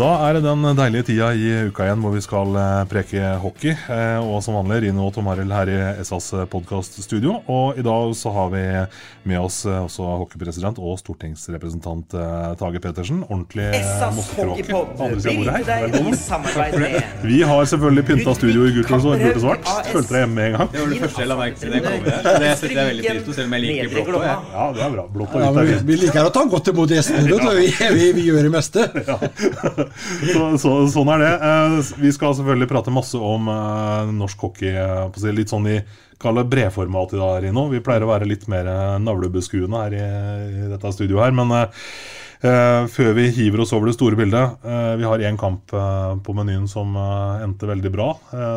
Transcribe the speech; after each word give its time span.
Da 0.00 0.06
er 0.24 0.38
det 0.38 0.40
den 0.46 0.62
deilige 0.78 1.04
tida 1.10 1.26
i 1.36 1.48
uka 1.68 1.84
igjen 1.84 2.00
hvor 2.00 2.14
vi 2.14 2.22
skal 2.24 2.54
eh, 2.56 2.84
preke 2.88 3.34
hockey. 3.42 3.74
Eh, 3.92 4.16
Og 4.24 4.38
som 4.40 4.54
vanlig 4.56 4.78
Rino 4.86 5.10
og 5.10 5.12
Tom 5.12 5.26
Arild 5.28 5.52
her 5.52 5.68
i 5.68 6.04
SAs 6.08 6.30
podkaststudio. 6.48 7.34
Og 7.52 7.76
i 7.76 7.84
dag 7.84 8.14
så 8.16 8.32
har 8.32 8.48
vi 8.54 8.62
med 9.28 9.36
oss 9.42 9.58
eh, 9.68 9.76
også 9.84 10.06
hockeypresident 10.22 10.80
og 10.80 10.96
stortingsrepresentant 11.02 12.16
eh, 12.16 12.46
Tage 12.62 12.80
Pettersen. 12.80 13.18
Ordentlig 13.28 13.66
eh, 13.76 13.84
med 16.80 16.96
Vi 17.26 17.42
har 17.50 17.68
selvfølgelig 17.74 18.04
pynta 18.08 18.34
studio 18.40 18.64
i 18.70 18.72
gult 18.78 18.94
og 18.96 19.04
og 19.10 19.42
svart. 19.44 19.68
Følte 19.90 20.16
deg 20.16 20.24
hjemme 20.24 20.34
med 20.40 20.48
en 20.48 20.56
gang. 20.56 20.72
Det 20.72 20.80
var 20.80 20.88
det 20.94 21.02
første 21.04 21.20
jeg 21.26 21.28
la 21.28 21.38
merke 21.42 21.60
til 21.60 21.76
det 21.76 21.82
kom 21.84 22.08
her. 22.08 22.24
Det 22.46 22.54
setter 22.62 22.78
jeg 22.78 22.88
veldig 22.94 23.04
pris 23.10 23.28
på, 23.28 23.36
selv 23.36 23.52
om 23.52 23.58
jeg 23.58 23.66
liker 23.66 23.92
blått 23.98 24.16
også, 24.16 24.32
Ja, 24.56 24.64
det 24.80 24.86
er 24.88 24.96
bra. 24.96 25.06
Blått 25.18 25.36
og 25.36 25.44
hvitt 25.44 25.60
er 25.60 25.60
vi, 25.60 25.76
fint. 25.76 25.86
vi 25.92 26.00
liker 26.06 26.24
å 26.24 26.32
ta 26.40 26.48
godt 26.56 26.72
imot 26.72 26.96
gjestene. 26.96 27.28
Vi, 27.60 27.68
vi, 28.00 28.10
vi 28.16 28.26
gjør 28.30 28.48
det 28.48 28.54
meste. 28.56 28.88
Så, 30.32 30.44
så, 30.60 30.72
sånn 30.92 31.10
er 31.14 31.22
det. 31.24 31.32
Eh, 31.50 31.74
Vi 32.04 32.12
skal 32.14 32.36
selvfølgelig 32.38 32.70
prate 32.70 32.92
masse 32.94 33.18
om 33.18 33.48
eh, 33.50 34.12
norsk 34.16 34.46
hockey. 34.46 34.72
eh, 34.76 35.32
Litt 35.36 35.52
sånn 35.52 35.68
i 35.70 35.80
kaller 36.20 36.44
brevformat 36.44 37.14
i 37.16 37.20
dag, 37.20 37.42
Rino. 37.44 37.68
Vi 37.72 37.80
pleier 37.84 38.04
å 38.04 38.10
være 38.10 38.28
litt 38.28 38.44
mer 38.52 38.66
navlebeskuende 39.00 39.84
her 39.86 39.94
i, 39.96 40.02
i 40.64 40.66
dette 40.72 40.92
studioet 40.92 41.30
her. 41.30 41.36
Men 41.38 41.54
eh, 41.56 42.84
før 42.92 43.14
vi 43.16 43.30
hiver 43.36 43.62
oss 43.64 43.72
over 43.76 43.88
det 43.90 43.96
store 43.98 44.16
bildet 44.16 44.60
Uh, 44.64 44.96
Vi 45.00 45.04
har 45.04 45.20
én 45.28 45.36
kamp 45.40 45.72
uh, 45.76 46.16
på 46.24 46.32
menyen 46.36 46.68
som 46.68 46.94
endte 46.96 47.68
veldig 47.68 47.92
bra. 47.92 48.10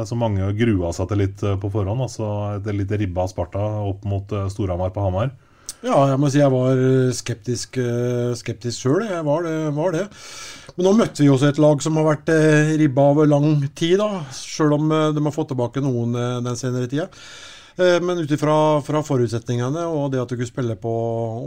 som 0.07 0.19
mange 0.19 0.51
grua 0.59 0.91
seg 0.95 1.09
til 1.11 1.23
litt 1.23 1.39
på 1.39 1.71
forhånd. 1.71 2.03
Altså 2.03 2.29
et 2.57 2.69
litt 2.75 2.91
ribba 2.91 3.27
Sparta 3.31 3.63
opp 3.87 4.03
mot 4.07 4.31
Storhamar 4.51 4.91
på 4.95 5.03
Hamar. 5.03 5.31
Ja, 5.83 5.97
jeg 6.13 6.19
må 6.21 6.29
si 6.31 6.39
jeg 6.39 6.51
var 6.53 6.79
skeptisk, 7.11 7.77
eh, 7.81 8.31
skeptisk 8.39 8.85
sjøl. 8.85 9.01
Jeg 9.03 9.23
var 9.27 9.43
det, 9.43 9.55
var 9.75 9.91
det. 9.91 10.05
Men 10.77 10.87
nå 10.87 10.93
møtte 10.95 11.25
vi 11.25 11.31
også 11.31 11.49
et 11.51 11.59
lag 11.59 11.81
som 11.83 11.97
har 11.99 12.05
vært 12.07 12.29
eh, 12.31 12.71
ribba 12.79 13.09
over 13.11 13.27
lang 13.27 13.65
tid, 13.75 13.97
da. 13.99 14.23
Sjøl 14.31 14.77
om 14.77 14.93
eh, 14.95 15.09
de 15.11 15.23
har 15.25 15.35
fått 15.35 15.51
tilbake 15.51 15.83
noen 15.83 16.15
eh, 16.15 16.37
den 16.45 16.55
senere 16.55 16.87
tida. 16.87 17.09
Eh, 17.75 17.97
Men 17.99 18.21
ut 18.21 18.31
ifra 18.31 18.55
fra 18.85 19.01
forutsetningene 19.03 19.83
og 19.89 20.13
det 20.13 20.21
at 20.21 20.31
du 20.31 20.37
kunne 20.37 20.47
spille 20.47 20.77
på, 20.79 20.93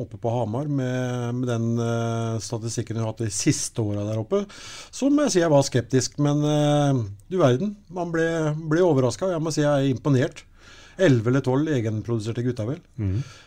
oppe 0.02 0.20
på 0.20 0.34
Hamar 0.34 0.68
med, 0.68 1.32
med 1.38 1.48
den 1.48 1.68
uh, 1.80 2.36
statistikken 2.42 2.98
du 2.98 3.04
har 3.04 3.12
hatt 3.12 3.22
de 3.22 3.30
siste 3.32 3.80
åra 3.80 4.04
der 4.08 4.18
oppe, 4.20 4.42
så 4.90 5.08
må 5.08 5.26
jeg 5.26 5.36
si 5.36 5.40
jeg 5.44 5.54
var 5.54 5.64
skeptisk. 5.64 6.18
Men 6.20 6.44
uh, 6.44 7.00
du 7.30 7.38
verden, 7.40 7.72
man 7.88 8.12
ble, 8.12 8.26
ble 8.68 8.84
overraska. 8.84 9.30
Jeg 9.32 9.42
må 9.42 9.54
si 9.54 9.64
jeg 9.64 9.70
er 9.70 9.94
imponert. 9.94 10.44
11 10.98 11.28
eller 11.28 11.42
12 11.44 11.68
egenproduserte 11.76 12.42
gutta, 12.46 12.64
vel. 12.68 12.78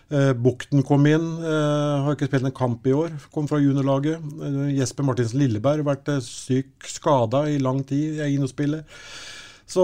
Eh, 0.10 0.34
Bukten 0.34 0.84
kom 0.86 1.06
inn, 1.10 1.28
eh, 1.42 2.04
har 2.06 2.16
ikke 2.16 2.28
spilt 2.30 2.46
en 2.46 2.56
kamp 2.56 2.86
i 2.88 2.94
år. 2.94 3.10
Kom 3.34 3.48
fra 3.50 3.58
juniorlaget. 3.62 4.22
Eh, 4.42 4.76
Jesper 4.78 5.04
Martinsen 5.08 5.40
Lilleberg 5.40 5.84
vært 5.88 6.08
eh, 6.14 6.20
syk, 6.22 6.72
skada 6.86 7.48
i 7.50 7.58
lang 7.58 7.84
tid. 7.84 8.20
Er 8.20 8.30
inne 8.30 8.46
og 8.46 8.54
spiller. 8.54 8.84
Så 9.70 9.84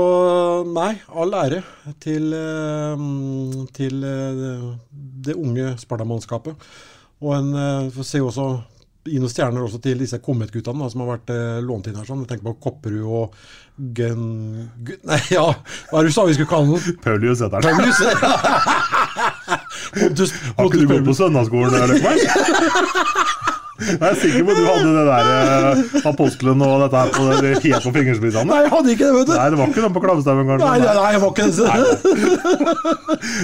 nei, 0.73 0.95
all 1.13 1.33
ære 1.37 1.63
til, 2.01 2.31
eh, 2.33 3.05
til 3.73 4.03
eh, 4.03 4.69
det 5.25 5.35
unge 5.35 5.75
Sparta-mannskapet. 5.81 6.55
Og 7.21 7.33
en 7.37 7.91
får 7.95 8.03
se 8.05 8.19
også 8.21 8.49
gi 9.05 9.19
noen 9.21 9.29
stjerner 9.31 9.61
også 9.65 9.79
til 9.83 9.99
disse 10.01 10.17
Komet-guttene 10.23 10.87
som 10.89 11.01
har 11.03 11.09
vært 11.15 11.29
eh, 11.33 11.59
lånt 11.65 11.87
inn 11.89 11.97
her. 11.99 12.07
sånn. 12.07 12.23
Jeg 12.25 12.29
tenker 12.33 12.47
på 12.49 12.59
Kopperud 12.65 13.05
og 13.05 13.25
Gun... 13.75 14.23
Gun 14.87 15.01
nei, 15.09 15.19
ja, 15.33 15.45
hva 15.91 15.99
er 15.99 16.03
det 16.07 16.11
du 16.13 16.15
sa 16.15 16.25
vi 16.25 16.35
skulle 16.37 16.49
kalle 16.49 16.79
den? 16.79 16.97
Paulius 17.05 17.39
heter 17.45 17.59
han. 17.65 17.75
Pontus, 19.95 20.31
Har 20.57 20.63
ikke 20.69 20.81
du 20.81 20.87
gått 20.89 21.05
på 21.05 21.13
søndagsskolen, 21.19 21.71
Løkkeberg? 21.91 22.21
Jeg 23.75 23.97
er 23.99 24.15
sikker 24.15 24.45
på 24.47 24.53
at 24.53 24.59
du 24.59 24.65
hadde 24.69 24.91
det 24.95 25.01
der 25.09 25.25
eh, 25.35 26.05
apostelen 26.07 26.61
og 26.63 26.75
dette 26.85 26.99
her 27.01 27.09
på, 27.11 27.25
det 27.43 27.49
helt 27.65 27.83
på 27.83 27.91
fingerspissene. 27.97 28.47
Nei, 28.47 28.59
jeg 28.63 28.71
hadde 28.71 28.93
ikke 28.93 29.03
det, 29.03 29.15
vet 29.17 29.27
du. 29.27 29.33
Nei, 29.35 29.47
det 29.51 29.59
var 29.59 29.71
ikke 29.73 29.83
den 29.83 29.95
på 29.97 30.03
klabbestemmen, 30.05 30.47
kanskje? 30.51 30.69
Nei, 30.69 30.77
nei, 30.79 30.93
nei, 30.95 31.09
jeg 31.11 31.21
var 31.23 31.33
ikke 31.33 31.47
det. 31.49 31.65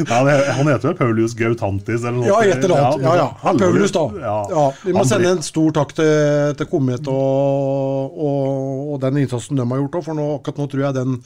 Nei, 0.07 0.19
det, 0.29 0.35
han 0.55 0.71
heter 0.71 0.87
vel 0.87 0.95
Paulius 1.01 1.35
Gautantis 1.35 2.05
eller 2.05 2.17
noe? 2.21 2.29
Ja, 2.29 2.39
et 2.47 2.63
eller 2.63 2.77
annet. 2.79 3.03
Ja, 3.03 3.15
ja. 3.19 3.27
Han 3.43 3.59
Paulus, 3.59 3.91
da. 3.97 4.05
Ja. 4.23 4.37
Ja, 4.55 4.63
vi 4.85 4.95
må 4.95 5.03
Han 5.03 5.11
sende 5.11 5.33
en 5.35 5.43
stor 5.45 5.75
takk 5.81 5.91
til, 5.99 6.13
til 6.61 6.71
Komet 6.71 7.11
og, 7.11 8.15
og, 8.15 8.95
og 8.95 9.03
den 9.03 9.19
innsatsen 9.25 9.59
de 9.59 9.67
har 9.67 9.83
gjort 9.83 9.99
òg, 9.99 10.07
for 10.07 10.21
nå, 10.21 10.29
akkurat 10.39 10.63
nå 10.63 10.69
tror 10.71 10.85
jeg 10.87 10.97
den, 11.01 11.19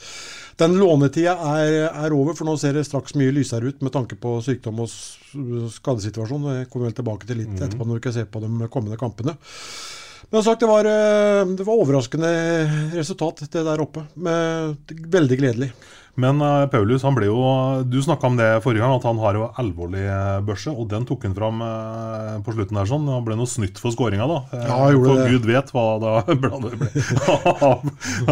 den 0.61 0.77
lånetida 0.79 1.35
er, 1.55 1.77
er 1.89 2.15
over. 2.15 2.37
For 2.37 2.47
nå 2.47 2.55
ser 2.61 2.77
det 2.77 2.85
straks 2.87 3.17
mye 3.19 3.33
lysere 3.35 3.71
ut 3.71 3.83
med 3.85 3.93
tanke 3.95 4.17
på 4.19 4.37
sykdom 4.45 4.83
og 4.85 4.91
skadesituasjon. 5.75 6.47
Det 6.51 6.69
kommer 6.71 6.89
vel 6.89 6.97
tilbake 7.01 7.27
til 7.29 7.41
litt 7.43 7.53
mm. 7.55 7.61
etterpå 7.67 7.87
når 7.87 7.99
vi 7.99 8.05
kan 8.07 8.15
se 8.15 8.25
på 8.29 8.43
de 8.43 8.71
kommende 8.71 8.99
kampene. 9.01 9.35
Men 10.31 10.41
sagt, 10.43 10.63
det 10.63 10.69
var, 10.69 10.87
eh, 10.89 11.43
det 11.53 11.67
var 11.67 11.83
overraskende 11.83 12.31
resultat, 12.95 13.45
det 13.51 13.61
der 13.67 13.83
oppe. 13.83 14.07
Med, 14.15 14.95
veldig 15.13 15.37
gledelig. 15.37 15.69
Men 16.15 16.39
uh, 16.39 16.63
Paulus, 16.71 17.03
han 17.03 17.15
ble 17.15 17.27
jo 17.27 17.39
Du 17.91 17.97
snakka 18.03 18.29
om 18.29 18.37
det 18.39 18.47
forrige 18.63 18.83
gang, 18.83 18.95
at 18.95 19.07
han 19.07 19.19
har 19.19 19.35
jo 19.35 19.49
alvorlig 19.59 20.05
eh, 20.07 20.37
børse. 20.47 20.71
Og 20.71 20.87
den 20.91 21.03
tok 21.07 21.27
han 21.27 21.35
fram 21.35 21.59
uh, 21.59 22.39
på 22.45 22.55
slutten 22.55 22.79
der. 22.79 22.87
sånn 22.89 23.09
Han 23.11 23.25
ble 23.27 23.35
noe 23.39 23.51
snytt 23.51 23.81
for 23.81 23.95
skåringa, 23.95 24.27
da. 24.31 24.39
Eh, 24.55 24.65
Ja, 24.71 24.79
for 24.95 25.19
det. 25.19 25.27
Gud 25.35 25.49
vet 25.49 25.75
hva 25.75 25.85
da 25.99 26.15
ble, 26.31 26.53
ble, 26.63 26.89
Jeg 26.95 27.19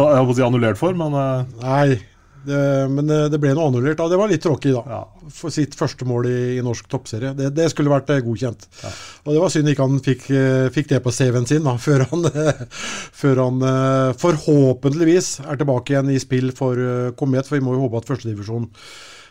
på 0.00 0.32
å 0.32 0.38
si 0.38 0.46
annullert 0.46 0.80
for, 0.80 0.96
men 0.96 1.12
uh, 1.12 1.44
Nei, 1.60 2.00
det, 2.46 2.60
men 2.92 3.08
det, 3.08 3.40
ble 3.40 3.54
noe 3.56 3.68
annullert. 3.70 4.00
Det 4.10 4.18
var 4.20 4.30
litt 4.30 4.44
tråkig, 4.44 4.74
da. 4.76 4.82
Ja. 4.88 5.30
For 5.34 5.54
sitt 5.54 5.76
første 5.78 6.06
mål 6.08 6.28
i, 6.30 6.38
i 6.58 6.64
norsk 6.64 6.88
toppserie. 6.90 7.32
Det, 7.38 7.50
det 7.56 7.70
skulle 7.72 7.92
vært 7.92 8.12
godkjent. 8.24 8.68
godkjent. 8.68 8.68
Og 9.24 9.32
det 9.32 9.42
var 9.42 9.52
synd 9.54 9.72
ikke 9.72 9.88
han 9.88 10.02
fikk, 10.04 10.28
eh, 10.34 10.68
fikk 10.74 10.92
det 10.92 11.02
på 11.04 11.14
CV-en 11.14 11.48
sin, 11.48 11.66
da, 11.66 11.76
før 11.86 12.06
han, 12.10 12.28
før 13.22 13.42
han 13.44 13.66
eh, 13.70 14.12
forhåpentligvis 14.20 15.34
er 15.44 15.60
tilbake 15.60 15.94
igjen 15.94 16.14
i 16.14 16.20
spill 16.22 16.52
for 16.56 16.78
eh, 16.78 17.10
Komet. 17.18 17.48
For 17.48 17.58
vi 17.58 17.64
må 17.64 17.76
jo 17.76 17.84
håpe 17.86 18.02
at 18.02 18.10
førstedivisjon 18.12 18.70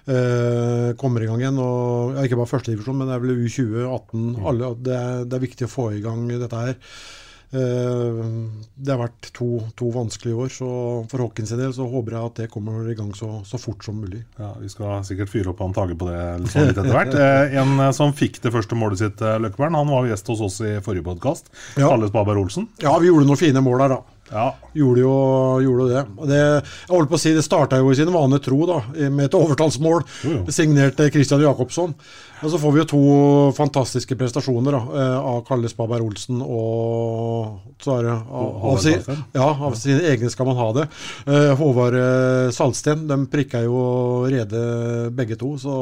eh, 0.07 0.93
kommer 0.99 1.23
i 1.23 1.31
gang 1.31 1.43
igjen. 1.43 1.59
Og, 1.63 2.15
ja, 2.17 2.27
ikke 2.27 2.39
bare 2.41 2.53
førstedivisjon, 2.53 2.99
men 2.99 3.09
det 3.09 3.17
er 3.17 3.25
vel 3.25 3.43
U20, 3.43 3.81
18 3.87 4.47
alle, 4.51 4.71
det, 4.83 5.01
er, 5.01 5.27
det 5.27 5.37
er 5.37 5.45
viktig 5.47 5.69
å 5.69 5.75
få 5.75 5.91
i 5.97 6.03
gang 6.03 6.25
dette 6.31 6.63
her. 6.67 6.79
Eh, 7.53 8.21
det 8.75 8.89
har 8.93 8.99
vært 9.03 9.29
to, 9.35 9.47
to 9.77 9.89
vanskelige 9.93 10.37
år, 10.45 10.49
så 10.53 10.69
for 11.11 11.25
Håkens 11.25 11.51
sin 11.53 11.61
del 11.61 11.73
så 11.75 11.85
håper 11.89 12.15
jeg 12.15 12.29
at 12.31 12.39
det 12.41 12.47
kommer 12.53 12.87
i 12.89 12.95
gang 12.97 13.11
så, 13.17 13.29
så 13.45 13.59
fort 13.61 13.85
som 13.85 13.99
mulig. 14.01 14.23
Ja, 14.39 14.53
Vi 14.61 14.71
skal 14.73 15.03
sikkert 15.05 15.31
fyre 15.33 15.53
opp 15.53 15.61
han 15.61 15.75
Tage 15.75 15.97
på 15.99 16.09
det 16.09 16.23
sånn 16.53 16.71
litt 16.71 16.79
etter 16.79 16.89
hvert. 16.95 17.13
Eh, 17.13 17.57
en 17.61 17.75
eh, 17.77 17.93
som 17.95 18.15
fikk 18.17 18.41
det 18.43 18.53
første 18.55 18.77
målet 18.79 19.03
sitt, 19.03 19.21
Løkkeberg, 19.21 19.77
han 19.77 19.93
var 19.93 20.09
gjest 20.09 20.33
hos 20.33 20.41
oss 20.49 20.59
i 20.65 20.73
forrige 20.83 21.05
podkast. 21.05 21.53
Ja. 21.77 21.91
Kalles 21.91 22.13
Baber 22.15 22.41
Olsen. 22.41 22.69
Ja, 22.81 22.95
vi 23.01 23.11
gjorde 23.11 23.29
noen 23.29 23.39
fine 23.39 23.61
mål 23.63 23.85
der, 23.85 23.97
da. 23.97 24.12
Ja, 24.31 24.53
Gjorde 24.73 25.01
jo, 25.03 25.13
gjorde 25.61 25.87
det. 25.91 26.01
Det. 26.29 26.37
Jeg 26.39 26.89
holdt 26.89 27.09
på 27.11 27.17
å 27.19 27.21
si, 27.21 27.33
det 27.35 27.43
starta 27.45 27.77
jo 27.77 27.91
i 27.91 27.97
sin 27.97 28.09
vane 28.13 28.39
tro, 28.41 28.63
da, 28.65 28.79
med 29.11 29.27
et 29.27 29.35
overtallsmål 29.37 29.99
Jo, 30.23 30.31
jo. 30.39 30.53
signert 30.55 31.01
eh, 31.03 31.11
Christian 31.13 31.43
Jacobsson. 31.43 31.93
Og 32.43 32.51
så 32.51 32.59
får 32.59 32.73
vi 32.73 32.81
jo 32.81 32.87
to 32.89 33.01
fantastiske 33.55 34.17
prestasjoner 34.19 34.73
da, 34.75 34.81
eh, 35.03 35.27
av 35.33 35.43
Kalle 35.47 35.69
Spaberg 35.71 36.07
Olsen 36.07 36.41
og 36.43 37.77
så 37.83 37.99
er 37.99 38.07
det 38.07 38.15
av, 38.15 38.25
av, 38.33 38.57
Håvard 38.63 38.83
si, 38.83 38.95
ja, 39.35 39.45
av 39.67 39.77
sine 39.79 40.01
egne 40.09 40.31
skal 40.33 40.49
man 40.49 40.59
ha 40.59 40.71
det. 40.79 40.87
Eh, 41.27 41.51
Håvard 41.59 41.99
Salsten 42.55 43.05
de 43.11 43.19
prikka 43.31 43.61
jo 43.67 43.83
rede 44.31 44.65
begge 45.13 45.37
to. 45.39 45.53
Så 45.61 45.77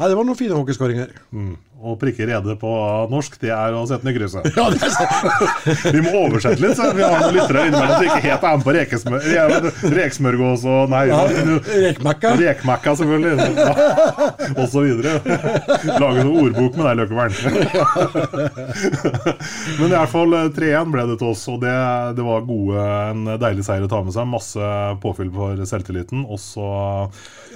nei, 0.00 0.10
det 0.10 0.18
var 0.18 0.26
noen 0.26 0.38
fine 0.38 0.58
hockeyskåringer. 0.58 1.14
mm. 1.30 1.54
Å 1.76 1.92
prikke 2.00 2.24
rede 2.26 2.54
på 2.56 2.70
norsk, 3.12 3.34
det 3.42 3.50
er 3.52 3.74
å 3.76 3.82
sette 3.86 4.06
ned 4.08 4.14
krysset. 4.16 4.46
Ja, 4.56 4.64
det 4.72 4.80
er 4.80 4.92
sant. 4.94 5.12
Vi 5.94 6.00
må 6.02 6.12
oversette 6.24 6.62
litt, 6.64 6.72
så 6.78 6.88
vi 6.96 7.02
har 7.04 7.18
noen 7.20 7.34
lyttere 7.36 7.66
innimellom 7.68 7.92
som 7.98 8.06
ikke 8.06 8.22
helt 8.24 8.46
er 8.48 8.54
med 8.56 8.64
på 8.64 8.74
rekesmør, 8.76 9.26
re- 9.26 9.72
reksmørgås 9.98 10.64
og 10.72 10.88
Nei, 10.94 11.02
Ja, 11.10 11.18
Rekmekka. 11.28 12.32
rekmekka, 12.40 12.94
selvfølgelig. 12.96 13.34
Ja, 13.60 13.72
og 14.56 14.66
så 14.72 14.82
videre. 14.86 15.12
Lage 16.00 16.24
noen 16.24 16.40
ordbok 16.46 16.80
med 16.80 16.88
deg, 16.88 16.94
Løkkevern. 17.02 17.34
Men 19.78 19.86
i 19.90 19.94
hvert 19.94 20.12
fall 20.12 20.36
eh, 20.40 20.48
3-1 20.56 20.92
ble 20.94 21.06
det 21.12 21.18
til 21.20 21.30
oss, 21.32 21.44
og 21.52 21.60
det, 21.64 21.74
det 22.18 22.24
var 22.26 22.46
gode, 22.48 22.86
en 23.12 23.28
deilig 23.42 23.64
seier 23.66 23.84
å 23.86 23.90
ta 23.90 24.00
med 24.06 24.14
seg. 24.16 24.28
Masse 24.32 24.72
påfyll 25.04 25.30
for 25.34 25.60
selvtilliten. 25.68 26.24
Og 26.26 26.40
så 26.42 26.66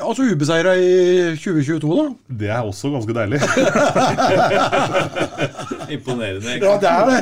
Altså 0.01 0.23
ubeseira 0.33 0.75
i 0.77 1.37
2022, 1.37 1.97
da. 1.97 2.09
Det 2.41 2.49
er 2.51 2.61
også 2.61 2.91
ganske 2.95 3.15
deilig. 3.17 3.41
Imponerende. 5.97 6.51
Ja, 6.63 6.73
det 6.81 6.91
er 6.91 7.05
det. 7.11 7.21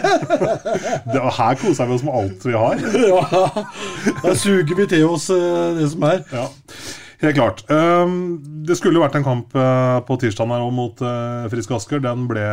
det 1.12 1.20
her 1.38 1.54
koser 1.62 1.84
vi 1.88 1.92
oss 1.98 2.04
med 2.06 2.14
alt 2.20 2.40
vi 2.46 2.52
har. 2.52 2.74
Ja, 3.08 3.20
Da 4.22 4.34
suger 4.34 4.74
vi 4.76 4.86
til 4.86 5.04
oss 5.08 5.30
eh, 5.30 5.76
det 5.78 5.90
som 5.92 6.02
er. 6.08 6.18
Ja, 6.32 6.46
Helt 7.18 7.34
klart. 7.34 7.64
Um, 7.66 8.38
det 8.62 8.76
skulle 8.78 9.00
vært 9.02 9.16
en 9.18 9.24
kamp 9.26 9.50
uh, 9.58 9.98
på 10.06 10.14
tirsdag 10.22 10.46
her 10.52 10.62
mot 10.70 11.00
uh, 11.02 11.48
Frisk 11.50 11.72
Asker. 11.74 11.98
Den 12.04 12.28
ble 12.30 12.44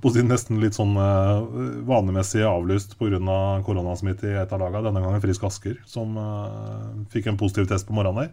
på 0.00 0.08
sin 0.14 0.30
nesten 0.32 0.62
litt 0.62 0.78
sånn 0.78 0.94
uh, 0.96 1.44
vanemessig 1.84 2.40
avlyst 2.48 2.96
pga. 2.96 3.60
koronasmitte 3.66 4.24
i 4.30 4.38
et 4.40 4.52
av 4.54 4.60
lagene. 4.62 4.86
Denne 4.86 5.02
gangen 5.04 5.20
Frisk 5.20 5.44
Asker, 5.44 5.76
som 5.84 6.16
uh, 6.16 7.04
fikk 7.12 7.26
en 7.28 7.36
positiv 7.36 7.68
test 7.68 7.84
på 7.88 7.92
morgenen 7.98 8.24
der. 8.24 8.30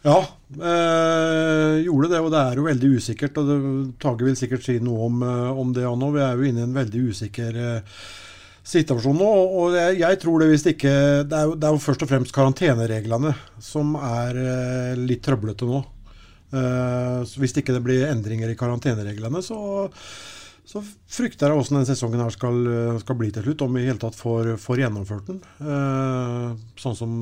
Ja, 0.00 0.16
øh, 0.56 1.82
gjorde 1.84 2.08
det, 2.08 2.20
og 2.24 2.30
det 2.32 2.40
er 2.40 2.56
jo 2.56 2.64
veldig 2.64 2.90
usikkert. 2.96 3.36
og 3.36 3.92
Tage 4.00 4.24
vil 4.24 4.36
sikkert 4.38 4.64
si 4.64 4.78
noe 4.80 5.06
om, 5.10 5.22
eh, 5.22 5.60
om 5.60 5.74
det 5.76 5.84
nå. 5.84 6.08
Vi 6.14 6.22
er 6.24 6.36
jo 6.40 6.48
inne 6.48 6.62
i 6.64 6.68
en 6.68 6.74
veldig 6.74 7.02
usikker 7.12 7.58
øh, 7.60 7.80
situasjon 8.64 9.18
nå. 9.20 9.28
og- 9.60 9.76
jeg, 9.76 9.98
jeg 10.00 10.20
tror 10.22 10.40
det 10.40 10.48
hvis 10.48 10.66
ikke 10.72 10.94
det 11.28 11.36
er, 11.36 11.44
jo, 11.44 11.54
det 11.54 11.68
er 11.68 11.76
jo 11.76 11.84
først 11.84 12.02
og 12.02 12.08
fremst 12.08 12.32
karantenereglene 12.32 13.34
som 13.60 13.94
er 13.96 14.40
øh, 14.40 14.96
litt 15.04 15.22
trøblete 15.22 15.68
nå. 15.68 15.84
Uh, 16.50 17.22
hvis 17.38 17.52
ikke 17.60 17.70
det 17.76 17.84
blir 17.84 18.08
endringer 18.10 18.50
i 18.50 18.56
karantenereglene, 18.58 19.38
så, 19.38 19.86
så 20.68 20.82
frykter 21.10 21.50
jeg 21.50 21.58
hvordan 21.58 21.78
denne 21.78 21.88
sesongen 21.88 22.22
her 22.22 22.32
skal, 22.34 22.58
skal 23.02 23.16
bli 23.18 23.30
til 23.34 23.46
slutt. 23.46 23.64
Om 23.64 23.76
vi 23.76 23.82
i 23.82 23.88
hele 23.88 24.00
tatt 24.02 24.18
får, 24.18 24.52
får 24.60 24.82
gjennomført 24.84 25.30
den. 25.30 25.40
Eh, 25.64 26.44
sånn, 26.80 26.96
som, 26.98 27.12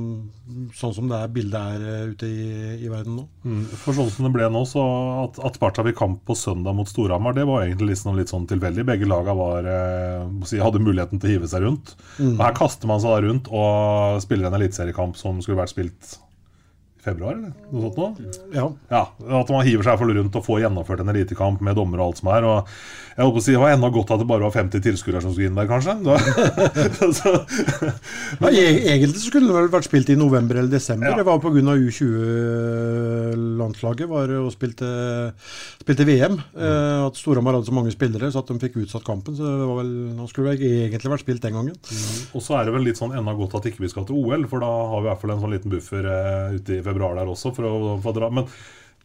sånn 0.76 0.94
som 0.96 1.08
det 1.10 1.20
er 1.22 1.32
bildet 1.32 1.56
er 1.78 1.86
eh, 1.86 2.12
ute 2.12 2.28
i, 2.28 2.48
i 2.84 2.92
verden 2.92 3.16
nå. 3.20 3.24
Mm, 3.46 3.64
For 3.80 3.96
sånn 3.96 4.12
som 4.12 4.28
det 4.28 4.34
ble 4.36 4.50
nå, 4.52 4.64
så 4.68 4.84
at, 5.24 5.40
at 5.48 5.58
Sparta 5.58 5.86
fikk 5.86 5.98
kamp 6.02 6.22
på 6.28 6.36
søndag 6.38 6.76
mot 6.76 6.90
Storhamar, 6.90 7.36
det 7.38 7.46
var 7.48 7.64
egentlig 7.64 7.94
liksom 7.94 8.18
litt 8.18 8.32
sånn 8.32 8.48
tilfeldig. 8.50 8.86
Begge 8.88 9.08
laga 9.08 9.36
var, 9.38 9.68
eh, 9.72 10.54
hadde 10.60 10.84
muligheten 10.84 11.22
til 11.22 11.30
å 11.30 11.36
hive 11.38 11.50
seg 11.50 11.64
rundt. 11.64 11.96
Mm. 12.18 12.36
Og 12.36 12.44
Her 12.44 12.56
kaster 12.58 12.90
man 12.90 13.02
seg 13.04 13.24
rundt 13.24 13.48
og 13.48 14.20
spiller 14.24 14.50
en 14.50 14.60
eliteseriekamp 14.60 15.16
som 15.20 15.40
skulle 15.44 15.62
vært 15.62 15.76
spilt 15.76 16.18
februar, 17.08 17.32
eller 17.34 17.50
noe 17.72 17.82
sånt 17.88 17.98
nå. 17.98 18.06
Ja. 18.54 18.66
Ja, 18.92 19.02
At 19.40 19.48
man 19.54 19.66
hiver 19.66 19.84
seg 19.88 19.98
fall 20.00 20.14
rundt 20.20 20.36
og 20.38 20.46
får 20.46 20.62
gjennomført 20.66 21.02
en 21.04 21.12
elitekamp 21.16 21.58
med 21.64 21.72
dommer 21.80 21.98
og 22.02 22.06
alt 22.12 22.18
som 22.22 22.28
er. 22.36 22.42
og 22.48 22.58
jeg 23.18 23.26
holdt 23.26 23.34
på 23.34 23.40
å 23.40 23.42
si, 23.42 23.50
Det 23.56 23.58
var 23.58 23.72
enda 23.74 23.88
godt 23.90 24.12
at 24.14 24.20
det 24.22 24.28
bare 24.30 24.44
var 24.46 24.52
50 24.54 24.78
tilskuere 24.84 25.18
som 25.24 25.32
skulle 25.34 25.48
inn 25.50 25.56
der, 25.58 25.66
kanskje. 25.66 25.90
Da, 26.06 26.14
så, 27.18 27.30
Ja, 28.44 28.48
e- 28.52 28.84
egentlig 28.92 29.18
så 29.18 29.24
skulle 29.26 29.48
det 29.50 29.56
vel 29.56 29.72
vært 29.72 29.88
spilt 29.88 30.12
i 30.14 30.16
november 30.18 30.54
eller 30.60 30.70
desember. 30.70 31.08
Ja. 31.10 31.16
Det 31.18 31.26
var 31.26 31.40
pga. 31.42 31.56
U20-landslaget 31.58 34.06
var 34.10 34.30
og 34.38 34.52
spilte, 34.54 34.86
spilte 35.82 36.06
VM. 36.06 36.36
Eh, 36.54 37.00
at 37.08 37.18
Storhamar 37.18 37.54
hadde 37.58 37.66
så 37.68 37.74
mange 37.74 37.90
spillere 37.94 38.30
så 38.30 38.38
at 38.44 38.50
de 38.52 38.58
fikk 38.62 38.78
utsatt 38.84 39.02
kampen. 39.06 39.32
Så 39.34 39.42
det 39.42 39.66
var 39.66 39.76
vel, 39.80 39.90
nå 40.14 40.24
skulle 40.30 40.54
det 40.54 40.62
egentlig 40.86 41.10
vært 41.16 41.24
spilt 41.26 41.42
den 41.44 41.56
gangen. 41.58 41.74
og 41.74 42.40
så 42.44 42.50
er 42.60 42.62
det 42.68 42.74
vel 42.76 42.86
litt 42.86 43.00
sånn 43.00 43.16
enda 43.18 43.32
godt 43.38 43.56
at 43.58 43.66
ikke 43.72 43.82
vi 43.84 43.90
skal 43.92 44.04
til 44.08 44.18
OL, 44.22 44.42
for 44.50 44.58
da 44.62 44.70
har 44.92 44.98
vi 45.02 45.06
i 45.06 45.08
hvert 45.10 45.22
fall 45.24 45.34
en 45.34 45.42
sånn 45.42 45.54
liten 45.56 45.72
buffer 45.74 46.02
eh, 46.06 46.54
ute 46.58 46.70
i 46.78 46.84
februar 46.86 46.97
der 46.98 47.26
også. 47.34 47.54
for 47.54 47.64
å 47.64 47.98
få 48.02 48.14
dra, 48.16 48.30
Men 48.30 48.46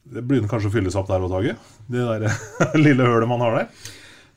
det 0.04 0.24
begynner 0.28 0.50
kanskje 0.51 0.68
å 0.72 0.78
fylles 0.78 0.95
opp 1.00 1.07
der 1.07 1.22
òg, 1.24 1.30
Tage? 1.31 1.57
Det 1.88 2.07
der 2.07 2.30
lille 2.86 3.04
hølet 3.07 3.28
man 3.30 3.40
har 3.45 3.56
der? 3.62 3.69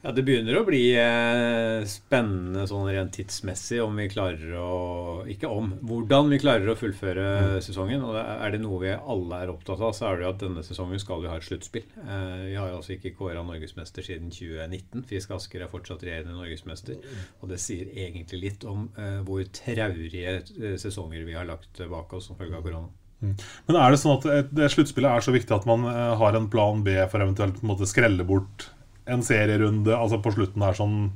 Ja, 0.04 0.12
Det 0.14 0.22
begynner 0.22 0.60
å 0.60 0.66
bli 0.68 0.92
eh, 0.94 1.82
spennende 1.90 2.62
sånn 2.70 2.84
rent 2.92 3.10
tidsmessig 3.16 3.80
om 3.82 3.96
vi 3.98 4.04
klarer 4.12 4.52
å 4.60 5.24
Ikke 5.32 5.48
om, 5.50 5.72
hvordan 5.82 6.28
vi 6.30 6.38
klarer 6.38 6.68
å 6.70 6.76
fullføre 6.78 7.56
sesongen. 7.64 8.04
Og 8.06 8.14
er- 8.20 8.52
det 8.54 8.60
noe 8.62 8.78
vi 8.84 8.92
alle 8.94 9.40
er 9.42 9.50
opptatt 9.50 9.80
av, 9.82 9.90
så 9.96 10.06
er 10.06 10.16
det 10.20 10.26
jo 10.28 10.30
at 10.30 10.38
denne 10.44 10.62
sesongen 10.62 11.00
skal 11.02 11.24
vi 11.24 11.26
ha 11.32 11.34
et 11.40 11.42
sluttspill. 11.48 11.88
Eh, 12.04 12.44
vi 12.52 12.54
har 12.54 12.70
jo 12.70 12.76
altså 12.78 12.94
ikke 12.94 13.16
kåra 13.18 13.42
norgesmester 13.42 14.06
siden 14.06 14.30
2019. 14.30 15.02
Fisk 15.10 15.32
Asker 15.34 15.64
er 15.66 15.72
fortsatt 15.72 16.04
regjerende 16.06 16.36
norgesmester. 16.38 17.00
Og 17.42 17.50
det 17.50 17.58
sier 17.64 17.90
egentlig 17.90 18.44
litt 18.44 18.68
om 18.70 18.86
eh, 18.94 19.18
hvor 19.26 19.42
traurige 19.58 20.38
sesonger 20.78 21.26
vi 21.26 21.34
har 21.34 21.48
lagt 21.50 21.82
bak 21.90 22.14
oss 22.14 22.30
som 22.30 22.38
følge 22.38 22.54
av 22.54 22.62
korona. 22.62 22.92
Men 23.22 23.76
er 23.80 23.90
det 23.90 23.98
sånn 24.02 24.18
at 24.18 24.26
et- 24.26 24.54
det 24.54 24.70
sluttspillet 24.70 25.10
er 25.10 25.20
så 25.24 25.32
viktig 25.32 25.54
at 25.56 25.66
man 25.66 25.84
eh, 25.88 26.16
har 26.20 26.36
en 26.36 26.48
plan 26.52 26.82
B 26.84 26.94
for 27.08 27.18
eventuelt 27.24 27.62
på 27.62 27.86
skrelle 27.88 28.24
bort 28.26 28.68
en 29.06 29.22
serierunde 29.22 29.94
altså 29.96 30.20
på 30.22 30.34
slutten 30.34 30.62
her 30.62 30.74
sånn 30.74 31.12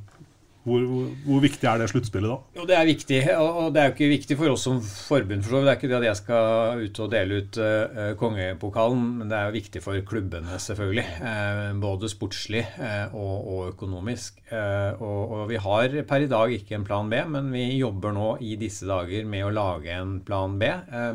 hvor, 0.71 1.07
hvor, 1.27 1.41
viktig 1.43 1.67
er 1.67 1.81
det 1.81 1.89
sluttspillet 1.91 2.31
da? 2.31 2.37
Jo, 2.61 2.67
det 2.69 2.77
er 2.77 2.89
viktig. 2.89 3.19
Og 3.37 3.71
det 3.75 3.83
er 3.83 3.89
jo 3.89 3.95
ikke 3.97 4.11
viktig 4.13 4.37
for 4.39 4.55
oss 4.55 4.67
som 4.69 4.79
forbund. 4.81 5.45
for 5.45 5.57
så. 5.57 5.63
Det 5.65 5.73
er 5.73 5.79
ikke 5.81 5.91
det 5.91 5.99
at 5.99 6.07
jeg 6.09 6.21
skal 6.21 6.85
ut 6.85 7.01
og 7.05 7.11
dele 7.15 7.41
ut 7.41 7.61
uh, 7.61 8.13
kongepokalen, 8.21 9.03
men 9.21 9.33
det 9.33 9.39
er 9.39 9.49
jo 9.49 9.57
viktig 9.59 9.83
for 9.85 10.07
klubbene, 10.07 10.61
selvfølgelig. 10.67 11.07
Uh, 11.21 11.65
både 11.83 12.13
sportslig 12.13 12.65
uh, 12.79 13.17
og, 13.19 13.35
og 13.41 13.75
økonomisk. 13.75 14.41
Og, 14.51 15.21
og 15.31 15.43
vi 15.51 15.59
har 15.63 15.93
per 16.09 16.25
i 16.25 16.31
dag 16.31 16.53
ikke 16.55 16.75
en 16.75 16.87
plan 16.87 17.11
B, 17.11 17.21
men 17.31 17.53
vi 17.55 17.69
jobber 17.79 18.15
nå 18.17 18.31
i 18.43 18.57
disse 18.59 18.89
dager 18.89 19.29
med 19.29 19.47
å 19.47 19.53
lage 19.55 19.95
en 19.95 20.17
plan 20.27 20.57
B. 20.59 20.71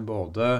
Både 0.07 0.51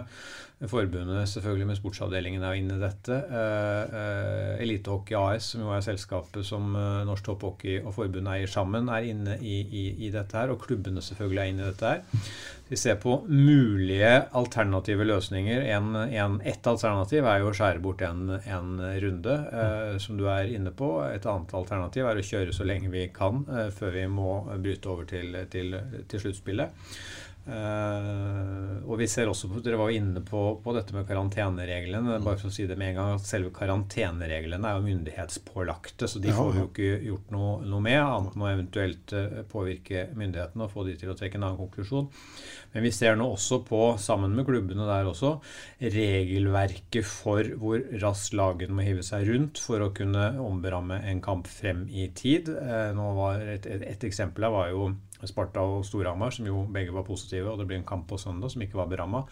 Forbundet 0.71 1.29
selvfølgelig 1.29 1.67
med 1.69 1.77
sportsavdelingen 1.79 2.43
er 2.45 2.57
inne 2.59 2.77
i 2.77 2.81
dette. 2.81 3.17
Eh, 3.39 3.95
eh, 4.01 4.63
Elitehockey 4.63 5.17
AS, 5.19 5.51
som 5.53 5.65
jo 5.65 5.73
er 5.75 5.85
selskapet 5.85 6.47
som 6.47 6.75
eh, 6.75 7.03
Norsk 7.07 7.27
Topphockey 7.27 7.79
og 7.81 7.93
forbundet 7.97 8.33
eier 8.33 8.51
sammen, 8.51 8.89
er 8.89 9.09
inne 9.11 9.39
i, 9.41 9.61
i, 9.65 9.85
i 10.07 10.11
dette 10.13 10.37
her. 10.37 10.53
Og 10.53 10.61
klubbene 10.65 11.03
selvfølgelig 11.05 11.41
er 11.43 11.53
inne 11.53 11.65
i 11.65 11.71
dette 11.71 11.93
her. 11.93 12.29
Vi 12.67 12.77
ser 12.81 12.95
på 12.97 13.19
mulige 13.27 14.23
alternative 14.33 15.05
løsninger. 15.05 15.67
En, 15.75 15.91
en, 15.95 16.39
ett 16.41 16.65
alternativ 16.67 17.27
er 17.29 17.43
jo 17.43 17.51
å 17.51 17.53
skjære 17.53 17.81
bort 17.83 18.01
en, 18.01 18.31
en 18.41 18.79
runde, 19.03 19.35
eh, 19.61 19.97
som 20.01 20.17
du 20.17 20.25
er 20.33 20.49
inne 20.49 20.73
på. 20.73 20.89
Et 21.11 21.27
annet 21.29 21.53
alternativ 21.59 22.09
er 22.09 22.17
å 22.17 22.25
kjøre 22.25 22.55
så 22.55 22.65
lenge 22.65 22.89
vi 22.93 23.05
kan 23.13 23.43
eh, 23.53 23.69
før 23.75 23.93
vi 23.99 24.07
må 24.09 24.39
bryte 24.55 24.89
over 24.89 25.05
til, 25.09 25.37
til, 25.53 25.77
til 26.09 26.25
sluttspillet. 26.25 26.89
Uh, 27.45 28.81
og 28.89 28.97
vi 28.97 29.05
ser 29.09 29.29
også 29.29 29.45
på, 29.51 29.59
Dere 29.61 29.77
var 29.77 29.91
jo 29.91 29.99
inne 29.99 30.21
på, 30.25 30.39
på 30.63 30.73
dette 30.73 30.95
med 30.95 31.05
karantenereglene. 31.05 32.17
bare 32.23 32.39
for 32.41 32.49
å 32.49 32.53
si 32.53 32.65
det 32.65 32.77
med 32.79 32.93
en 32.93 32.97
gang, 32.97 33.11
at 33.19 33.27
Selve 33.29 33.51
karantenereglene 33.53 34.69
er 34.69 34.79
jo 34.79 34.85
myndighetspålagte, 34.87 36.09
så 36.09 36.21
de 36.23 36.31
Ja, 36.31 36.39
får 36.39 36.51
vi 36.55 36.63
jo 36.63 36.69
ikke 36.71 36.89
gjort 37.05 37.35
noe, 37.35 37.51
noe 37.69 37.85
med. 37.85 37.99
Annet 38.01 38.33
enn 38.37 38.45
å 38.45 38.49
eventuelt 38.49 39.13
eh, 39.13 39.43
påvirke 39.51 40.07
myndighetene 40.17 40.65
og 40.65 40.73
få 40.73 40.87
de 40.89 40.97
til 40.97 41.13
å 41.13 41.17
trekke 41.17 41.37
en 41.37 41.47
annen 41.47 41.61
konklusjon. 41.61 42.09
Men 42.73 42.87
vi 42.87 42.93
ser 42.97 43.19
nå 43.19 43.29
også 43.35 43.61
på, 43.67 43.83
sammen 44.01 44.33
med 44.35 44.49
klubbene 44.49 44.89
der 44.89 45.09
også, 45.11 45.35
regelverket 45.81 47.05
for 47.05 47.45
hvor 47.61 47.85
raskt 48.01 48.33
lagene 48.37 48.73
må 48.73 48.87
hive 48.87 49.05
seg 49.05 49.29
rundt 49.29 49.61
for 49.61 49.85
å 49.85 49.93
kunne 49.95 50.31
omberamme 50.41 50.97
en 51.05 51.21
kamp 51.25 51.49
frem 51.49 51.85
i 51.93 52.09
tid. 52.17 52.49
Uh, 52.49 52.89
nå 52.97 53.11
var 53.21 53.45
et, 53.45 53.69
et, 53.69 53.85
et 53.93 54.09
eksempel 54.09 54.49
her 54.49 54.53
var 54.55 54.73
jo 54.73 54.89
Sparta 55.23 55.63
og 55.63 55.85
Storhamar, 55.87 56.33
som 56.35 56.47
jo 56.49 56.65
begge 56.71 56.93
var 56.95 57.05
positive, 57.07 57.51
og 57.51 57.61
det 57.61 57.69
ble 57.69 57.79
en 57.79 57.87
kamp 57.87 58.07
på 58.09 58.19
søndag 58.19 58.51
som 58.51 58.65
ikke 58.65 58.79
var 58.81 58.89
beramma. 58.91 59.23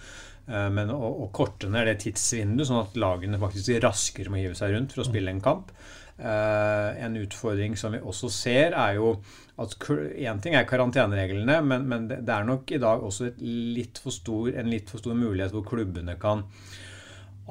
Eh, 0.48 0.70
Men 0.74 0.94
å, 0.96 1.02
å 1.26 1.28
korte 1.36 1.70
ned 1.72 1.90
det 1.90 2.00
tidsvinduet, 2.06 2.70
sånn 2.70 2.86
at 2.86 2.96
lagene 3.00 3.42
faktisk 3.42 3.82
raskere 3.84 4.32
må 4.32 4.40
hive 4.40 4.56
seg 4.58 4.74
rundt 4.76 4.96
for 4.96 5.04
å 5.04 5.10
spille 5.10 5.34
en 5.34 5.44
kamp. 5.44 5.74
Eh, 6.18 7.04
en 7.04 7.18
utfordring 7.18 7.76
som 7.80 7.96
vi 7.96 8.00
også 8.00 8.30
ser, 8.32 8.78
er 8.78 9.00
jo 9.00 9.16
at 9.62 9.76
én 9.90 10.42
ting 10.42 10.56
er 10.58 10.70
karantenereglene, 10.70 11.60
men, 11.66 11.86
men 11.90 12.08
det, 12.10 12.24
er 12.30 12.46
nok 12.48 12.72
i 12.72 12.82
dag 12.82 13.04
også 13.04 13.34
litt 13.42 14.00
stor, 14.02 14.50
en 14.54 14.72
litt 14.72 14.90
for 14.94 15.04
stor 15.04 15.18
mulighet 15.18 15.54
hvor 15.54 15.66
klubbene 15.68 16.16
kan 16.22 16.46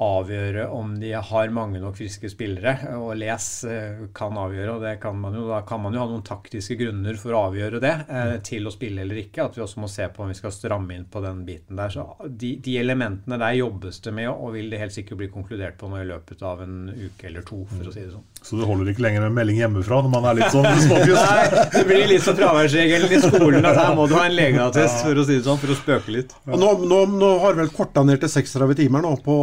avgjøre 0.01 0.67
om 0.73 0.95
de 0.99 1.11
har 1.13 1.51
mange 1.53 1.79
nok 1.81 1.97
friske 1.97 2.29
spillere. 2.31 2.95
Og 2.97 3.13
Les 3.19 3.47
eh, 3.69 4.03
kan 4.15 4.37
avgjøre, 4.39 4.77
og 4.77 4.85
det 4.85 4.95
kan 5.03 5.17
man 5.19 5.37
jo, 5.37 5.45
da 5.51 5.61
kan 5.67 5.83
man 5.83 5.93
jo 5.93 6.01
ha 6.01 6.09
noen 6.09 6.25
taktiske 6.25 6.77
grunner 6.79 7.17
for 7.19 7.35
å 7.35 7.43
avgjøre 7.49 7.81
det, 7.83 7.93
eh, 8.09 8.33
til 8.45 8.67
å 8.67 8.73
spille 8.73 9.03
eller 9.05 9.21
ikke. 9.21 9.45
At 9.45 9.57
vi 9.59 9.65
også 9.65 9.83
må 9.83 9.89
se 9.91 10.07
på 10.09 10.25
om 10.25 10.31
vi 10.31 10.37
skal 10.39 10.55
stramme 10.55 10.97
inn 10.97 11.05
på 11.05 11.21
den 11.23 11.43
biten 11.47 11.77
der. 11.79 11.93
Så 11.93 12.07
de, 12.25 12.55
de 12.63 12.77
elementene 12.81 13.37
der 13.41 13.59
jobbes 13.59 14.01
det 14.03 14.15
med, 14.17 14.31
og 14.33 14.55
vil 14.57 14.71
det 14.73 14.81
helt 14.81 14.95
sikkert 14.95 15.21
bli 15.21 15.29
konkludert 15.33 15.77
på 15.77 15.91
nå 15.91 16.01
i 16.01 16.09
løpet 16.09 16.41
av 16.45 16.63
en 16.65 16.87
uke 16.89 17.29
eller 17.29 17.45
to, 17.45 17.61
for 17.69 17.91
å 17.91 17.93
si 17.93 18.01
det 18.01 18.13
sånn. 18.15 18.25
Så 18.43 18.57
det 18.59 18.67
holder 18.67 18.89
ikke 18.91 19.05
lenger 19.05 19.23
med 19.27 19.37
melding 19.37 19.61
hjemmefra 19.61 20.01
når 20.03 20.11
man 20.11 20.25
er 20.27 20.39
litt 20.41 20.51
sånn 20.51 20.67
småfjus? 20.87 21.21
Nei, 21.21 21.61
det 21.77 21.83
blir 21.87 22.03
litt 22.09 22.25
som 22.25 22.35
fraværsregelen 22.35 23.13
i 23.13 23.21
skolen, 23.23 23.69
at 23.69 23.79
her 23.79 23.93
må 23.95 24.09
du 24.09 24.17
ha 24.17 24.25
en 24.27 24.35
legeattest, 24.35 25.03
for 25.05 25.21
å 25.21 25.25
si 25.27 25.37
det 25.37 25.45
sånn, 25.45 25.61
for 25.61 25.71
å 25.71 25.77
spøke 25.77 26.17
litt. 26.17 26.33
Ja. 26.49 26.57
nå, 26.59 26.73
nå, 26.83 26.99
nå 27.13 27.31
har 27.43 27.55
vel 27.59 27.71
korta 27.73 28.03
ned 28.07 28.19
til 28.23 28.31
36 28.33 28.75
timer 28.81 29.05
nå 29.05 29.13
på, 29.23 29.37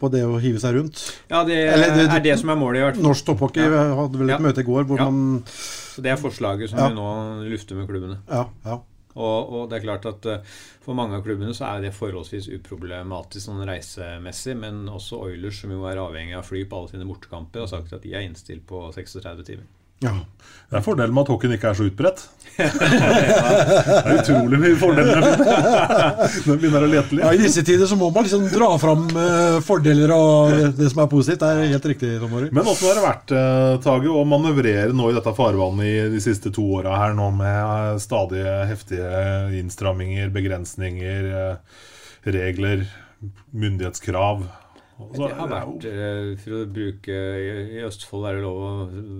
på 0.00 0.10
det 0.12 0.22
å 0.26 0.38
hive 0.42 0.60
seg 0.62 0.74
rundt. 0.78 1.02
Ja, 1.30 1.44
det, 1.44 1.56
Eller 1.74 1.94
det- 1.96 2.10
er 2.16 2.20
det 2.28 2.38
som 2.40 2.50
er 2.50 2.56
målet, 2.60 2.80
i 2.80 2.84
hvert 2.86 2.96
fall. 3.00 3.08
Norsk 3.10 3.24
topphockey 3.30 3.62
Ja. 3.64 3.94
hadde 3.96 4.18
vel 4.18 4.30
et 4.30 4.36
Ja. 4.38 4.44
møte 4.46 4.58
i 4.64 4.68
går 4.68 4.84
hvor 4.86 4.98
Ja. 4.98 5.10
man 5.10 5.42
Så 5.46 6.02
det 6.02 6.12
er 6.12 6.16
forslaget 6.16 6.70
som 6.70 6.78
vi 6.78 6.94
nå 6.94 7.50
lufter 7.50 7.74
med 7.76 7.88
klubbene. 7.88 8.18
Ja, 8.30 8.46
ja. 8.64 8.80
Og, 9.16 9.52
og 9.52 9.70
det 9.70 9.80
er 9.82 9.86
klart 9.86 10.06
at 10.06 10.26
eh, 10.26 10.38
for 10.80 10.94
mange 10.94 11.16
av 11.18 11.24
klubbene 11.24 11.50
så 11.52 11.66
er 11.76 11.80
det 11.82 11.92
forholdsvis 11.94 12.46
uproblematisk 12.60 13.48
sånn 13.48 13.66
reisemessig, 13.66 14.56
men 14.56 14.86
også 14.86 15.18
Oilers, 15.24 15.60
som 15.60 15.70
jo 15.70 15.84
er 15.90 15.96
avhengig 15.96 16.36
av 16.38 16.44
fly 16.46 16.64
på 16.64 16.78
alle 16.78 16.88
sine 16.92 17.04
bortekamper, 17.08 17.60
har 17.64 17.66
sagt 17.66 17.92
at 17.92 18.02
de 18.02 18.14
er 18.14 18.22
innstilt 18.22 18.62
på 18.66 18.92
36 18.94 19.42
timer. 19.44 19.66
Ja. 20.04 20.18
Det 20.70 20.78
er 20.78 20.84
fordelen 20.86 21.14
med 21.16 21.24
at 21.26 21.30
hockeyen 21.32 21.56
ikke 21.56 21.72
er 21.72 21.74
så 21.74 21.86
utbredt. 21.88 22.20
det 22.60 23.96
er 23.98 24.18
utrolig 24.20 24.58
mye 24.62 24.76
fordeler. 24.78 25.24
Den 26.44 26.60
begynner 26.60 26.84
å 26.86 26.90
lete 26.92 27.18
Ja, 27.18 27.32
I 27.34 27.40
disse 27.40 27.64
tider 27.66 27.90
så 27.90 27.98
må 27.98 28.12
man 28.14 28.26
liksom 28.26 28.44
dra 28.52 28.68
fram 28.78 29.08
eh, 29.10 29.56
fordeler 29.66 30.12
og 30.14 30.54
det, 30.78 30.92
som 30.92 31.02
er 31.02 31.10
positivt. 31.10 31.42
Det 31.42 31.50
er 31.50 31.72
helt 31.74 31.88
riktig, 31.90 32.12
Tomori. 32.22 32.52
Men 32.54 32.70
åssen 32.70 32.86
har 32.86 33.00
det 33.00 33.04
vært, 33.08 33.34
eh, 33.34 33.72
Tage, 33.82 34.14
å 34.14 34.22
manøvrere 34.30 34.94
nå 34.94 35.10
i 35.10 35.18
dette 35.18 35.34
farvannet 35.34 35.90
i 35.90 36.06
de 36.14 36.22
siste 36.22 36.54
to 36.54 36.68
åra 36.78 37.00
her, 37.02 37.18
nå 37.18 37.32
med 37.40 37.58
eh, 37.58 37.98
stadig 38.06 38.46
heftige 38.70 39.26
innstramminger, 39.58 40.30
begrensninger, 40.38 41.30
regler, 42.30 42.86
myndighetskrav? 43.50 44.46
Altså, 45.00 45.26
Det 45.26 45.36
har 45.38 45.50
vært, 45.50 45.86
eh, 45.90 46.30
for 46.42 46.56
å 46.58 46.62
bruke 46.78 47.16
I 47.16 47.82
Østfold 47.86 48.28
er 48.28 48.38
det 48.38 48.44
lov 48.44 48.60
å 48.66 48.72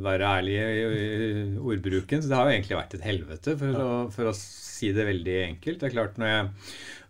være 0.04 0.30
ærlig 0.38 0.56
i, 0.60 0.84
i 0.84 1.58
ordbruken, 1.58 2.22
så 2.22 2.30
det 2.30 2.38
har 2.38 2.49
jo 2.49 2.54
egentlig 2.56 2.78
vært 2.78 2.96
et 2.99 3.06
helvete, 3.08 3.56
for, 3.60 3.80
å, 3.84 3.90
for 4.14 4.30
å 4.30 4.37
si 4.37 4.92
det 4.96 5.08
veldig 5.08 5.37
enkelt. 5.49 5.80
Det 5.80 5.88
er 5.90 5.96
klart, 5.96 6.20
når 6.20 6.32
jeg 6.34 6.50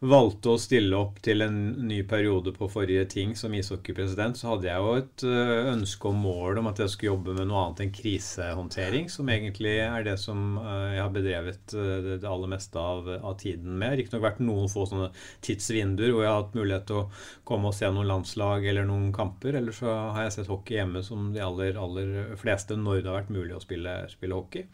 valgte 0.01 0.55
å 0.55 0.61
stille 0.61 0.97
opp 0.97 1.19
til 1.25 1.45
en 1.45 1.57
ny 1.85 1.99
periode 2.09 2.55
på 2.57 2.69
forrige 2.73 3.05
ting 3.13 3.35
som 3.37 3.53
ishockeypresident, 3.53 4.39
så 4.41 4.55
hadde 4.55 4.69
jeg 4.71 4.81
jo 4.81 4.95
et 4.97 5.25
eh, 5.29 5.69
ønske 5.75 6.09
og 6.09 6.17
mål 6.17 6.61
om 6.63 6.71
at 6.71 6.81
jeg 6.81 6.93
skulle 6.95 7.11
jobbe 7.11 7.35
med 7.37 7.51
noe 7.51 7.67
annet 7.67 7.83
enn 7.85 7.93
krisehåndtering, 7.99 9.11
som 9.13 9.29
egentlig 9.29 9.75
er 9.85 10.07
det 10.07 10.17
som 10.23 10.57
eh, 10.63 10.95
jeg 10.97 11.03
har 11.05 11.13
bedrevet 11.13 11.77
eh, 11.77 12.09
det 12.23 12.31
aller 12.31 12.53
meste 12.55 12.81
av, 12.81 13.11
av 13.19 13.37
tiden 13.43 13.77
med. 13.77 13.99
Riktignok 14.01 14.25
vært 14.25 14.41
noen 14.45 14.73
få 14.73 14.87
sånne 14.89 15.11
tidsvinduer 15.45 16.15
hvor 16.15 16.25
jeg 16.25 16.33
har 16.33 16.41
hatt 16.41 16.57
mulighet 16.57 16.89
til 16.89 17.03
å 17.03 17.07
komme 17.53 17.69
og 17.69 17.77
se 17.77 17.93
noen 17.93 18.09
landslag 18.09 18.65
eller 18.73 18.89
noen 18.89 19.13
kamper. 19.13 19.61
Eller 19.61 19.77
så 19.77 19.93
har 20.17 20.25
jeg 20.27 20.39
sett 20.39 20.53
hockey 20.53 20.81
hjemme 20.81 21.05
som 21.05 21.29
de 21.37 21.45
aller, 21.45 21.77
aller 21.77 22.35
fleste 22.41 22.79
når 22.79 23.03
det 23.03 23.13
har 23.13 23.21
vært 23.21 23.37
mulig 23.37 23.53
å 23.59 23.61
spille, 23.61 23.99
spille 24.09 24.41
hockey. 24.41 24.65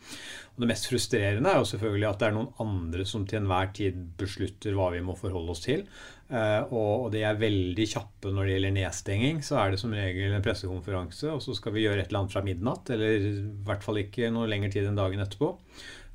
Og 0.54 0.62
det 0.62 0.70
mest 0.70 0.86
frustrerende 0.88 1.50
er 1.50 1.58
jo 1.60 1.68
selvfølgelig 1.68 2.08
at 2.08 2.22
det 2.22 2.30
er 2.30 2.38
noen 2.38 2.62
andre 2.62 3.04
som 3.08 3.26
til 3.28 3.42
enhver 3.42 3.74
tid 3.76 3.98
beslutter 4.16 4.78
hva 4.78 4.92
vi 4.94 5.02
må 5.04 5.15
forholde 5.18 5.54
oss 5.54 5.64
til. 5.64 5.84
Eh, 6.28 6.72
og 6.74 7.10
de 7.14 7.22
er 7.22 7.38
veldig 7.38 7.86
kjappe 7.90 8.32
når 8.34 8.46
det 8.46 8.56
gjelder 8.56 8.76
nedstenging. 8.78 9.42
Så 9.46 9.58
er 9.60 9.72
det 9.72 9.82
som 9.82 9.94
regel 9.94 10.34
en 10.34 10.44
pressekonferanse, 10.44 11.30
og 11.34 11.44
så 11.44 11.54
skal 11.58 11.76
vi 11.76 11.84
gjøre 11.86 12.02
et 12.02 12.10
eller 12.10 12.24
annet 12.24 12.36
fra 12.36 12.44
midnatt. 12.46 12.90
Eller 12.94 13.28
i 13.30 13.36
hvert 13.66 13.86
fall 13.86 14.02
ikke 14.02 14.32
noe 14.34 14.50
lengre 14.50 14.72
tid 14.74 14.88
enn 14.88 14.98
dagen 14.98 15.22
etterpå. 15.24 15.52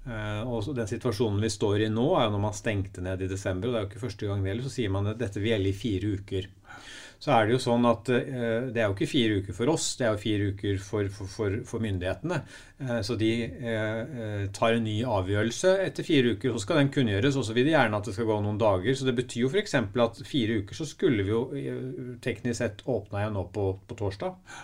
Eh, 0.01 0.41
og 0.50 0.72
Den 0.75 0.89
situasjonen 0.89 1.41
vi 1.43 1.51
står 1.53 1.86
i 1.86 1.91
nå, 1.93 2.08
er 2.17 2.27
jo 2.27 2.36
når 2.36 2.46
man 2.48 2.58
stengte 2.58 3.03
ned 3.05 3.22
i 3.22 3.29
desember. 3.31 3.70
og 3.70 3.74
Det 3.74 3.79
er 3.79 3.86
jo 3.86 3.91
ikke 3.91 4.05
første 4.08 4.31
gang 4.31 4.43
det 4.43 4.55
eller 4.55 4.67
Så 4.67 4.75
sier 4.77 4.93
man 4.93 5.12
at 5.12 5.22
dette 5.22 5.39
vil 5.39 5.53
gjelde 5.53 5.72
i 5.72 5.77
fire 5.77 6.15
uker. 6.17 6.50
Så 7.21 7.29
er 7.35 7.45
det 7.45 7.53
jo 7.53 7.61
sånn 7.61 7.83
at 7.85 8.09
eh, 8.15 8.71
det 8.73 8.81
er 8.81 8.87
jo 8.87 8.95
ikke 8.95 9.09
fire 9.11 9.35
uker 9.43 9.53
for 9.53 9.69
oss, 9.69 9.91
det 9.99 10.07
er 10.07 10.15
jo 10.15 10.21
fire 10.23 10.47
uker 10.55 10.79
for, 10.81 11.09
for, 11.13 11.29
for, 11.29 11.57
for 11.69 11.83
myndighetene. 11.83 12.39
Eh, 12.81 13.01
så 13.05 13.17
de 13.19 13.29
eh, 13.45 14.47
tar 14.57 14.77
en 14.77 14.87
ny 14.87 14.95
avgjørelse 15.05 15.75
etter 15.83 16.07
fire 16.07 16.33
uker, 16.33 16.55
så 16.55 16.63
skal 16.63 16.81
den 16.81 16.89
kunngjøres. 16.95 17.37
Og 17.37 17.45
så 17.45 17.53
vil 17.53 17.69
de 17.69 17.75
gjerne 17.75 17.99
at 17.99 18.09
det 18.09 18.15
skal 18.15 18.29
gå 18.31 18.39
noen 18.41 18.57
dager. 18.61 18.97
Så 18.97 19.05
det 19.05 19.13
betyr 19.19 19.43
jo 19.43 19.51
f.eks. 19.53 19.77
at 19.77 20.23
fire 20.25 20.57
uker 20.63 20.81
så 20.81 20.89
skulle 20.89 21.27
vi 21.27 21.35
jo 21.35 21.43
teknisk 22.25 22.57
sett 22.57 22.81
åpna 22.89 23.21
igjen 23.21 23.37
nå 23.37 23.45
på, 23.53 23.67
på 23.85 23.99
torsdag. 24.01 24.57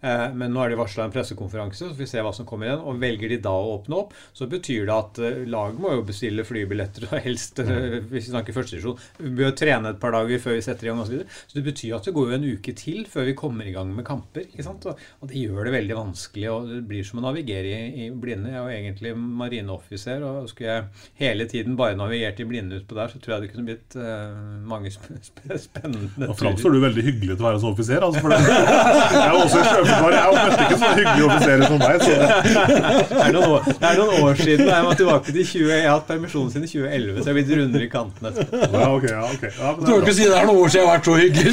Eh, 0.00 0.26
Men 0.34 0.54
nå 0.54 0.62
er 0.64 0.72
de 0.72 0.78
varsla 0.80 1.04
en 1.06 1.14
pressekonferanse, 1.14 1.82
så 1.82 1.92
får 1.92 2.00
vi 2.00 2.08
se 2.08 2.22
hva 2.24 2.32
som 2.36 2.48
kommer 2.48 2.68
igjen. 2.68 2.84
Og 2.88 3.00
velger 3.02 3.32
de 3.32 3.40
da 3.44 3.52
å 3.52 3.76
åpne 3.76 3.98
opp, 4.00 4.14
så 4.36 4.48
betyr 4.50 4.86
det 4.88 4.96
at 4.96 5.20
eh, 5.24 5.40
laget 5.50 5.82
må 5.82 5.94
jo 5.96 6.06
bestille 6.08 6.46
flybilletter 6.46 7.06
og 7.10 7.24
helst, 7.26 7.60
eh, 7.62 8.00
hvis 8.10 8.28
vi 8.28 8.32
snakker 8.32 8.56
førstedivisjon, 8.56 9.00
vi 9.20 9.34
bør 9.42 9.54
trene 9.58 9.94
et 9.94 10.00
par 10.02 10.16
dager 10.16 10.42
før 10.42 10.56
vi 10.56 10.64
setter 10.66 10.88
i 10.88 10.92
gang 10.92 11.02
osv. 11.02 11.10
Så, 11.10 11.16
videre. 11.16 11.38
så 11.50 11.58
det 11.58 11.66
betyr 11.66 11.96
at 11.96 12.06
det 12.06 12.14
går 12.16 12.28
jo 12.30 12.38
en 12.38 12.48
uke 12.54 12.76
til 12.78 13.00
før 13.10 13.26
vi 13.26 13.36
kommer 13.38 13.68
i 13.68 13.74
gang 13.74 13.90
med 13.94 14.06
kamper. 14.06 14.46
ikke 14.46 14.66
sant? 14.66 14.86
Og, 14.90 15.28
det 15.30 15.38
gjør 15.44 15.68
det 15.68 15.74
veldig 15.76 15.96
vanskelig, 15.98 16.48
og 16.50 16.70
det 16.70 16.80
blir 16.88 17.06
som 17.06 17.20
å 17.20 17.26
navigere 17.26 17.70
i, 17.70 18.06
i 18.06 18.08
blinde. 18.10 18.50
Jeg 18.50 18.58
er 18.58 18.64
jo 18.64 18.78
egentlig 18.78 19.12
marineoffiser, 19.18 20.24
og 20.26 20.48
skulle 20.50 20.76
jeg 20.76 20.86
hele 21.20 21.46
tiden 21.50 21.76
bare 21.78 21.98
navigert 21.98 22.40
i 22.40 22.46
blinde 22.48 22.80
utpå 22.80 22.96
der, 22.98 23.12
så 23.12 23.20
tror 23.22 23.36
jeg 23.36 23.44
det 23.44 23.52
kunne 23.52 23.66
blitt 23.68 23.98
uh, 23.98 24.32
mange 24.70 24.90
sp 24.94 25.12
sp 25.20 25.42
spennende 25.60 26.28
Og 26.28 26.36
framstår 26.38 26.74
du 26.74 26.80
veldig 26.82 27.04
hyggelig 27.04 27.36
til 27.36 27.44
å 27.44 27.48
være 27.48 27.60
som 27.62 27.72
offiser. 27.72 28.04
Altså, 28.04 28.22
for 28.22 28.32
det, 28.34 28.38
jeg 28.40 29.26
er 29.26 29.36
også 29.36 29.60
i 29.60 29.89
Sjøforsvaret. 29.90 30.18
er 30.20 30.26
møtte 30.40 30.62
ikke 30.66 30.78
så 30.80 30.88
hyggelige 30.96 31.26
offiserer 31.28 31.64
som 31.66 31.78
deg. 31.80 31.94
Så 32.00 32.10
Det 32.10 33.20
er, 33.20 33.32
noen 33.36 33.50
år, 33.50 33.60
det 33.70 33.86
er 33.90 33.96
noen 34.00 34.14
år 34.24 34.34
siden. 34.40 34.66
Jeg 34.70 34.82
var 34.86 34.94
tilbake 35.00 35.26
til 35.30 35.44
20, 35.50 35.70
jeg 35.70 35.82
har 35.86 35.94
hatt 35.96 36.08
permisjon 36.10 36.48
siden 36.52 36.66
2011, 36.70 37.20
så 37.20 37.24
jeg 37.24 37.30
har 37.30 37.36
blitt 37.40 37.52
rundere 37.60 37.84
i 37.84 37.90
kantene. 37.92 38.28
ja, 38.40 38.86
ok, 38.94 39.04
ja, 39.10 39.22
ok. 39.26 39.44
Ja, 39.50 39.68
men 39.74 39.80
Du 39.80 39.90
kan 39.90 39.94
er 39.94 40.02
ikke 40.04 40.16
si 40.18 40.24
det 40.30 40.36
er 40.38 40.46
noen 40.48 40.60
år 40.60 40.68
siden 40.68 40.80
jeg 40.80 40.88
har 40.88 40.94
vært 40.96 41.08
så 41.10 41.14
hyggelig. 41.20 41.52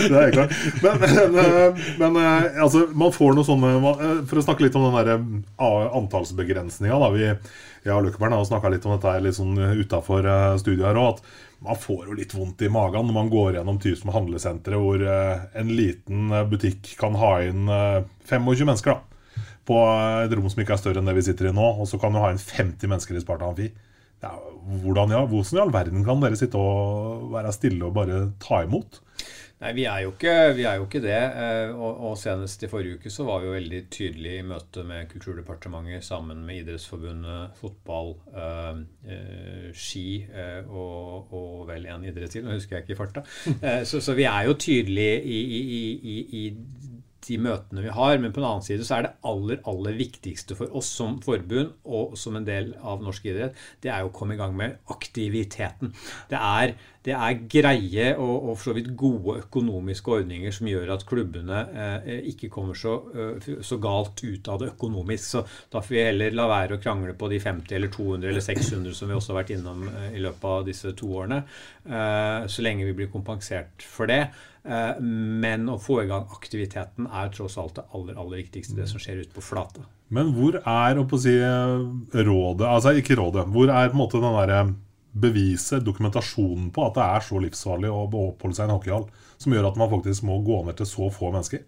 Det 0.00 0.14
er 0.14 0.22
helt 0.24 0.36
klart. 0.36 0.52
Men, 0.82 0.94
men, 1.34 1.82
men 2.00 2.12
eh, 2.22 2.62
altså, 2.64 2.86
man 2.96 3.12
får 3.14 3.36
noe 3.36 3.46
sånne 3.46 3.72
eh, 3.90 4.16
For 4.30 4.40
å 4.40 4.44
snakke 4.44 4.64
litt 4.66 4.78
om 4.78 4.88
den 4.96 5.20
eh, 5.44 5.84
antallsbegrensninga. 6.00 6.96
da, 7.02 7.10
Vi, 7.14 7.28
jeg 7.86 7.94
og 7.96 8.04
Løkkeberg 8.06 8.36
har 8.36 8.48
snakka 8.48 8.72
litt 8.74 8.86
om 8.88 8.96
dette 8.96 9.14
litt 9.24 9.38
sånn 9.38 9.54
utafor 9.80 10.26
studioet 10.60 10.90
her 10.90 11.00
òg. 11.00 11.08
At 11.16 11.20
man 11.60 11.76
får 11.76 12.06
jo 12.08 12.16
litt 12.16 12.32
vondt 12.34 12.62
i 12.64 12.70
magen 12.72 13.08
når 13.08 13.16
man 13.16 13.30
går 13.32 13.58
gjennom 13.58 13.78
Tysum 13.80 14.12
handlesenteret, 14.14 14.80
hvor 14.80 15.02
eh, 15.04 15.42
en 15.60 15.72
liten 15.76 16.32
eh, 16.32 16.46
butikk 16.48 16.94
kan 17.00 17.18
ha 17.20 17.34
inn 17.44 17.68
eh, 17.68 18.00
25 18.30 18.64
mennesker. 18.64 18.96
da 18.96 19.44
På 19.68 19.82
et 20.24 20.32
rom 20.32 20.48
som 20.48 20.62
ikke 20.62 20.78
er 20.78 20.80
større 20.80 21.02
enn 21.02 21.10
det 21.10 21.18
vi 21.18 21.26
sitter 21.28 21.50
i 21.50 21.54
nå. 21.54 21.68
Og 21.82 21.88
så 21.90 22.00
kan 22.00 22.16
du 22.16 22.22
ha 22.22 22.32
inn 22.32 22.40
50 22.40 22.88
mennesker 22.88 23.18
i 23.18 23.22
Sparta 23.22 23.50
Amfi. 23.50 23.68
Ja, 24.24 24.32
hvordan, 24.84 25.12
ja, 25.12 25.20
hvordan 25.28 25.58
i 25.58 25.62
all 25.62 25.74
verden 25.74 26.04
kan 26.04 26.24
dere 26.24 26.36
sitte 26.40 26.60
og 26.60 27.28
være 27.32 27.52
stille 27.56 27.86
og 27.88 27.94
bare 27.96 28.24
ta 28.40 28.64
imot? 28.64 29.02
Nei, 29.60 29.74
vi 29.76 29.82
er 29.84 29.98
jo 30.06 30.10
ikke, 30.14 30.30
er 30.64 30.76
jo 30.78 30.86
ikke 30.86 31.02
det. 31.04 31.16
eh, 31.44 31.70
Og, 31.76 31.98
og 32.08 32.14
senest 32.16 32.62
i 32.64 32.68
forrige 32.72 32.96
uke 32.96 33.10
så 33.12 33.26
var 33.28 33.42
vi 33.42 33.50
jo 33.50 33.52
veldig 33.58 33.80
tydelige 33.92 34.38
i 34.40 34.46
møte 34.48 34.84
med 34.88 35.10
Kulturdepartementet 35.10 36.04
sammen 36.06 36.40
med 36.48 36.62
Idrettsforbundet, 36.62 37.50
fotball, 37.60 38.14
eh, 38.32 38.80
eh, 39.12 39.66
ski 39.76 40.06
eh, 40.32 40.64
og, 40.64 41.28
og 41.36 41.66
vel 41.68 41.84
en 41.92 42.06
idrett 42.08 42.32
til. 42.32 42.46
Nå 42.48 42.56
husker 42.56 42.78
jeg 42.78 42.86
ikke 42.86 42.96
i 42.96 43.00
farta. 43.02 43.24
Eh, 43.60 43.82
så, 43.84 44.00
så 44.00 44.16
vi 44.16 44.24
er 44.30 44.48
jo 44.48 44.56
tydelige 44.64 45.20
i, 45.28 45.40
i, 45.60 45.82
i, 46.14 46.16
i 46.40 46.44
de 47.26 47.38
møtene 47.42 47.84
vi 47.84 47.92
har, 47.94 48.18
men 48.18 48.32
på 48.32 48.40
den 48.40 48.48
annen 48.48 48.64
side 48.64 48.86
så 48.86 48.98
er 48.98 49.06
det 49.06 49.12
aller, 49.28 49.60
aller 49.68 49.96
viktigste 49.98 50.56
for 50.58 50.72
oss 50.76 50.88
som 51.00 51.18
forbund 51.24 51.74
og 51.84 52.16
som 52.18 52.38
en 52.38 52.46
del 52.46 52.72
av 52.80 53.02
norsk 53.04 53.28
idrett, 53.30 53.58
det 53.84 53.92
er 53.92 54.04
jo 54.04 54.10
å 54.10 54.14
komme 54.16 54.36
i 54.36 54.40
gang 54.40 54.56
med 54.56 54.78
aktiviteten. 54.92 55.92
Det 56.30 56.40
er, 56.40 56.74
det 57.06 57.14
er 57.16 57.40
greie 57.50 58.06
og, 58.16 58.34
og 58.50 58.52
for 58.54 58.70
så 58.70 58.76
vidt 58.76 58.92
gode 58.98 59.38
økonomiske 59.44 60.14
ordninger 60.20 60.54
som 60.54 60.68
gjør 60.70 60.94
at 60.96 61.06
klubbene 61.08 61.62
eh, 61.70 62.20
ikke 62.32 62.50
kommer 62.52 62.78
så, 62.78 62.96
eh, 63.14 63.50
så 63.66 63.80
galt 63.82 64.20
ut 64.24 64.50
av 64.52 64.60
det 64.62 64.72
økonomisk. 64.74 65.26
Så 65.30 65.44
da 65.72 65.82
får 65.84 65.96
vi 65.96 66.04
heller 66.04 66.36
la 66.36 66.48
være 66.50 66.78
å 66.78 66.82
krangle 66.82 67.16
på 67.18 67.30
de 67.32 67.40
50 67.42 67.76
eller 67.76 67.92
200 67.94 68.32
eller 68.32 68.44
600 68.44 68.96
som 68.96 69.10
vi 69.10 69.18
også 69.18 69.34
har 69.34 69.42
vært 69.42 69.54
innom 69.56 69.88
eh, 69.90 70.14
i 70.16 70.22
løpet 70.24 70.48
av 70.52 70.68
disse 70.68 70.94
to 70.96 71.10
årene, 71.20 71.42
eh, 71.88 72.46
så 72.50 72.64
lenge 72.64 72.88
vi 72.88 72.96
blir 73.02 73.12
kompensert 73.12 73.84
for 73.84 74.10
det. 74.10 74.24
Eh, 74.64 75.00
Men 75.00 75.68
å 75.72 75.78
få 75.80 76.02
i 76.02 76.08
gang 76.10 76.28
aktiviteten 76.34 77.08
er 77.08 77.32
tross 77.32 77.56
alt 77.60 77.78
det 77.78 77.86
aller, 77.96 78.18
aller 78.20 78.42
viktigste, 78.42 78.76
det 78.76 78.88
som 78.90 79.00
skjer 79.00 79.22
ute 79.24 79.34
på 79.34 79.44
flata. 79.44 79.86
Men 80.12 80.32
hvor 80.34 80.58
er 80.58 80.98
å 80.98 81.06
på 81.08 81.18
si, 81.22 81.36
rådet 81.38 82.66
Altså 82.66 82.96
ikke 82.98 83.16
rådet. 83.16 83.46
Hvor 83.54 83.70
er 83.70 83.92
på 83.92 83.94
en 83.94 84.02
måte 84.02 84.20
den 84.20 84.36
derre 84.36 84.62
beviset, 85.10 85.84
dokumentasjonen 85.86 86.70
på 86.74 86.84
at 86.86 86.98
det 86.98 87.06
er 87.06 87.24
så 87.26 87.40
livsfarlig 87.42 87.90
å 87.90 88.04
oppholde 88.06 88.56
seg 88.56 88.66
i 88.66 88.68
en 88.68 88.74
hockeyhall, 88.76 89.06
som 89.40 89.54
gjør 89.54 89.70
at 89.70 89.78
man 89.80 89.90
faktisk 89.90 90.26
må 90.28 90.38
gå 90.46 90.60
ned 90.66 90.78
til 90.78 90.86
så 90.86 91.08
få 91.14 91.32
mennesker? 91.34 91.64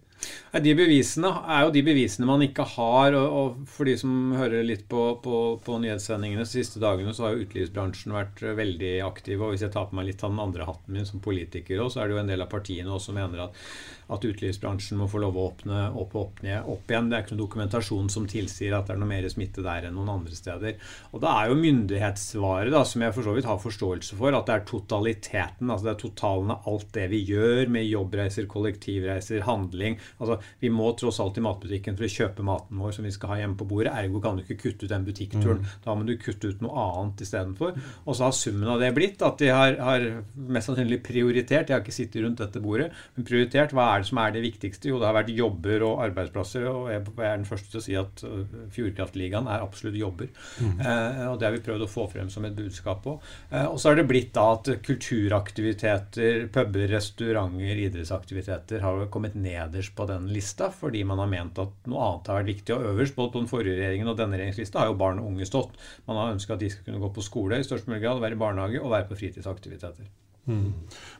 De 0.53 0.75
bevisene 0.77 1.31
er 1.49 1.63
jo 1.65 1.71
de 1.73 1.81
bevisene 1.85 2.27
man 2.29 2.43
ikke 2.45 2.65
har. 2.75 3.15
Og, 3.17 3.37
og 3.39 3.71
for 3.73 3.89
de 3.89 3.95
som 3.97 4.33
hører 4.37 4.65
litt 4.67 4.85
på, 4.91 5.05
på, 5.23 5.39
på 5.63 5.79
nyhetssendingene 5.81 6.45
de 6.45 6.49
siste 6.49 6.81
dagene, 6.83 7.13
så 7.15 7.27
har 7.27 7.33
jo 7.33 7.47
utelivsbransjen 7.47 8.13
vært 8.13 8.43
eh, 8.45 8.55
veldig 8.57 8.93
aktiv. 9.07 9.41
Og 9.41 9.53
hvis 9.53 9.65
jeg 9.65 9.73
tar 9.73 9.89
på 9.89 9.97
meg 9.97 10.11
litt 10.11 10.23
av 10.23 10.33
den 10.33 10.43
andre 10.43 10.67
hatten 10.69 10.93
min 10.93 11.09
som 11.09 11.23
politiker 11.23 11.81
også, 11.81 11.97
så 11.97 12.03
er 12.03 12.09
det 12.09 12.17
jo 12.17 12.21
en 12.23 12.31
del 12.31 12.45
av 12.45 12.51
partiene 12.51 12.93
også 12.93 13.11
som 13.11 13.17
mener 13.17 13.43
at, 13.43 13.57
at 14.13 14.25
utelivsbransjen 14.25 14.99
må 15.01 15.09
få 15.11 15.19
lov 15.23 15.37
å 15.37 15.47
åpne 15.49 15.81
opp, 15.99 16.15
åpne 16.21 16.59
opp 16.69 16.91
igjen. 16.91 17.09
Det 17.09 17.17
er 17.17 17.25
ikke 17.25 17.35
noen 17.35 17.43
dokumentasjon 17.43 18.13
som 18.13 18.29
tilsier 18.29 18.77
at 18.77 18.87
det 18.87 18.95
er 18.95 19.01
noe 19.01 19.09
mer 19.09 19.27
smitte 19.31 19.65
der 19.65 19.87
enn 19.87 19.97
noen 19.97 20.13
andre 20.15 20.37
steder. 20.37 20.77
Og 21.11 21.23
da 21.23 21.33
er 21.39 21.51
jo 21.51 21.59
myndighetssvaret, 21.59 22.73
da, 22.73 22.83
som 22.87 23.05
jeg 23.05 23.15
for 23.17 23.27
så 23.27 23.35
vidt 23.35 23.49
har 23.49 23.61
forståelse 23.63 24.19
for, 24.19 24.37
at 24.37 24.49
det 24.49 24.55
er 24.59 24.67
totaliteten. 24.69 25.69
altså 25.69 25.89
Det 25.89 25.93
er 25.95 26.01
totalen 26.05 26.53
av 26.53 26.69
alt 26.69 26.93
det 26.95 27.09
vi 27.13 27.23
gjør 27.33 27.73
med 27.73 27.89
jobbreiser, 27.89 28.49
kollektivreiser, 28.53 29.45
handling 29.49 29.99
Altså, 30.19 30.39
Vi 30.61 30.71
må 30.73 30.91
tross 30.99 31.19
alt 31.23 31.37
i 31.39 31.43
matbutikken 31.43 31.97
for 31.97 32.07
å 32.07 32.11
kjøpe 32.13 32.45
maten 32.45 32.79
vår 32.79 32.95
som 32.97 33.07
vi 33.07 33.13
skal 33.15 33.33
ha 33.33 33.39
hjemme 33.41 33.57
på 33.59 33.67
bordet. 33.69 33.93
Ergo 33.93 34.21
kan 34.23 34.37
du 34.37 34.43
ikke 34.43 34.59
kutte 34.67 34.87
ut 34.87 34.93
den 34.93 35.07
butikkturen. 35.07 35.63
Mm. 35.63 35.73
Da 35.85 35.95
må 35.95 36.07
du 36.07 36.13
kutte 36.21 36.51
ut 36.51 36.63
noe 36.63 36.87
annet 36.87 37.23
istedenfor. 37.25 37.77
Og 38.05 38.17
så 38.17 38.27
har 38.27 38.37
summen 38.37 38.69
av 38.73 38.81
det 38.83 38.93
blitt 38.95 39.23
at 39.25 39.41
de 39.41 39.51
har, 39.53 39.77
har 39.81 40.07
mest 40.35 40.69
sannsynlig 40.69 41.01
prioritert 41.05 41.69
Jeg 41.69 41.75
har 41.75 41.83
ikke 41.83 41.95
sittet 41.95 42.23
rundt 42.23 42.41
dette 42.41 42.61
bordet, 42.63 42.89
men 43.15 43.27
prioritert 43.27 43.73
hva 43.75 43.89
er 43.93 44.03
det 44.03 44.09
som 44.09 44.21
er 44.21 44.35
det 44.35 44.43
viktigste? 44.45 44.91
Jo, 44.91 44.99
det 45.01 45.09
har 45.09 45.17
vært 45.17 45.33
jobber 45.33 45.87
og 45.87 46.03
arbeidsplasser. 46.07 46.67
Og 46.69 46.91
jeg 46.91 47.03
er 47.03 47.37
den 47.37 47.47
første 47.49 47.71
til 47.73 47.81
å 47.81 47.85
si 47.87 47.97
at 47.99 48.25
uh, 48.27 48.43
Fjordkraftligaen 48.73 49.49
er 49.51 49.65
absolutt 49.65 49.97
jobber. 49.99 50.29
Mm. 50.59 50.79
Eh, 50.79 51.23
og 51.29 51.39
det 51.39 51.47
har 51.47 51.55
vi 51.55 51.63
prøvd 51.65 51.85
å 51.85 51.89
få 51.89 52.07
frem 52.11 52.29
som 52.33 52.45
et 52.47 52.55
budskap 52.57 53.03
på. 53.05 53.15
Eh, 53.51 53.65
og 53.65 53.79
så 53.81 53.91
har 53.91 53.99
det 53.99 54.07
blitt 54.09 54.33
da 54.35 54.45
at 54.55 54.69
kulturaktiviteter, 54.85 56.47
puber, 56.53 56.87
restauranter, 56.91 57.83
idrettsaktiviteter 57.87 58.83
har 58.83 59.05
kommet 59.13 59.37
nederst 59.39 59.95
den 60.09 60.27
lista 60.33 60.69
fordi 60.73 61.03
man 61.07 61.21
har 61.21 61.29
ment 61.31 61.61
at 61.61 61.87
noe 61.89 62.07
annet 62.07 62.31
har 62.31 62.41
vært 62.41 62.51
viktig. 62.51 62.75
Og 62.75 62.89
øverst 62.93 63.15
både 63.17 63.33
på 63.35 63.43
den 63.43 63.51
forrige 63.51 63.77
regjeringen 63.79 64.11
og 64.11 64.19
denne 64.19 64.39
regjeringslista 64.39 64.81
har 64.81 64.91
jo 64.91 64.99
barn 64.99 65.21
og 65.21 65.31
unge 65.31 65.47
stått. 65.49 65.77
Man 66.09 66.19
har 66.19 66.33
ønska 66.35 66.55
at 66.55 66.63
de 66.63 66.71
skal 66.73 66.87
kunne 66.87 67.03
gå 67.03 67.13
på 67.15 67.25
skole 67.25 67.59
i 67.59 67.65
størst 67.67 67.89
mulig 67.89 68.03
grad, 68.03 68.21
være 68.23 68.37
i 68.37 68.43
barnehage 68.43 68.83
og 68.83 68.93
være 68.93 69.09
på 69.09 69.19
fritidsaktiviteter. 69.21 70.11
Mm. 70.43 70.73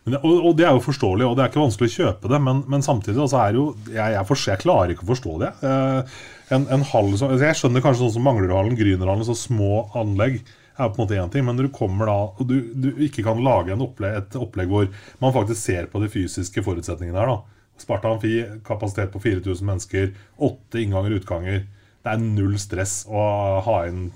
Men, 0.03 0.17
og, 0.19 0.31
og, 0.33 0.55
det 0.59 0.65
er 0.67 0.73
jo 0.75 0.83
forståelig, 0.83 1.25
og 1.25 1.37
det 1.37 1.43
er 1.43 1.51
ikke 1.51 1.61
vanskelig 1.61 1.87
å 1.87 1.93
kjøpe 1.93 2.31
det, 2.33 2.39
men, 2.43 2.57
men 2.67 2.83
samtidig 2.83 3.21
altså, 3.23 3.39
er 3.39 3.55
jo 3.55 3.67
jeg, 3.87 4.15
jeg, 4.17 4.25
for, 4.27 4.47
jeg, 4.51 4.61
klarer 4.65 4.91
ikke 4.91 5.05
å 5.05 5.11
forstå 5.13 5.37
det. 5.45 5.51
Eh, 5.69 6.17
en, 6.57 6.65
en 6.75 6.83
hall, 6.89 7.13
så, 7.15 7.29
altså, 7.29 7.45
jeg 7.47 7.59
skjønner 7.61 7.85
kanskje 7.85 8.03
sånn 8.03 8.17
som 8.17 8.27
Manglerudhallen, 8.27 8.75
Grünerhallen, 8.79 9.23
så 9.27 9.37
små 9.37 9.85
anlegg 9.99 10.41
er 10.73 10.89
på 10.89 10.97
en 10.97 11.03
måte 11.03 11.17
én 11.21 11.31
ting, 11.31 11.45
men 11.45 11.57
når 11.57 11.69
du 11.69 11.75
kommer 11.75 12.09
da 12.09 12.17
og 12.33 12.45
du, 12.49 12.55
du 12.73 12.89
ikke 13.05 13.23
kan 13.25 13.41
lage 13.45 13.77
opplegg, 13.77 14.19
et 14.19 14.37
opplegg 14.41 14.71
hvor 14.71 14.87
man 15.21 15.35
faktisk 15.35 15.61
ser 15.61 15.89
på 15.91 16.01
de 16.01 16.09
fysiske 16.11 16.63
forutsetningene 16.65 17.19
her, 17.21 17.29
da. 17.29 17.52
Sparta 17.81 18.11
Amfi, 18.13 18.43
kapasitet 18.65 19.11
på 19.13 19.21
4000 19.23 19.65
mennesker, 19.67 20.11
åtte 20.37 20.81
innganger 20.81 21.15
og 21.15 21.23
utganger. 21.23 21.63
Det 22.03 22.11
er 22.11 22.21
null 22.23 22.57
stress 22.61 23.01
å 23.07 23.23
ha 23.65 23.77
inn 23.89 24.11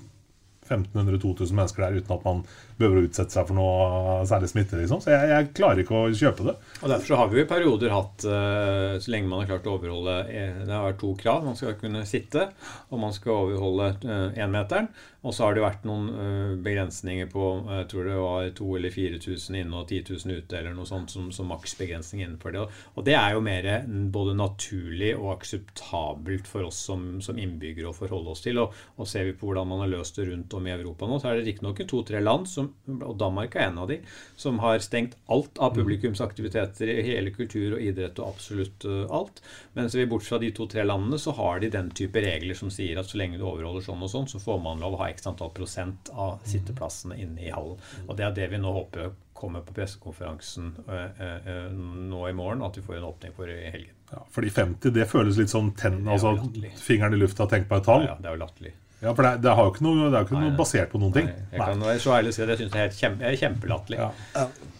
1500-2000 0.68 1.56
mennesker 1.56 1.84
der 1.84 1.98
uten 1.98 2.14
at 2.18 2.26
man 2.26 2.42
behøver 2.78 3.00
å 3.00 3.08
utsette 3.08 3.34
seg 3.34 3.48
for 3.48 3.58
noe 3.58 4.22
særlig 4.28 4.50
smitte. 4.52 4.78
Liksom. 4.78 5.02
Så 5.04 5.12
jeg, 5.12 5.30
jeg, 5.32 5.50
klarer 5.58 5.82
ikke 5.82 5.98
å 5.98 6.14
kjøpe 6.14 6.48
det. 6.48 6.56
Og 6.80 6.92
Derfor 6.92 7.10
så 7.10 7.20
har 7.20 7.30
vi 7.30 7.40
jo 7.40 7.44
i 7.44 7.50
perioder 7.50 7.94
hatt, 7.94 8.26
uh, 8.28 8.96
så 9.02 9.14
lenge 9.14 9.30
man 9.30 9.42
har 9.42 9.52
klart 9.52 9.68
å 9.68 9.76
overholde 9.76 10.16
eh, 10.30 10.62
Det 10.64 10.74
har 10.74 10.86
vært 10.86 11.00
to 11.02 11.12
krav. 11.18 11.44
Man 11.46 11.58
skal 11.58 11.78
kunne 11.80 12.06
sitte, 12.08 12.50
og 12.88 13.02
man 13.02 13.14
skal 13.16 13.48
overholde 13.48 13.92
énmeteren. 14.38 14.90
Uh, 14.92 15.18
og 15.26 15.34
så 15.34 15.44
har 15.48 15.56
det 15.56 15.64
vært 15.64 15.86
noen 15.88 16.60
begrensninger 16.62 17.26
på 17.32 17.46
jeg 17.66 17.86
tror 17.90 18.06
det 18.06 18.18
var 18.20 18.50
2000 18.54 18.76
eller 18.78 18.92
4000 18.94 19.56
inne 19.58 19.80
og 19.80 19.90
10 19.90 20.14
000 20.14 20.38
ute, 20.38 20.58
eller 20.60 20.76
noe 20.76 20.86
sånt 20.88 21.10
som, 21.10 21.26
som 21.34 21.50
maksbegrensning 21.50 22.22
innenfor 22.22 22.54
det. 22.54 22.62
Og, 22.94 23.00
det 23.08 23.16
er 23.18 23.34
jo 23.34 23.42
mer 23.42 23.66
både 24.14 24.36
naturlig 24.38 25.10
og 25.16 25.32
akseptabelt 25.34 26.46
for 26.48 26.68
oss 26.68 26.78
som, 26.86 27.18
som 27.24 27.40
innbyggere 27.40 27.90
å 27.90 27.96
forholde 27.96 28.30
oss 28.34 28.44
til. 28.46 28.62
Og, 28.62 28.78
og 28.96 29.10
ser 29.10 29.26
vi 29.26 29.34
på 29.34 29.48
hvordan 29.48 29.68
man 29.72 29.82
har 29.84 29.92
løst 29.96 30.20
det 30.20 30.28
rundt 30.30 30.54
om 30.54 30.70
i 30.70 30.74
Europa 30.76 31.10
nå, 31.10 31.18
så 31.18 31.32
er 31.32 31.40
det 31.40 31.48
riktignok 31.50 31.82
to-tre 31.88 32.22
land 32.22 32.46
som 32.50 32.67
og 32.96 33.14
Danmark 33.20 33.56
er 33.56 33.68
en 33.68 33.80
av 33.82 33.90
de, 33.90 33.98
som 34.36 34.58
har 34.62 34.80
stengt 34.84 35.16
alt 35.32 35.58
av 35.62 35.74
publikumsaktiviteter 35.76 36.92
i 36.92 37.04
hele 37.06 37.32
kultur 37.34 37.76
og 37.76 37.84
idrett 37.84 38.18
og 38.22 38.34
absolutt 38.34 38.86
uh, 38.88 39.04
alt. 39.14 39.42
Mens 39.78 39.96
vi 39.98 40.08
bort 40.10 40.26
fra 40.26 40.40
de 40.42 40.50
to-tre 40.54 40.84
landene, 40.86 41.20
så 41.20 41.34
har 41.38 41.62
de 41.62 41.72
den 41.74 41.92
type 41.96 42.22
regler 42.24 42.58
som 42.58 42.72
sier 42.72 43.00
at 43.00 43.10
så 43.10 43.20
lenge 43.20 43.38
du 43.40 43.46
overholder 43.46 43.84
sånn 43.84 44.04
og 44.04 44.12
sånn, 44.12 44.28
så 44.30 44.42
får 44.42 44.60
man 44.64 44.82
lov 44.84 44.96
å 44.96 45.02
ha 45.04 45.12
x 45.12 45.28
antall 45.30 45.54
prosent 45.56 46.12
av 46.14 46.42
sitteplassene 46.48 47.18
inne 47.20 47.48
i 47.48 47.54
hallen. 47.54 47.80
Og 48.06 48.16
det 48.18 48.28
er 48.28 48.36
det 48.36 48.52
vi 48.54 48.62
nå 48.62 48.74
håper 48.82 49.12
kommer 49.38 49.62
på 49.62 49.74
pressekonferansen 49.76 50.72
uh, 50.88 51.20
uh, 51.22 51.70
nå 51.70 52.24
i 52.26 52.34
morgen, 52.34 52.64
at 52.66 52.74
vi 52.78 52.82
får 52.82 52.98
en 52.98 53.06
åpning 53.12 53.36
for 53.36 53.50
i 53.52 53.70
helgen. 53.70 53.94
Ja, 54.10 54.24
fordi 54.34 54.50
50, 54.50 54.90
det 54.96 55.06
føles 55.06 55.38
litt 55.38 55.52
sånn 55.52 55.74
ten, 55.78 56.00
altså 56.08 56.34
fingeren 56.80 57.14
i 57.14 57.20
lufta, 57.20 57.46
tenk 57.46 57.68
på 57.70 57.78
et 57.78 57.86
tall. 57.86 58.06
Ja, 58.06 58.16
ja, 58.16 58.22
det 58.24 58.30
er 58.30 58.38
jo 58.38 58.42
latterlig. 58.42 58.74
Ja, 58.98 59.12
for 59.12 59.22
det, 59.22 59.36
det, 59.44 59.52
har 59.54 59.68
jo 59.68 59.74
ikke 59.74 59.84
noe, 59.86 60.08
det 60.08 60.16
er 60.16 60.24
jo 60.24 60.26
ikke 60.26 60.40
noe 60.40 60.56
basert 60.58 60.90
på 60.90 60.98
noen 60.98 61.14
ting. 61.14 61.28
Nei, 61.30 61.44
jeg 61.52 61.62
kan 61.62 61.86
være 61.86 62.02
så 62.02 62.16
ærlig 62.16 62.32
å 62.32 62.34
si 62.34 62.42
at 62.42 62.50
jeg 62.50 62.60
syns 62.64 62.74
det 62.74 62.82
er 62.82 62.96
kjempe, 62.96 63.36
kjempelatterlig. 63.44 64.00
Ja. 64.00 64.10
Ja. 64.34 64.74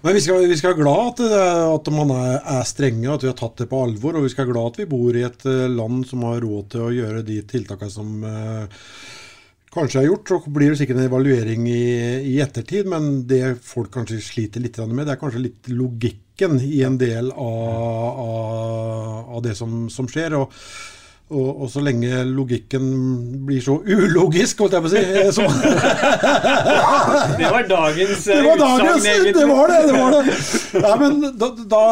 Men 0.00 0.16
vi 0.16 0.22
skal, 0.24 0.46
vi 0.48 0.56
skal 0.56 0.72
være 0.72 0.80
glad 0.80 1.12
at, 1.12 1.22
at 1.76 1.92
man 1.92 2.12
er, 2.14 2.34
er, 2.40 2.66
strenge, 2.68 3.06
at 3.12 3.24
vi 3.24 3.30
har 3.30 3.38
tatt 3.38 3.62
det 3.62 3.68
på 3.70 3.80
alvor. 3.84 4.18
Og 4.18 4.26
vi 4.26 4.32
skal 4.32 4.46
være 4.46 4.54
glad 4.54 4.72
at 4.72 4.82
vi 4.82 4.90
bor 4.90 5.16
i 5.16 5.24
et 5.26 5.46
eh, 5.48 5.64
land 5.70 6.04
som 6.08 6.26
har 6.28 6.42
råd 6.44 6.70
til 6.74 6.84
å 6.86 6.92
gjøre 6.94 7.24
de 7.26 7.38
tiltakene 7.48 7.94
som 7.94 8.26
eh, 8.26 8.84
kanskje 9.74 10.02
er 10.02 10.08
gjort. 10.08 10.32
Så 10.32 10.54
blir 10.56 10.72
det 10.72 10.80
sikkert 10.80 11.00
en 11.00 11.08
evaluering 11.08 11.68
i, 11.70 11.82
i, 12.32 12.38
ettertid, 12.42 12.88
men 12.90 13.10
det 13.30 13.58
folk 13.66 13.92
kanskje 13.94 14.22
sliter 14.24 14.64
litt 14.64 14.80
med, 14.86 15.04
det 15.06 15.14
er 15.14 15.20
kanskje 15.20 15.44
litt 15.46 15.70
logikken 15.72 16.58
i 16.64 16.80
en 16.86 16.96
del 17.00 17.30
av, 17.30 18.24
av, 18.24 19.36
av 19.36 19.44
det 19.44 19.54
som, 19.58 19.84
som 19.92 20.08
skjer. 20.10 20.40
og 20.40 20.56
og, 21.30 21.62
og, 21.62 21.68
så 21.70 21.82
lenge 21.84 22.24
logikken 22.26 22.86
blir 23.46 23.62
så 23.62 23.76
ulogisk, 23.86 24.64
holdt 24.64 24.74
jeg 24.76 24.82
på 24.82 24.88
å 24.88 24.92
si 24.92 25.00
eh, 25.00 25.30
så... 25.34 25.44
Det 27.40 27.48
var 27.50 27.66
dagens 27.68 28.24
det 28.26 28.40
var 28.44 28.58
dagens, 28.60 29.04
Det 29.34 29.46
var 29.48 29.70
det! 29.70 29.78
det, 29.86 29.94
var 29.94 30.16
det. 30.16 30.34
Nei, 30.82 30.96
men 31.00 31.20
da, 31.38 31.48
da, 31.70 31.82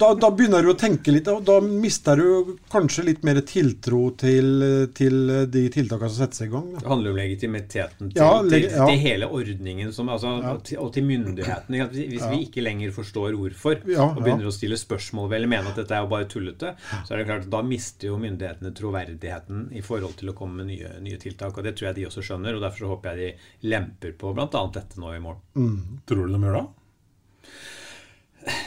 da, 0.00 0.10
da, 0.20 0.30
begynner 0.36 0.64
du 0.64 0.72
å 0.72 0.76
tenke 0.78 1.12
litt, 1.14 1.28
og 1.32 1.42
da 1.48 1.56
mister 1.64 2.20
du 2.20 2.52
kanskje 2.72 3.06
litt 3.08 3.24
mer 3.26 3.40
tiltro 3.48 4.02
til, 4.20 4.62
til 4.96 5.32
de 5.50 5.64
tiltakene 5.72 6.10
som 6.12 6.26
settes 6.26 6.44
i 6.44 6.50
gang. 6.52 6.68
Da. 6.74 6.84
Det 6.84 6.92
handler 6.92 7.14
om 7.14 7.20
legitimiteten 7.20 8.12
til, 8.12 8.20
ja, 8.20 8.30
leg 8.44 8.68
til, 8.68 8.76
til, 8.76 9.00
hele 9.06 9.30
ordningen, 9.40 9.92
som, 9.96 10.12
altså, 10.12 10.36
ja. 10.44 10.54
og 10.84 10.92
til 10.96 11.08
myndighetene. 11.08 11.88
Hvis 11.96 12.28
vi 12.28 12.42
ikke 12.46 12.64
lenger 12.64 12.94
forstår 12.96 13.36
hvorfor, 13.40 13.80
og 14.04 14.20
begynner 14.20 14.50
å 14.50 14.54
stille 14.54 14.78
spørsmål 14.80 15.32
ved 15.32 15.40
eller 15.40 15.54
mener 15.56 15.72
at 15.72 15.80
dette 15.80 15.96
er 15.96 16.04
jo 16.04 16.12
bare 16.12 16.28
tullete, 16.30 16.76
så 17.00 17.14
er 17.14 17.22
det 17.22 17.28
klart 17.30 17.48
at 17.48 17.52
da 17.52 17.64
mister 17.66 18.12
jo 18.12 18.20
myndighetene 18.20 18.49
myndighetene 18.50 18.74
troverdigheten 18.74 19.72
i 19.72 19.82
forhold 19.82 20.18
til 20.18 20.30
å 20.30 20.36
komme 20.36 20.62
med 20.62 20.70
nye, 20.70 21.00
nye, 21.00 21.18
tiltak. 21.18 21.56
og 21.56 21.64
Det 21.64 21.76
tror 21.76 21.90
jeg 21.90 21.96
de 21.96 22.06
også 22.08 22.22
skjønner. 22.22 22.54
og 22.54 22.62
Derfor 22.62 22.96
håper 22.96 23.16
jeg 23.16 23.36
de 23.62 23.68
lemper 23.68 24.12
på 24.18 24.34
bl.a. 24.34 24.70
dette 24.72 25.00
nå 25.00 25.14
i 25.14 25.20
morgen. 25.20 25.42
Mm. 25.54 26.00
Tror 26.06 26.26
du 26.26 26.34
de 26.34 26.42
gjør 26.42 26.60
det? 26.60 26.66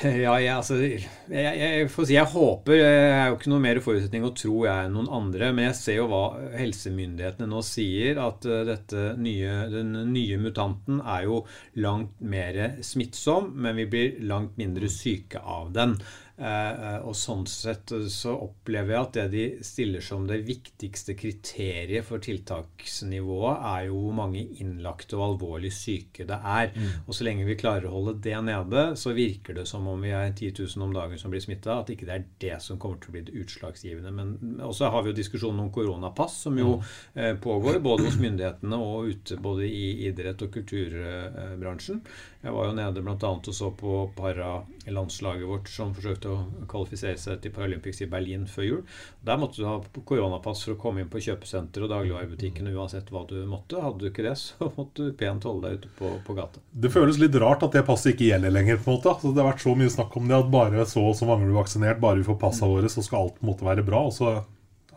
Ja, 0.03 0.35
jeg, 0.37 0.53
altså, 0.53 0.75
jeg, 0.77 1.19
jeg, 1.33 1.85
får 1.89 2.05
si 2.05 2.13
jeg 2.13 2.29
håper. 2.29 2.75
Jeg 2.77 3.05
er 3.09 3.31
jo 3.31 3.37
ikke 3.39 3.49
noe 3.49 3.63
mer 3.63 3.79
forutsetning 3.81 4.25
å 4.27 4.33
tro 4.37 4.65
jeg 4.67 4.85
enn 4.85 4.93
noen 4.93 5.09
andre. 5.09 5.49
Men 5.51 5.71
jeg 5.71 5.79
ser 5.79 5.97
jo 5.97 6.09
hva 6.11 6.23
helsemyndighetene 6.59 7.49
nå 7.49 7.63
sier. 7.65 8.21
At 8.21 8.45
dette 8.45 9.13
nye, 9.17 9.63
den 9.73 9.95
nye 10.13 10.37
mutanten 10.41 11.01
er 11.01 11.25
jo 11.25 11.41
langt 11.81 12.21
mer 12.21 12.77
smittsom, 12.85 13.49
men 13.57 13.79
vi 13.81 13.89
blir 13.89 14.21
langt 14.29 14.59
mindre 14.61 14.91
syke 14.93 15.41
av 15.41 15.73
den. 15.75 15.97
Eh, 16.33 16.45
eh, 16.47 17.03
og 17.05 17.13
sånn 17.13 17.43
sett 17.45 17.91
så 18.09 18.31
opplever 18.47 18.95
jeg 18.95 19.05
at 19.05 19.17
det 19.19 19.25
de 19.29 19.43
stiller 19.65 20.01
som 20.01 20.23
det 20.25 20.39
viktigste 20.47 21.13
kriteriet 21.13 22.07
for 22.07 22.23
tiltaksnivået, 22.25 23.59
er 23.69 23.83
jo 23.91 23.99
hvor 24.01 24.15
mange 24.17 24.41
innlagte 24.63 25.19
og 25.19 25.25
alvorlig 25.27 25.69
syke 25.75 26.25
det 26.25 26.39
er. 26.39 26.71
Mm. 26.73 27.05
Og 27.05 27.13
så 27.13 27.27
lenge 27.27 27.45
vi 27.45 27.57
klarer 27.59 27.85
å 27.85 27.93
holde 27.99 28.15
det 28.25 28.39
nede, 28.47 28.85
så 28.97 29.13
virker 29.13 29.59
det 29.59 29.67
som 29.69 29.85
om 29.91 30.01
vi 30.01 30.15
er 30.15 30.33
10 30.33 30.55
000 30.63 30.87
om 30.87 30.97
dagen 30.97 31.21
som 31.21 31.33
blir 31.33 31.43
smitta. 31.43 31.77
At 31.83 31.93
ikke 31.93 32.09
det 32.09 32.17
er 32.17 32.25
det 32.41 32.57
som 32.65 32.81
kommer 32.81 32.97
til 33.03 33.13
å 33.13 33.17
bli 33.17 33.25
det 33.29 33.37
utslagsgivende. 33.43 34.15
Men 34.17 34.65
også 34.65 34.89
har 34.89 35.05
vi 35.05 35.13
jo 35.13 35.19
diskusjonen 35.21 35.67
om 35.67 35.71
koronapass, 35.73 36.41
som 36.47 36.57
jo 36.57 36.79
mm. 36.79 36.91
Eh, 37.13 37.35
pågår 37.37 37.77
både 37.83 38.07
hos 38.07 38.15
myndighetene 38.17 38.77
og 38.81 39.11
ute 39.11 39.35
både 39.41 39.67
i 39.67 40.07
idrett 40.07 40.41
og 40.41 40.53
kulturbransjen. 40.55 42.01
Jeg 42.43 42.51
var 42.51 42.65
jo 42.67 42.73
nede 42.75 43.01
bl.a. 43.01 43.29
og 43.31 43.53
så 43.55 43.69
på 43.79 43.97
paralandslaget 44.17 45.47
vårt 45.47 45.69
som 45.71 45.93
forsøkte 45.95 46.27
å 46.27 46.65
kvalifisere 46.67 47.15
seg 47.19 47.39
til 47.39 47.53
Paralympics 47.55 48.01
i 48.03 48.07
Berlin 48.11 48.43
før 48.51 48.65
jul. 48.67 48.81
Der 49.23 49.39
måtte 49.39 49.61
du 49.61 49.67
ha 49.69 49.77
koronapass 50.03 50.65
for 50.65 50.75
å 50.75 50.79
komme 50.81 51.03
inn 51.03 51.11
på 51.11 51.21
kjøpesenter 51.23 51.85
og 51.85 51.93
dagligvarebutikkene 51.93 52.73
uansett 52.75 53.13
hva 53.15 53.23
du 53.29 53.37
måtte. 53.47 53.79
Hadde 53.79 54.03
du 54.03 54.09
ikke 54.09 54.25
det, 54.27 54.35
så 54.41 54.67
måtte 54.75 55.07
du 55.07 55.15
pent 55.19 55.47
holde 55.47 55.69
deg 55.69 55.79
ute 55.79 55.93
på, 55.95 56.11
på 56.27 56.35
gata. 56.35 56.59
Det 56.71 56.91
føles 56.91 57.21
litt 57.21 57.39
rart 57.39 57.63
at 57.63 57.79
det 57.79 57.85
passet 57.87 58.11
ikke 58.11 58.33
gjelder 58.33 58.51
lenger. 58.57 58.83
på 58.83 58.91
en 58.91 58.97
måte. 58.97 59.15
Altså, 59.15 59.31
det 59.31 59.43
har 59.43 59.51
vært 59.53 59.63
så 59.63 59.77
mye 59.79 59.95
snakk 59.95 60.19
om 60.19 60.27
det 60.27 60.41
at 60.41 60.51
bare 60.57 60.89
så 60.89 61.07
og 61.13 61.15
så 61.15 61.29
mange 61.29 61.47
blir 61.47 61.61
vaksinert, 61.61 62.03
bare 62.03 62.19
vi 62.19 62.27
får 62.27 62.41
passene 62.43 62.73
våre, 62.75 62.91
så 62.91 63.05
skal 63.05 63.23
alt 63.23 63.39
på 63.39 63.47
en 63.47 63.53
måte 63.53 63.71
være 63.71 63.87
bra. 63.87 64.03
og 64.09 64.15
så 64.19 64.35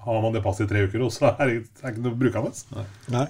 har 0.07 0.23
man 0.23 0.35
det 0.35 0.43
passet 0.43 0.67
i 0.67 0.71
tre 0.71 0.85
uker, 0.87 1.03
og 1.03 1.15
så 1.15 1.33
er 1.33 1.51
det, 1.51 1.63
ikke 1.81 2.03
noe 2.03 2.19
brukende. 2.19 2.53
Nei. 2.75 2.85
Nei. 3.15 3.27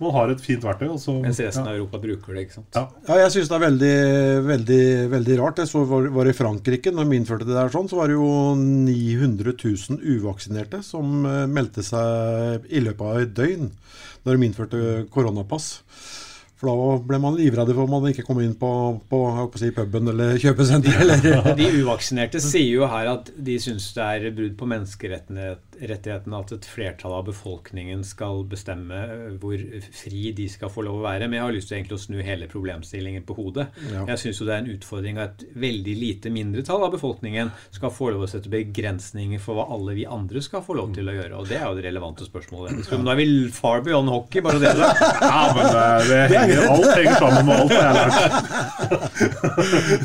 Man 0.00 0.14
har 0.14 0.32
et 0.32 0.42
fint 0.42 0.64
verktøy. 0.64 0.88
Og 0.94 1.20
Mens 1.24 1.40
resten 1.42 1.68
av 1.68 1.76
Europa 1.76 2.00
bruker 2.02 2.36
det. 2.36 2.46
ikke 2.46 2.58
sant? 2.58 2.78
Ja, 2.78 2.84
ja 3.10 3.20
jeg 3.24 3.34
syns 3.36 3.50
det 3.50 3.56
er 3.58 3.64
veldig, 3.66 3.94
veldig, 4.48 4.82
veldig 5.14 5.38
rart. 5.42 5.62
Jeg 5.62 5.72
så 5.72 5.84
var, 5.90 6.08
var 6.16 6.30
i 6.30 6.36
Frankrike, 6.36 6.94
når 6.94 7.08
de 7.10 7.20
innførte 7.20 7.48
det 7.48 7.56
der 7.58 7.72
sånn, 7.74 7.90
så 7.90 8.00
var 8.00 8.10
det 8.10 8.18
jo 8.18 8.28
900 8.58 9.54
000 9.54 10.02
uvaksinerte 10.16 10.82
som 10.86 11.24
eh, 11.28 11.44
meldte 11.50 11.84
seg 11.86 12.68
i 12.72 12.84
løpet 12.84 13.08
av 13.08 13.22
et 13.24 13.34
døgn 13.36 13.72
når 14.24 14.36
de 14.36 14.48
innførte 14.48 14.84
koronapass. 15.12 15.72
For 16.64 16.70
da 16.70 16.98
ble 17.04 17.18
man 17.20 17.36
livredd 17.36 17.72
for 17.74 17.84
om 17.84 17.92
man 17.96 18.06
ikke 18.08 18.24
kom 18.24 18.38
inn 18.40 18.54
på, 18.56 18.70
på, 19.10 19.20
på 19.52 19.60
si, 19.60 19.68
puben 19.74 20.08
eller 20.12 20.38
kjøpesenteret. 20.42 21.24
De, 21.24 21.34
de 21.60 21.70
uvaksinerte 21.82 22.40
sier 22.42 22.70
jo 22.78 22.88
her 22.88 23.10
at 23.16 23.28
de 23.34 23.58
syns 23.60 23.90
det 23.96 24.06
er 24.06 24.36
brudd 24.36 24.54
på 24.60 24.68
menneskerettighetene 24.70 25.73
rettigheten 25.80 26.34
at 26.36 26.52
et 26.54 26.66
flertall 26.68 27.14
av 27.18 27.26
befolkningen 27.28 28.04
skal 28.06 28.44
bestemme 28.48 29.00
hvor 29.42 29.60
fri 29.94 30.32
de 30.36 30.48
skal 30.50 30.72
få 30.72 30.84
lov 30.86 31.00
å 31.00 31.04
være. 31.06 31.28
Men 31.28 31.38
jeg 31.38 31.46
har 31.46 31.56
lyst 31.56 31.70
til 31.70 31.78
egentlig 31.78 31.98
å 31.98 32.04
snu 32.04 32.18
hele 32.24 32.48
problemstillingen 32.50 33.24
på 33.26 33.36
hodet. 33.38 33.68
Ja. 33.90 34.04
Jeg 34.12 34.22
syns 34.22 34.42
det 34.44 34.52
er 34.54 34.62
en 34.62 34.72
utfordring 34.74 35.20
at 35.20 35.34
et 35.34 35.56
veldig 35.58 35.94
lite 35.98 36.30
mindretall 36.32 36.84
av 36.86 36.92
befolkningen 36.94 37.50
skal 37.74 37.92
få 37.94 38.10
lov 38.14 38.26
å 38.26 38.30
sette 38.30 38.52
begrensninger 38.52 39.40
for 39.42 39.58
hva 39.58 39.66
alle 39.74 39.96
vi 39.96 40.06
andre 40.06 40.42
skal 40.44 40.62
få 40.64 40.76
lov 40.78 40.94
til 40.96 41.08
å 41.10 41.16
gjøre. 41.16 41.40
Og 41.40 41.48
det 41.50 41.58
er 41.58 41.66
jo 41.66 41.76
det 41.78 41.86
relevante 41.88 42.26
spørsmålet. 42.28 42.84
Så 42.86 42.98
nå 43.00 43.10
er 43.12 43.20
vi 43.20 43.26
far 43.54 43.82
beyond 43.86 44.12
hockey, 44.12 44.44
bare 44.44 44.60
det. 44.62 44.74
Da. 44.78 44.92
Ja, 45.24 45.42
men 45.56 45.64
det, 45.72 45.84
det 46.08 46.18
henger, 46.30 46.60
alt 46.70 46.90
henger 46.94 47.16
sammen 47.22 47.46
med 47.48 47.54
alt. 47.60 47.70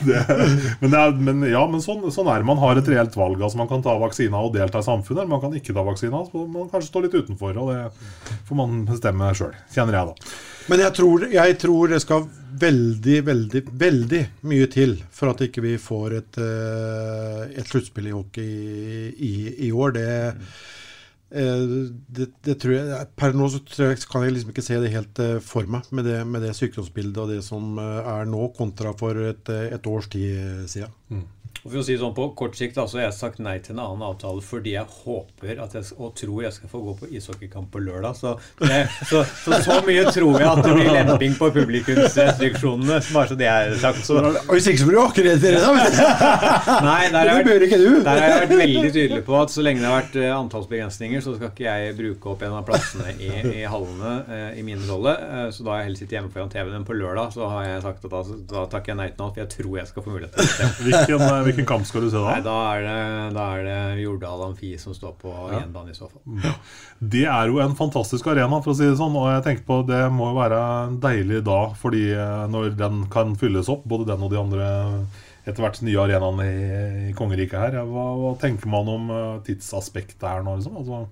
Det, 0.05 0.19
men, 0.81 0.93
det 0.93 0.99
er, 0.99 1.17
men 1.27 1.43
ja, 1.49 1.63
men 1.69 1.83
sånn, 1.83 2.05
sånn 2.13 2.29
er. 2.31 2.45
Man 2.47 2.61
har 2.61 2.79
et 2.79 2.89
reelt 2.89 3.15
valg. 3.19 3.41
Altså 3.41 3.59
Man 3.59 3.69
kan 3.71 3.83
ta 3.85 3.95
vaksina 4.01 4.41
og 4.45 4.55
delta 4.55 4.81
i 4.81 4.87
samfunnet, 4.87 5.23
eller 5.23 5.33
man 5.33 5.43
kan 5.43 5.55
ikke 5.59 5.75
ta 5.75 5.85
vaksina. 5.85 6.23
Så 6.27 6.45
man 6.49 6.69
kanskje 6.71 6.89
stå 6.89 7.05
litt 7.05 7.17
utenfor, 7.19 7.57
og 7.61 7.73
det 7.73 8.41
får 8.49 8.59
man 8.59 8.83
bestemme 8.89 9.31
sjøl. 9.37 9.55
Kjenner 9.75 9.99
jeg, 9.99 10.13
da. 10.13 10.37
Men 10.69 10.85
jeg 10.85 10.95
tror, 10.99 11.25
jeg 11.33 11.59
tror 11.61 11.93
det 11.93 12.03
skal 12.03 12.27
veldig, 12.59 13.21
veldig, 13.27 13.61
veldig 13.79 14.19
mye 14.49 14.67
til 14.71 14.97
for 15.15 15.31
at 15.31 15.45
ikke 15.45 15.63
vi 15.65 15.77
får 15.81 16.17
et, 16.17 16.41
eh, 16.43 17.45
et 17.61 17.69
sluttspill 17.69 18.09
i 18.09 18.15
hockey 18.15 18.43
i, 18.49 18.99
i, 19.29 19.33
i 19.67 19.71
år. 19.71 19.95
Det, 19.95 20.09
eh, 21.31 21.63
det, 22.19 22.29
det 22.45 22.57
tror 22.61 22.75
jeg, 22.75 23.09
Per 23.19 23.37
nå 23.37 23.49
så 23.53 23.63
tror 23.65 23.93
jeg, 23.93 24.03
kan 24.11 24.25
jeg 24.25 24.35
liksom 24.35 24.53
ikke 24.53 24.65
se 24.65 24.79
det 24.83 24.93
helt 24.93 25.23
eh, 25.23 25.35
for 25.45 25.69
meg, 25.71 25.89
med 25.95 26.09
det, 26.09 26.19
med 26.27 26.45
det 26.45 26.55
sykdomsbildet 26.57 27.23
og 27.23 27.33
det 27.33 27.41
som 27.45 27.79
er 27.81 28.29
nå, 28.29 28.51
kontra 28.57 28.93
for 28.99 29.17
et, 29.31 29.53
et 29.69 29.89
års 29.89 30.09
tid 30.11 30.65
siden. 30.71 30.93
Og 31.63 31.71
for 31.71 31.81
å 31.81 31.83
si 31.85 31.97
sånn 31.99 32.13
På 32.15 32.29
kort 32.37 32.55
sikt 32.57 32.77
altså, 32.79 32.95
så 32.95 33.01
har 33.01 33.07
jeg 33.09 33.17
sagt 33.17 33.41
nei 33.43 33.57
til 33.63 33.75
en 33.75 33.81
annen 33.83 34.05
avtale 34.07 34.41
fordi 34.45 34.73
jeg 34.73 34.87
håper 35.03 35.59
at 35.63 35.75
jeg, 35.75 35.85
og 35.99 36.13
tror 36.17 36.43
jeg 36.45 36.55
skal 36.55 36.71
få 36.71 36.81
gå 36.83 36.93
på 37.01 37.09
ishockeykamp 37.19 37.69
på 37.73 37.81
lørdag. 37.83 38.15
Så, 38.17 38.33
det, 38.63 38.79
så, 39.09 39.23
så, 39.43 39.59
så 39.65 39.77
mye 39.85 40.05
tror 40.13 40.39
jeg 40.39 40.49
at 40.49 40.61
det 40.65 40.73
blir 40.77 40.91
lemping 40.95 41.35
på 41.37 41.49
publikumsrestriksjonene. 41.55 42.99
Bare 43.13 43.31
så 43.31 43.37
det 43.39 43.49
er 43.49 43.75
sagt. 43.81 44.01
Så, 44.07 44.19
Hvis 44.49 44.69
ikke 44.71 44.81
så 44.83 44.89
blir 44.89 44.97
du 44.97 45.03
akkurat 45.03 45.43
du. 45.43 45.49
Nei, 46.89 47.09
der 47.13 47.31
har, 47.31 47.43
Det 47.43 47.55
jeg 47.55 47.81
vært, 47.83 48.03
der 48.05 48.09
har 48.09 48.23
jeg 48.23 48.41
vært 48.43 48.55
veldig 48.63 48.91
tydelig 48.95 49.21
på 49.27 49.37
at 49.39 49.53
så 49.53 49.65
lenge 49.65 49.83
det 49.83 49.89
har 49.89 49.97
vært 49.99 50.17
eh, 50.19 50.33
antallsbegrensninger, 50.35 51.23
så 51.23 51.35
skal 51.35 51.51
ikke 51.51 51.65
jeg 51.67 51.95
bruke 51.99 52.33
opp 52.33 52.45
en 52.47 52.57
av 52.59 52.65
plassene 52.67 53.13
i, 53.17 53.29
i 53.61 53.65
hallene 53.69 54.13
eh, 54.25 54.59
i 54.59 54.65
min 54.65 54.81
rolle. 54.89 55.15
Eh, 55.15 55.45
så 55.55 55.65
da 55.65 55.75
har 55.75 55.83
jeg 55.83 55.89
heller 55.89 56.01
sittet 56.03 56.17
hjemme 56.17 56.33
foran 56.33 56.51
TV-en. 56.53 56.73
Men 56.79 56.87
på 56.87 56.97
lørdag 56.97 57.33
så 57.35 57.49
har 57.51 57.67
jeg 57.67 57.83
sagt 57.85 58.05
at 58.07 58.13
da, 58.15 58.23
da 58.53 58.65
takker 58.71 58.93
jeg 58.93 58.99
nei 59.01 59.09
til 59.11 59.23
noe, 59.23 59.33
for 59.33 59.43
jeg 59.43 59.51
tror 59.55 59.79
jeg 59.81 59.91
skal 59.91 60.05
få 60.05 60.15
mulighet 60.15 60.37
til. 60.37 60.73
Hvilken, 60.87 61.25
eh, 61.27 61.48
hvilken 61.49 61.67
kamp 61.69 61.87
skal 61.87 62.05
du 62.05 62.09
se 62.11 62.19
da? 62.19 62.35
Nei, 62.35 62.43
da 62.45 62.57
er 62.71 62.85
det, 62.85 62.97
da 63.35 63.45
er 63.57 63.65
det 63.67 64.03
Jordal 64.03 64.43
Amfi 64.47 64.73
som 64.81 64.95
står 64.95 65.15
på 65.21 65.33
gjenbane 65.51 65.93
i 65.93 65.97
så 65.97 66.09
fall. 66.09 66.53
Det 66.99 67.25
er 67.29 67.51
jo 67.51 67.61
en 67.63 67.77
fantastisk 67.79 68.29
arena, 68.31 68.61
for 68.63 68.73
å 68.73 68.77
si 68.77 68.87
det 68.87 68.97
sånn. 68.99 69.17
Og 69.19 69.29
jeg 69.31 69.45
tenker 69.47 69.65
på 69.67 69.81
det 69.89 70.03
må 70.13 70.31
være 70.37 70.61
deilig 71.01 71.41
da, 71.47 71.61
fordi 71.79 72.05
eh, 72.15 72.45
når 72.51 72.75
den 72.79 73.03
kan 73.13 73.35
fylles 73.39 73.71
opp, 73.71 73.87
både 73.89 74.11
den 74.11 74.25
og 74.25 74.33
de 74.33 74.39
andre 74.41 74.69
etter 75.47 75.63
hvert 75.63 75.81
nye 75.85 76.03
arenaene 76.03 76.45
i, 76.45 76.69
i 77.09 77.17
kongeriket 77.17 77.57
her, 77.57 77.81
hva, 77.89 78.05
hva 78.19 78.35
tenker 78.41 78.69
man 78.71 78.89
om 78.91 79.11
eh, 79.15 79.35
tidsaspektet 79.47 80.27
her 80.27 80.45
nå? 80.45 80.59
Liksom? 80.59 80.79
Altså, 80.81 81.03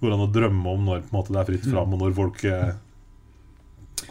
går 0.00 0.10
det 0.10 0.16
an 0.18 0.26
å 0.26 0.32
drømme 0.34 0.74
om 0.76 0.88
når 0.90 1.06
måte, 1.14 1.34
det 1.34 1.40
er 1.42 1.48
fritt 1.48 1.68
fram, 1.70 1.94
og 1.96 2.04
når 2.04 2.16
folk 2.16 2.44
eh, 2.50 2.74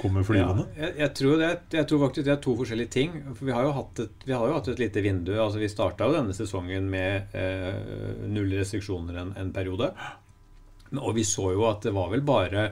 kommer 0.04 0.26
flyvende? 0.28 0.66
Ja, 0.76 0.84
jeg, 0.84 0.96
jeg, 1.00 1.14
tror 1.20 1.40
det, 1.40 1.52
jeg 1.74 1.88
tror 1.90 2.02
faktisk 2.06 2.28
det 2.28 2.34
er 2.36 2.42
to 2.44 2.56
forskjellige 2.60 2.94
ting. 2.94 3.16
For 3.32 3.48
vi 3.48 3.56
har 3.56 3.66
jo 3.66 3.72
hatt 3.78 4.04
et, 4.04 4.28
jo 4.28 4.42
hatt 4.44 4.70
et 4.74 4.84
lite 4.84 5.06
vindu. 5.06 5.32
altså 5.40 5.62
Vi 5.62 5.72
starta 5.72 6.10
jo 6.10 6.18
denne 6.18 6.36
sesongen 6.36 6.92
med 6.92 7.34
eh, 7.40 8.28
null 8.30 8.54
restriksjoner 8.60 9.22
en, 9.24 9.34
en 9.40 9.54
periode. 9.56 9.90
Og 11.00 11.16
vi 11.18 11.26
så 11.26 11.50
jo 11.56 11.66
at 11.70 11.88
det 11.88 11.96
var 11.96 12.12
vel 12.12 12.22
bare 12.26 12.68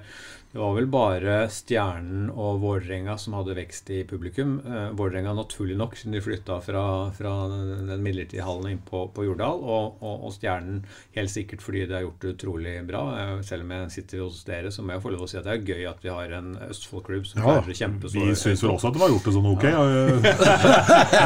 det 0.52 0.60
var 0.60 0.74
vel 0.76 0.88
bare 0.92 1.36
Stjernen 1.48 2.26
og 2.36 2.58
Vålerenga 2.60 3.14
som 3.22 3.38
hadde 3.38 3.54
vekst 3.56 3.88
i 3.96 4.02
publikum. 4.04 4.58
Eh, 4.68 4.90
Vålerenga 5.00 5.32
naturlig 5.38 5.78
nok, 5.80 5.94
siden 5.96 6.18
de 6.18 6.20
flytta 6.26 6.58
fra, 6.60 6.82
fra 7.16 7.32
den 7.48 8.04
midlertidige 8.04 8.44
hallen 8.44 8.74
inn 8.74 8.82
på, 8.84 9.06
på 9.16 9.24
Jordal. 9.30 9.62
Og, 9.64 10.02
og, 10.04 10.26
og 10.28 10.34
Stjernen 10.36 10.82
helt 11.16 11.32
sikkert 11.32 11.64
fordi 11.64 11.86
det 11.88 11.96
har 11.96 12.04
gjort 12.04 12.26
det 12.26 12.34
utrolig 12.36 12.74
bra. 12.90 13.04
Eh, 13.22 13.32
Selv 13.48 13.64
om 13.64 13.72
jeg 13.78 13.94
sitter 13.96 14.26
hos 14.26 14.42
dere, 14.50 14.74
så 14.76 14.84
må 14.84 14.98
jeg 14.98 15.04
få 15.06 15.14
lov 15.14 15.24
å 15.24 15.30
si 15.32 15.40
at 15.40 15.48
det 15.48 15.54
er 15.56 15.64
gøy 15.72 15.88
at 15.88 16.04
vi 16.04 16.12
har 16.12 16.36
en 16.42 16.52
Østfold-klubb 16.68 17.32
som 17.32 17.40
Ja, 17.40 17.48
klarer 17.48 17.72
å 17.72 17.78
kjempe 17.80 18.12
så 18.12 18.28
Vi 18.28 18.36
syns 18.44 18.66
vel 18.66 18.76
også 18.76 18.92
at 18.92 19.00
det 19.00 19.04
var 19.06 19.16
gjort 19.16 19.32
det 19.32 19.36
sånn 19.38 19.50
ok. 19.54 19.66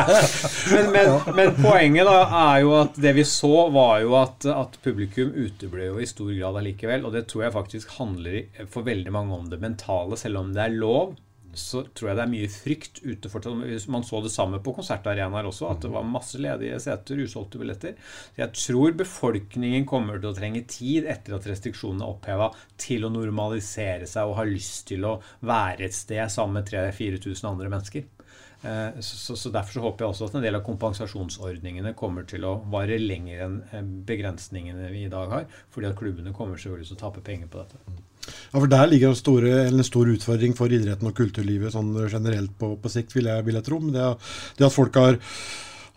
men, 0.76 0.94
men, 0.94 1.12
men 1.42 1.54
poenget 1.66 2.12
da 2.12 2.20
er 2.44 2.62
jo 2.62 2.78
at 2.84 3.02
det 3.02 3.16
vi 3.18 3.26
så, 3.26 3.54
var 3.74 4.06
jo 4.06 4.14
at, 4.22 4.46
at 4.54 4.78
publikum 4.86 5.34
uteble 5.34 5.90
jo 5.90 5.98
i 5.98 6.06
stor 6.14 6.30
grad 6.30 6.62
allikevel. 6.62 7.10
Og 7.10 7.18
det 7.18 7.26
tror 7.34 7.48
jeg 7.48 7.58
faktisk 7.58 7.98
handler 7.98 8.44
for 8.70 8.86
veldig 8.86 9.10
mange 9.10 9.15
om 9.16 9.50
det 9.50 9.62
mentale. 9.62 10.18
Selv 10.20 10.42
om 10.42 10.52
det 10.56 10.64
er 10.66 10.76
lov, 10.76 11.16
så 11.56 11.86
tror 11.96 12.10
jeg 12.10 12.18
det 12.18 12.24
er 12.26 12.32
mye 12.32 12.50
frykt 12.52 13.00
ute 13.06 13.32
fortsatt. 13.32 13.88
Man 13.92 14.06
så 14.06 14.20
det 14.24 14.32
samme 14.34 14.60
på 14.64 14.74
konsertarenaer 14.76 15.48
også, 15.48 15.70
at 15.72 15.86
det 15.86 15.92
var 15.94 16.08
masse 16.08 16.40
ledige 16.42 16.80
seter, 16.84 17.22
usolgte 17.24 17.62
billetter. 17.62 17.96
Så 18.36 18.44
jeg 18.44 18.56
tror 18.60 18.98
befolkningen 19.00 19.88
kommer 19.90 20.20
til 20.20 20.32
å 20.32 20.36
trenge 20.38 20.66
tid 20.70 21.08
etter 21.12 21.38
at 21.38 21.48
restriksjonene 21.50 22.04
er 22.06 22.18
oppheva, 22.18 22.52
til 22.82 23.08
å 23.08 23.14
normalisere 23.14 24.10
seg 24.10 24.28
og 24.28 24.40
ha 24.42 24.48
lyst 24.50 24.90
til 24.92 25.08
å 25.08 25.18
være 25.48 25.88
et 25.88 25.96
sted 25.96 26.28
sammen 26.32 26.60
med 26.60 26.70
3000-4000 26.74 27.52
andre 27.54 27.72
mennesker. 27.72 28.12
Eh, 28.66 29.00
så 29.00 29.50
Derfor 29.50 29.74
så 29.74 29.84
håper 29.84 30.06
jeg 30.06 30.10
også 30.12 30.30
at 30.30 30.38
en 30.40 30.46
del 30.46 30.58
av 30.58 30.66
kompensasjonsordningene 30.66 31.94
kommer 31.98 32.26
til 32.28 32.48
å 32.48 32.58
vare 32.74 32.98
lenger 33.02 33.46
enn 33.46 33.60
eh, 33.70 33.86
begrensningene 34.10 34.90
vi 34.94 35.06
i 35.06 35.12
dag 35.12 35.32
har. 35.32 35.48
Fordi 35.74 35.92
at 35.92 36.00
klubbene 36.00 36.34
kommer 36.36 36.60
selvfølgelig 36.60 36.90
til 36.90 36.98
å 36.98 37.04
tape 37.06 37.24
penger 37.26 37.52
på 37.52 37.62
dette. 37.62 38.02
Ja, 38.26 38.60
for 38.60 38.72
Der 38.72 38.90
ligger 38.90 39.12
en, 39.12 39.20
store, 39.20 39.54
en 39.68 39.86
stor 39.88 40.10
utfordring 40.12 40.56
for 40.58 40.72
idretten 40.72 41.10
og 41.10 41.18
kulturlivet 41.18 41.76
sånn 41.76 41.94
generelt 42.08 42.56
på, 42.60 42.76
på 42.82 42.92
sikt, 42.92 43.16
vil 43.18 43.30
jeg, 43.32 43.46
vil 43.48 43.60
jeg 43.60 43.68
tro. 43.68 43.80
Det, 43.94 44.12
det 44.58 44.68
at 44.68 44.76
folk 44.76 45.00
har, 45.00 45.20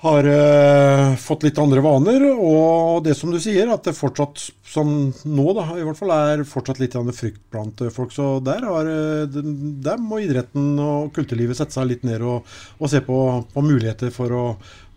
har 0.05 0.29
uh, 0.31 1.17
fått 1.19 1.47
litt 1.47 1.59
andre 1.59 1.83
vaner, 1.85 2.27
og 2.35 3.05
det 3.07 3.17
som 3.19 3.33
du 3.35 3.38
sier, 3.43 3.71
at 3.73 3.88
det 3.88 3.97
fortsatt, 3.99 4.43
som 4.69 4.93
nå 5.27 5.47
da, 5.57 5.69
i 5.75 5.87
hvert 5.87 5.99
fall 5.99 6.12
er 6.14 6.45
fortsatt 6.49 6.83
litt 6.83 6.97
frykt 7.17 7.41
blant 7.51 7.83
folk. 7.95 8.12
Så 8.14 8.37
der, 8.45 8.67
har, 8.69 8.91
eh, 8.91 9.41
der 9.88 10.03
må 10.03 10.21
idretten 10.23 10.77
og 10.83 11.14
kulturlivet 11.17 11.59
sette 11.59 11.79
seg 11.79 11.88
litt 11.88 12.05
ned 12.07 12.23
og, 12.23 12.45
og 12.79 12.93
se 12.93 13.01
på, 13.07 13.17
på 13.55 13.64
muligheter 13.64 14.12
for 14.14 14.35
å, 14.37 14.45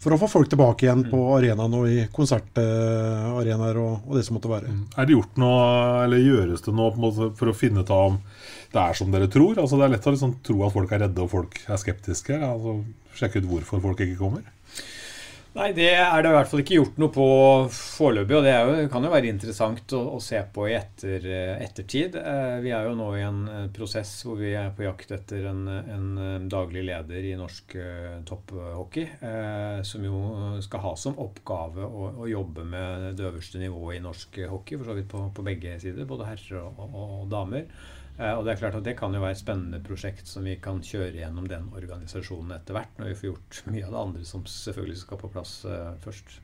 for 0.02 0.16
å 0.16 0.20
få 0.22 0.30
folk 0.32 0.50
tilbake 0.50 0.88
igjen 0.88 1.04
på 1.12 1.20
arenaen 1.36 1.76
og 1.78 1.90
i 1.90 2.06
konsertarenaer 2.14 3.78
og, 3.82 4.08
og 4.08 4.18
det 4.18 4.24
som 4.26 4.38
måtte 4.38 4.50
være. 4.50 4.72
Er 4.98 5.08
det 5.08 5.14
gjort 5.14 5.38
noe, 5.42 5.60
eller 6.06 6.24
gjøres 6.24 6.66
det 6.66 6.74
noe 6.78 7.12
for 7.38 7.52
å 7.52 7.58
finne 7.58 7.84
ut 7.86 7.94
av 7.94 8.08
om 8.14 8.18
det 8.72 8.82
er 8.82 8.98
som 8.98 9.12
dere 9.14 9.30
tror? 9.32 9.60
Altså 9.62 9.78
Det 9.78 9.86
er 9.86 9.94
lett 9.96 10.10
å 10.10 10.16
liksom 10.16 10.34
tro 10.48 10.64
at 10.66 10.74
folk 10.74 10.96
er 10.96 11.06
redde 11.06 11.22
og 11.22 11.32
folk 11.36 11.60
er 11.68 11.82
skeptiske. 11.82 12.40
Altså 12.40 12.80
Sjekke 13.12 13.42
ut 13.44 13.50
hvorfor 13.50 13.82
folk 13.84 14.02
ikke 14.02 14.18
kommer. 14.22 14.46
Nei, 15.52 15.74
det 15.76 15.90
er 16.00 16.22
det 16.24 16.30
i 16.30 16.36
hvert 16.38 16.48
fall 16.48 16.62
ikke 16.62 16.78
gjort 16.78 17.00
noe 17.02 17.12
på 17.12 17.24
foreløpig. 17.76 18.36
Og 18.38 18.46
det 18.46 18.54
jo, 18.56 18.76
kan 18.94 19.04
jo 19.04 19.10
være 19.12 19.28
interessant 19.34 19.92
å, 19.98 20.00
å 20.16 20.20
se 20.24 20.40
på 20.56 20.70
i 20.70 20.78
etter, 20.78 21.26
ettertid. 21.66 22.16
Eh, 22.16 22.54
Vi 22.64 22.72
er 22.72 22.88
jo 22.88 22.94
nå 22.96 23.10
i 23.20 23.26
en 23.28 23.42
eh, 23.52 23.66
prosess 23.76 24.14
hvor 24.24 24.40
vi 24.40 24.54
er 24.56 24.70
på 24.78 24.86
jakt 24.86 25.12
etter 25.12 25.50
en, 25.52 25.66
en 25.68 26.08
eh, 26.24 26.38
daglig 26.54 26.86
leder 26.88 27.28
i 27.34 27.36
norsk 27.36 27.76
eh, 27.84 28.16
topphockey. 28.32 29.10
Eh, 29.28 29.84
som 29.92 30.08
jo 30.08 30.22
skal 30.64 30.86
ha 30.88 30.94
som 31.04 31.20
oppgave 31.20 31.84
å, 31.84 32.08
å 32.24 32.32
jobbe 32.32 32.64
med 32.72 33.10
det 33.20 33.28
øverste 33.28 33.60
nivået 33.60 34.00
i 34.00 34.06
norsk 34.08 34.40
hockey. 34.54 34.80
For 34.80 34.88
så 34.94 34.96
vidt 35.02 35.12
på, 35.12 35.26
på 35.36 35.50
begge 35.52 35.76
sider, 35.84 36.08
både 36.08 36.32
herrer 36.32 36.62
og, 36.64 36.80
og, 36.88 36.96
og 37.26 37.28
damer. 37.36 37.68
Eh, 38.20 38.34
Og 38.38 38.44
Det 38.46 38.54
er 38.54 38.60
klart 38.60 38.76
at 38.76 38.84
det 38.86 38.98
kan 39.00 39.14
jo 39.14 39.22
være 39.24 39.32
et 39.38 39.42
spennende 39.42 39.80
prosjekt 39.86 40.28
som 40.28 40.44
vi 40.46 40.56
kan 40.62 40.82
kjøre 40.86 41.14
gjennom 41.22 41.48
den 41.50 41.70
organisasjonen 41.78 42.52
etter 42.58 42.74
hvert, 42.78 42.92
når 43.00 43.12
vi 43.12 43.18
får 43.20 43.30
gjort 43.32 43.62
mye 43.74 43.86
av 43.88 43.92
det 43.96 44.02
andre 44.06 44.26
som 44.26 44.44
selvfølgelig 44.46 44.98
skal 45.04 45.22
på 45.22 45.32
plass 45.34 45.54
eh, 45.66 45.92
først. 46.04 46.40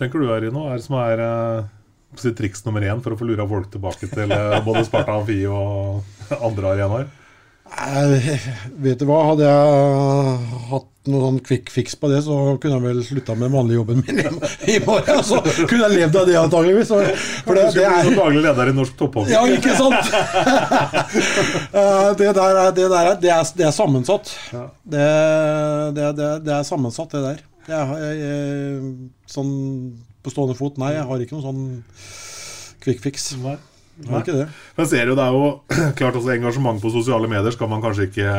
Tenker 0.00 0.20
du 0.22 0.30
Arino, 0.32 0.66
er 0.70 0.78
det 0.80 0.86
som 0.86 0.96
er 1.02 1.24
eh, 1.26 1.72
sitt 2.20 2.36
triks 2.38 2.64
nummer 2.66 2.84
én 2.84 3.00
for 3.04 3.14
å 3.14 3.18
få 3.20 3.24
lura 3.28 3.46
folk 3.48 3.70
tilbake 3.72 4.08
til 4.12 4.32
både 4.68 4.84
Sparta 4.88 5.18
Amfi 5.18 5.40
og 5.48 6.02
andre 6.38 6.74
arenaer? 6.76 7.10
Vet 8.84 9.00
du 9.00 9.06
hva, 9.08 9.20
hadde 9.30 9.46
jeg 9.48 10.64
hatt 10.68 10.88
noen 11.10 11.22
sånn 11.24 11.38
quick 11.42 11.70
fix 11.72 11.96
på 11.98 12.08
det, 12.12 12.20
så 12.22 12.36
kunne 12.62 12.76
jeg 12.76 12.84
vel 12.84 13.00
slutta 13.06 13.34
med 13.38 13.50
vanligjobben 13.50 14.02
min 14.06 14.20
i, 14.22 14.76
morgen. 14.84 15.22
Så 15.26 15.40
kunne 15.42 15.88
jeg 15.88 15.96
levd 15.96 16.18
av 16.20 16.28
det 16.28 16.36
antageligvis. 16.38 16.92
For 16.92 17.24
for 17.48 17.58
det, 17.58 17.64
det 17.74 17.86
er 17.88 18.10
daglig 18.14 18.44
leder 18.44 18.70
i 18.70 18.74
norsk 18.76 18.94
topphockey. 19.00 19.34
Ja, 19.34 19.42
ikke 19.50 19.74
sant? 19.78 20.12
Eh, 21.72 22.08
det 22.18 22.28
der 22.36 22.58
er, 22.58 22.70
det 22.74 22.84
der 22.90 23.06
er, 23.10 23.16
det 23.20 23.30
er, 23.32 23.46
det 23.56 23.64
er 23.66 23.72
sammensatt. 23.74 24.30
Det, 24.52 25.06
det, 25.96 26.08
det, 26.18 26.28
det 26.44 26.54
er 26.54 26.66
sammensatt, 26.68 27.14
det 27.14 27.22
der. 27.24 27.42
Er, 27.72 27.92
jeg, 28.02 28.18
jeg, 28.20 28.92
sånn 29.30 29.52
på 30.22 30.32
stående 30.32 30.56
fot, 30.58 30.78
nei, 30.82 30.92
jeg 30.96 31.06
har 31.08 31.24
ikke 31.24 31.38
noen 31.38 31.46
sånn 31.46 32.80
quick 32.84 33.02
fix. 33.04 33.32
Nei. 33.42 33.56
Det 33.92 34.20
ikke 34.22 34.34
det. 34.34 34.44
Men 34.78 34.86
ser 34.88 35.10
jo, 35.10 35.14
det 35.18 35.24
er 35.24 35.34
jo 35.36 35.48
klart 35.98 36.16
også 36.16 36.32
engasjement 36.32 36.80
på 36.80 36.92
sosiale 36.94 37.28
medier 37.28 37.52
skal 37.54 37.68
man 37.68 37.82
kanskje 37.84 38.06
ikke 38.08 38.30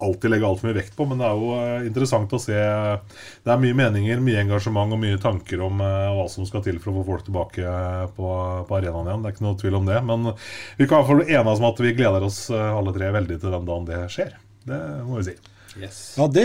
alltid 0.00 0.32
legge 0.32 0.48
altfor 0.48 0.68
mye 0.68 0.76
vekt 0.76 0.96
på, 0.96 1.06
men 1.08 1.20
det 1.20 1.26
er 1.26 1.38
jo 1.40 1.54
eh, 1.56 1.86
interessant 1.88 2.32
å 2.36 2.40
se 2.40 2.56
Det 2.56 3.52
er 3.52 3.62
mye 3.62 3.76
meninger, 3.76 4.20
mye 4.24 4.42
engasjement 4.44 4.96
og 4.96 5.00
mye 5.00 5.20
tanker 5.20 5.62
om 5.64 5.80
eh, 5.84 6.10
hva 6.16 6.26
som 6.32 6.48
skal 6.48 6.64
til 6.66 6.80
for 6.80 6.92
å 6.92 7.00
få 7.00 7.06
folk 7.08 7.26
tilbake 7.28 7.76
på, 8.16 8.32
på 8.68 8.76
arenaen 8.78 9.08
igjen. 9.08 9.22
Det 9.24 9.30
er 9.30 9.36
ikke 9.36 9.46
noe 9.46 9.60
tvil 9.60 9.78
om 9.80 9.88
det. 9.88 10.00
Men 10.10 10.32
vi 10.32 10.88
kan 10.88 11.00
i 11.00 11.00
hvert 11.00 11.10
fall 11.12 11.38
enes 11.40 11.62
om 11.62 11.70
at 11.70 11.84
vi 11.86 11.94
gleder 11.96 12.26
oss 12.28 12.42
eh, 12.52 12.74
alle 12.80 12.96
tre 12.96 13.12
veldig 13.16 13.40
til 13.40 13.56
den 13.56 13.70
dagen 13.70 13.88
det 13.88 14.02
skjer. 14.12 14.36
Det 14.68 14.82
må 15.06 15.20
vi 15.20 15.30
si. 15.30 15.38
Yes. 15.78 16.00
Ja, 16.18 16.26
det, 16.28 16.44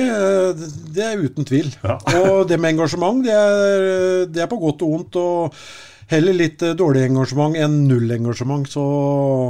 det 0.96 1.04
er 1.04 1.26
uten 1.26 1.48
tvil. 1.48 1.74
Ja. 1.84 1.98
Og 2.22 2.46
det 2.48 2.60
med 2.62 2.76
engasjement, 2.76 3.24
det 3.26 3.36
er, 3.36 3.90
det 4.32 4.46
er 4.46 4.50
på 4.52 4.62
godt 4.62 4.86
og 4.86 4.96
vondt. 4.96 5.20
og 5.20 5.60
Heller 6.08 6.36
litt 6.38 6.62
eh, 6.62 6.76
dårlig 6.78 7.02
engasjement 7.08 7.56
enn 7.58 7.80
null 7.90 8.12
engasjement. 8.14 8.68
Så 8.70 8.82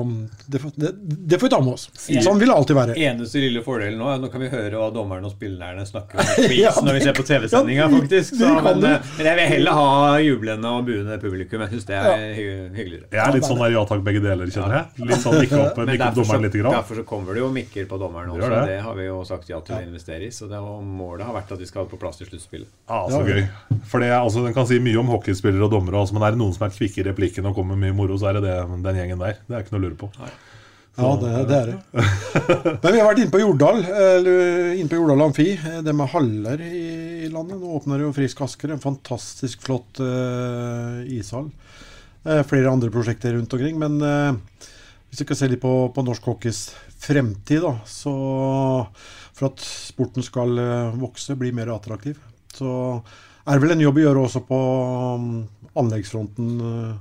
um, 0.01 0.13
det, 0.47 0.59
får- 0.63 0.71
det, 0.79 0.91
det 1.03 1.39
får 1.39 1.47
vi 1.49 1.51
ta 1.51 1.59
med 1.65 1.73
oss. 1.73 1.89
Sånn 2.23 2.39
vil 2.39 2.47
det 2.47 2.55
alltid 2.55 2.77
være. 2.77 2.95
Eneste 3.09 3.41
lille 3.43 3.59
fordelen 3.65 3.97
nå 3.99 4.07
er 4.07 4.15
at 4.19 4.23
nå 4.23 4.29
kan 4.31 4.39
vi 4.45 4.47
høre 4.53 4.79
hva 4.79 4.87
dommerne 4.95 5.27
og 5.27 5.33
spillerne 5.35 5.83
snakker 5.89 6.21
om 6.21 6.45
Ja, 6.55 6.71
det, 6.77 6.85
når 6.87 6.95
vi 6.95 7.01
ser 7.03 7.17
på 7.17 7.25
TV-sendinga, 7.27 7.81
ja, 7.83 7.89
faktisk. 7.97 8.37
Så, 8.39 8.51
men, 8.63 8.85
eh, 8.87 9.09
men 9.17 9.29
jeg 9.31 9.39
vil 9.41 9.49
heller 9.51 9.79
ha 9.81 10.13
jublende 10.23 10.71
og 10.77 10.87
buende 10.87 11.17
publikum. 11.19 11.65
Jeg 11.65 11.73
syns 11.75 11.89
det 11.91 11.99
er 11.99 12.23
hy 12.39 12.45
hyggeligere. 12.77 13.09
Jeg 13.11 13.23
er 13.25 13.35
litt 13.35 13.49
sånn 13.49 13.59
der 13.65 13.75
ja 13.75 13.83
takk, 13.91 14.05
begge 14.07 14.23
deler, 14.23 14.53
kjenner 14.55 14.77
jeg. 14.79 15.09
Litt 15.11 15.25
sånn 15.25 15.37
nikke 15.41 15.59
opp, 15.65 15.83
nikke 15.91 16.07
opp 16.07 16.17
dommeren 16.21 16.47
litt. 16.47 16.55
Grann. 16.55 16.77
derfor 16.79 17.01
så 17.01 17.05
kommer 17.11 17.35
det 17.35 17.43
jo 17.43 17.51
mikker 17.51 17.89
på 17.91 17.99
dommeren 17.99 18.31
også. 18.31 18.47
Det. 18.55 18.63
det. 18.71 18.79
har 18.87 18.95
vi 18.95 19.09
jo 19.09 19.19
sagt 19.27 19.51
ja 19.51 19.59
til 19.67 19.75
å 19.75 19.81
investere 19.83 20.29
i. 20.29 20.31
Så 20.31 20.47
det 20.47 20.63
var, 20.63 20.79
målet 21.03 21.27
har 21.27 21.35
vært 21.35 21.51
at 21.57 21.59
vi 21.59 21.67
skal 21.67 21.83
ha 21.83 21.91
på 21.91 21.99
plass 21.99 22.21
til 22.23 22.31
sluttspillet. 22.31 22.71
Ja, 22.87 23.01
så 23.11 23.19
gøy. 23.27 23.43
For 23.91 23.99
det, 23.99 24.13
er- 24.13 24.21
altså, 24.23 24.45
Den 24.47 24.55
kan 24.55 24.67
si 24.71 24.79
mye 24.79 25.03
om 25.03 25.11
hockeyspillere 25.11 25.67
og 25.67 25.75
dommere, 25.75 26.05
men 26.15 26.23
er 26.23 26.35
det 26.37 26.39
noen 26.45 26.55
som 26.55 26.67
er 26.67 26.75
kvikke 26.75 27.01
i 27.01 27.07
replikken 27.09 27.47
og 27.49 27.57
kommer 27.57 27.75
med 27.75 27.89
mye 27.89 27.97
moro, 27.97 28.17
så 28.21 28.31
er 28.31 28.39
det, 28.39 28.45
det 28.47 28.83
den 28.85 29.01
gjengen 29.01 29.23
der. 29.23 29.41
Det 29.45 29.57
er 29.57 29.65
ikke 29.65 29.75
noe 29.75 29.81
å 29.81 29.87
lure 29.89 30.03
på. 30.05 30.11
Ja, 30.95 31.09
det, 31.19 31.31
det 31.49 31.55
er 31.57 31.71
det. 31.73 32.03
Men 32.83 32.93
vi 32.93 32.99
har 33.01 33.09
vært 33.09 33.19
inne 33.19 33.33
på 33.33 33.41
Jordal, 33.41 33.81
eller 33.83 34.77
inne 34.77 34.87
på 34.91 34.99
Jordal 35.01 35.25
Amfi. 35.25 35.49
Det 35.83 35.91
med 35.91 36.11
haller 36.13 36.61
i, 36.63 37.27
landet. 37.33 37.59
Nå 37.59 37.73
åpner 37.75 38.05
jo 38.05 38.13
Frisk 38.15 38.45
Asker, 38.45 38.71
en 38.71 38.83
fantastisk 38.83 39.65
flott 39.65 39.99
uh, 39.99 41.01
ishall. 41.11 41.49
Uh, 42.23 42.39
flere 42.47 42.71
andre 42.71 42.93
prosjekter 42.93 43.35
rundt 43.35 43.51
omkring. 43.57 43.75
Men 43.81 43.99
uh, 43.99 44.71
hvis 45.09 45.19
vi 45.19 45.27
skal 45.27 45.41
se 45.41 45.51
litt 45.51 45.63
på, 45.63 45.73
på 45.91 46.05
norsk 46.07 46.31
hockeys 46.31 46.63
fremtid, 47.03 47.65
da, 47.65 47.75
så 47.89 48.15
for 49.35 49.49
at 49.49 49.59
sporten 49.67 50.23
skal 50.23 50.55
vokse, 50.95 51.35
bli 51.35 51.51
mer 51.51 51.73
attraktiv, 51.75 52.21
så 52.55 52.71
er 53.45 53.57
det 53.57 53.61
vel 53.65 53.75
en 53.75 53.83
jobb 53.83 53.99
å 53.99 54.05
gjøre 54.07 54.21
også 54.29 54.41
på 54.47 54.59
um, 55.19 55.25
anleggsfronten. 55.75 56.55
eh, 56.61 56.95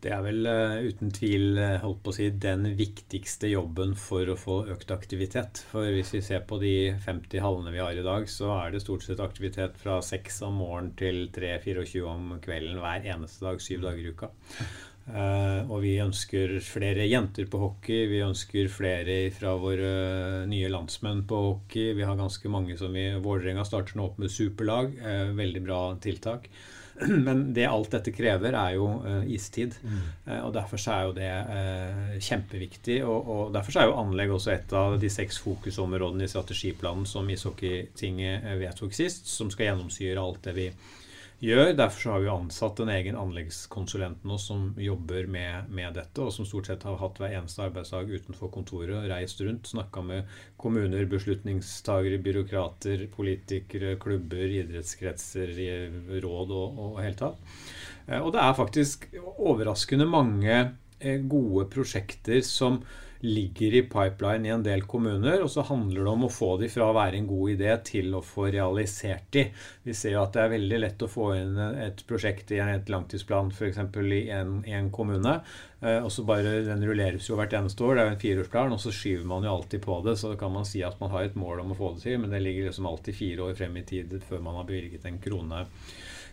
Det 0.00 0.12
er 0.12 0.20
vel 0.22 0.46
eh, 0.46 0.88
uten 0.92 1.10
tvil 1.10 1.58
eh, 1.58 1.78
holdt 1.82 2.02
på 2.04 2.12
å 2.12 2.16
si, 2.18 2.28
den 2.30 2.68
viktigste 2.78 3.48
jobben 3.50 3.94
for 3.98 4.28
å 4.28 4.36
få 4.38 4.58
økt 4.74 4.92
aktivitet. 4.94 5.62
For 5.72 5.88
hvis 5.90 6.12
vi 6.14 6.20
ser 6.22 6.44
på 6.46 6.60
de 6.62 6.92
50 7.04 7.42
hallene 7.42 7.72
vi 7.74 7.80
har 7.82 7.96
i 7.96 8.04
dag, 8.04 8.28
så 8.30 8.52
er 8.60 8.72
det 8.72 8.84
stort 8.84 9.06
sett 9.06 9.22
aktivitet 9.24 9.80
fra 9.80 9.98
6 10.04 10.42
om 10.46 10.60
morgenen 10.60 10.92
til 10.98 11.26
3-24 11.34 12.04
om 12.04 12.36
kvelden 12.44 12.78
hver 12.84 13.08
eneste 13.14 13.48
dag, 13.48 13.64
syv 13.64 13.88
dager 13.88 14.04
i 14.04 14.12
uka. 14.12 14.30
Uh, 15.08 15.64
og 15.72 15.78
vi 15.80 15.94
ønsker 16.04 16.58
flere 16.60 17.06
jenter 17.08 17.46
på 17.48 17.60
hockey. 17.62 18.04
Vi 18.10 18.18
ønsker 18.20 18.68
flere 18.68 19.14
fra 19.32 19.54
våre 19.56 19.92
nye 20.50 20.68
landsmenn 20.68 21.22
på 21.28 21.38
hockey. 21.46 21.94
Vi 21.96 22.04
har 22.04 22.18
ganske 22.18 22.52
mange 22.52 22.76
som 22.76 22.92
i 22.92 23.14
Vålerenga 23.16 23.64
starter 23.64 23.96
nå 23.96 24.10
opp 24.10 24.18
med 24.20 24.32
superlag. 24.32 24.92
Uh, 25.00 25.32
veldig 25.38 25.64
bra 25.64 25.80
tiltak. 26.04 26.50
Men 27.26 27.42
det 27.54 27.66
alt 27.68 27.92
dette 27.94 28.12
krever, 28.14 28.56
er 28.58 28.76
jo 28.76 28.88
eh, 29.06 29.26
istid. 29.34 29.76
Eh, 30.26 30.40
og 30.42 30.52
derfor 30.56 30.80
så 30.82 30.94
er 30.94 31.08
jo 31.08 31.16
det 31.16 31.30
eh, 31.30 32.14
kjempeviktig. 32.24 33.00
Og, 33.06 33.32
og 33.34 33.52
derfor 33.54 33.74
så 33.74 33.82
er 33.82 33.90
jo 33.90 33.98
anlegg 34.02 34.34
også 34.34 34.54
et 34.54 34.76
av 34.76 34.98
de 35.00 35.10
seks 35.12 35.40
fokusområdene 35.44 36.26
i 36.26 36.32
strategiplanen 36.32 37.08
som 37.08 37.28
Ishockeytinget 37.30 38.48
vedtok 38.60 38.96
sist, 38.96 39.30
som 39.30 39.52
skal 39.54 39.70
gjennomsyre 39.72 40.22
alt 40.22 40.42
det 40.48 40.56
vi 40.58 40.70
gjør. 40.70 40.96
Derfor 41.40 42.00
så 42.00 42.10
har 42.10 42.20
vi 42.20 42.28
ansatt 42.28 42.80
en 42.82 42.88
egen 42.90 43.16
anleggskonsulent 43.16 44.24
nå 44.26 44.38
som 44.42 44.72
jobber 44.82 45.28
med, 45.30 45.68
med 45.70 45.94
dette, 45.94 46.18
og 46.24 46.32
som 46.34 46.46
stort 46.48 46.66
sett 46.66 46.82
har 46.82 46.96
hatt 46.98 47.20
hver 47.22 47.36
eneste 47.38 47.62
arbeidsdag 47.62 48.10
utenfor 48.10 48.50
kontoret, 48.50 49.06
reist 49.06 49.38
rundt, 49.46 49.70
snakka 49.70 50.02
med 50.02 50.32
kommuner, 50.58 51.06
beslutningstagere, 51.06 52.18
byråkrater, 52.26 53.06
politikere, 53.14 53.94
klubber, 54.02 54.50
idrettskretser, 54.64 55.54
råd 56.26 56.56
og, 56.58 56.82
og 56.88 57.00
helt 57.06 57.22
tatt. 57.22 57.38
Eh, 58.08 58.18
Og 58.18 58.32
det 58.34 58.42
er 58.42 58.58
faktisk 58.58 59.06
overraskende 59.38 60.10
mange 60.10 60.56
eh, 60.98 61.22
gode 61.22 61.68
prosjekter 61.70 62.42
som 62.42 62.82
ligger 63.20 63.74
i 63.74 63.82
pipeline 63.82 64.46
i 64.46 64.52
en 64.54 64.62
del 64.62 64.82
kommuner, 64.86 65.42
og 65.42 65.50
så 65.50 65.64
handler 65.66 66.04
det 66.04 66.10
om 66.12 66.26
å 66.26 66.30
få 66.32 66.52
de 66.60 66.68
fra 66.70 66.88
å 66.88 66.96
være 66.96 67.18
en 67.18 67.26
god 67.26 67.54
idé 67.56 67.72
til 67.86 68.14
å 68.14 68.22
få 68.24 68.46
realisert 68.54 69.26
de. 69.34 69.48
Vi 69.82 69.94
ser 69.96 70.14
jo 70.14 70.22
at 70.22 70.36
det 70.36 70.44
er 70.44 70.52
veldig 70.54 70.80
lett 70.84 71.02
å 71.02 71.10
få 71.10 71.32
inn 71.38 71.58
et 71.58 72.04
prosjekt 72.08 72.52
i 72.54 72.60
et 72.62 72.92
langtidsplan 72.92 73.50
f.eks. 73.50 73.80
i 73.80 74.22
en, 74.34 74.60
en 74.62 74.90
kommune, 74.94 75.34
eh, 75.80 75.98
og 75.98 76.12
så 76.14 76.26
bare 76.28 76.58
Den 76.68 76.84
rulleres 76.86 77.26
jo 77.28 77.38
hvert 77.38 77.56
eneste 77.58 77.84
år, 77.84 77.96
det 77.96 78.02
er 78.02 78.08
jo 78.08 78.14
en 78.14 78.22
fireårsplan, 78.22 78.76
og 78.76 78.82
så 78.82 78.94
skyver 78.94 79.26
man 79.26 79.46
jo 79.46 79.56
alltid 79.56 79.82
på 79.82 80.00
det. 80.06 80.18
Så 80.20 80.34
kan 80.38 80.54
man 80.54 80.68
si 80.68 80.84
at 80.86 81.00
man 81.02 81.10
har 81.14 81.26
et 81.26 81.38
mål 81.38 81.64
om 81.64 81.74
å 81.74 81.78
få 81.78 81.94
det 81.96 82.06
til, 82.06 82.20
men 82.22 82.30
det 82.34 82.42
ligger 82.44 82.70
liksom 82.70 82.86
alltid 82.86 83.18
fire 83.18 83.50
år 83.50 83.58
frem 83.58 83.80
i 83.80 83.86
tid 83.88 84.14
før 84.28 84.44
man 84.44 84.60
har 84.60 84.68
bevilget 84.68 85.06
en 85.08 85.18
krone 85.22 85.66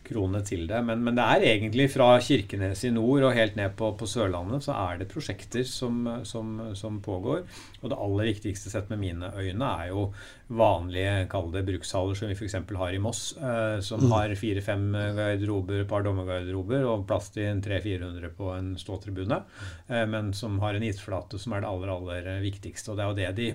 krone 0.07 0.39
til 0.45 0.67
det. 0.69 0.79
Men, 0.85 1.01
men 1.03 1.17
det 1.17 1.25
er 1.25 1.45
egentlig 1.51 1.89
fra 1.93 2.13
Kirkenes 2.23 2.83
i 2.87 2.91
nord 2.93 3.25
og 3.27 3.35
helt 3.35 3.57
ned 3.59 3.75
på, 3.79 3.91
på 3.99 4.07
Sørlandet 4.09 4.63
så 4.65 4.75
er 4.77 5.01
det 5.01 5.09
prosjekter 5.11 5.65
som, 5.67 6.05
som, 6.23 6.55
som 6.77 7.01
pågår. 7.03 7.43
Og 7.81 7.91
det 7.91 7.99
aller 8.07 8.29
viktigste 8.31 8.71
sett 8.71 8.89
med 8.93 9.01
mine 9.01 9.31
øyne 9.35 9.69
er 9.83 9.91
jo 9.91 10.07
vanlige, 10.55 11.25
kall 11.31 11.47
det 11.53 11.63
brukshaller 11.65 12.15
som 12.17 12.29
vi 12.29 12.35
f.eks. 12.37 12.57
har 12.77 12.93
i 12.93 13.01
Moss. 13.01 13.27
Eh, 13.37 13.79
som 13.81 14.05
Mm. 14.05 14.11
har 14.11 14.35
fire-fem 14.37 14.83
garderober, 15.17 15.79
et 15.81 15.87
par 15.89 16.03
dommergarderober 16.05 16.83
og 16.85 17.07
plass 17.09 17.31
til 17.33 17.61
300-400 17.65 18.29
på 18.37 18.51
en 18.53 18.75
ståtribune. 18.77 19.41
Eh, 19.87 20.05
men 20.05 20.33
som 20.33 20.59
har 20.61 20.75
en 20.77 20.83
isflate 20.85 21.39
som 21.41 21.53
er 21.57 21.63
det 21.65 21.71
aller, 21.71 21.89
aller 21.95 22.29
viktigste. 22.43 22.91
Og 22.91 22.97
det 22.99 23.05
er 23.05 23.09
jo 23.09 23.17
det 23.23 23.31
de 23.39 23.53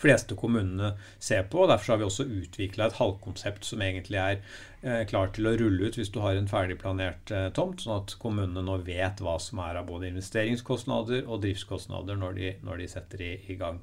fleste 0.00 0.36
kommunene 0.36 0.94
ser 1.22 1.44
på. 1.50 1.62
og 1.64 1.68
Derfor 1.70 1.94
har 1.94 2.00
vi 2.02 2.08
også 2.08 2.26
utvikla 2.26 2.88
et 2.88 2.98
halvkonsept 2.98 3.64
som 3.68 3.82
egentlig 3.84 4.18
er 4.20 4.40
klar 5.08 5.30
til 5.34 5.48
å 5.48 5.54
rulle 5.60 5.88
ut 5.88 5.96
hvis 5.98 6.10
du 6.12 6.18
har 6.24 6.36
en 6.36 6.50
ferdigplanert 6.50 7.32
eh, 7.34 7.46
tomt, 7.56 7.84
sånn 7.84 8.02
at 8.02 8.16
kommunene 8.20 8.64
nå 8.66 8.78
vet 8.86 9.22
hva 9.24 9.38
som 9.40 9.62
er 9.64 9.80
av 9.80 9.88
både 9.88 10.10
investeringskostnader 10.12 11.24
og 11.24 11.40
driftskostnader 11.46 12.20
når 12.20 12.36
de, 12.40 12.52
når 12.66 12.84
de 12.84 12.90
setter 12.96 13.24
i, 13.24 13.32
i 13.48 13.56
gang. 13.60 13.80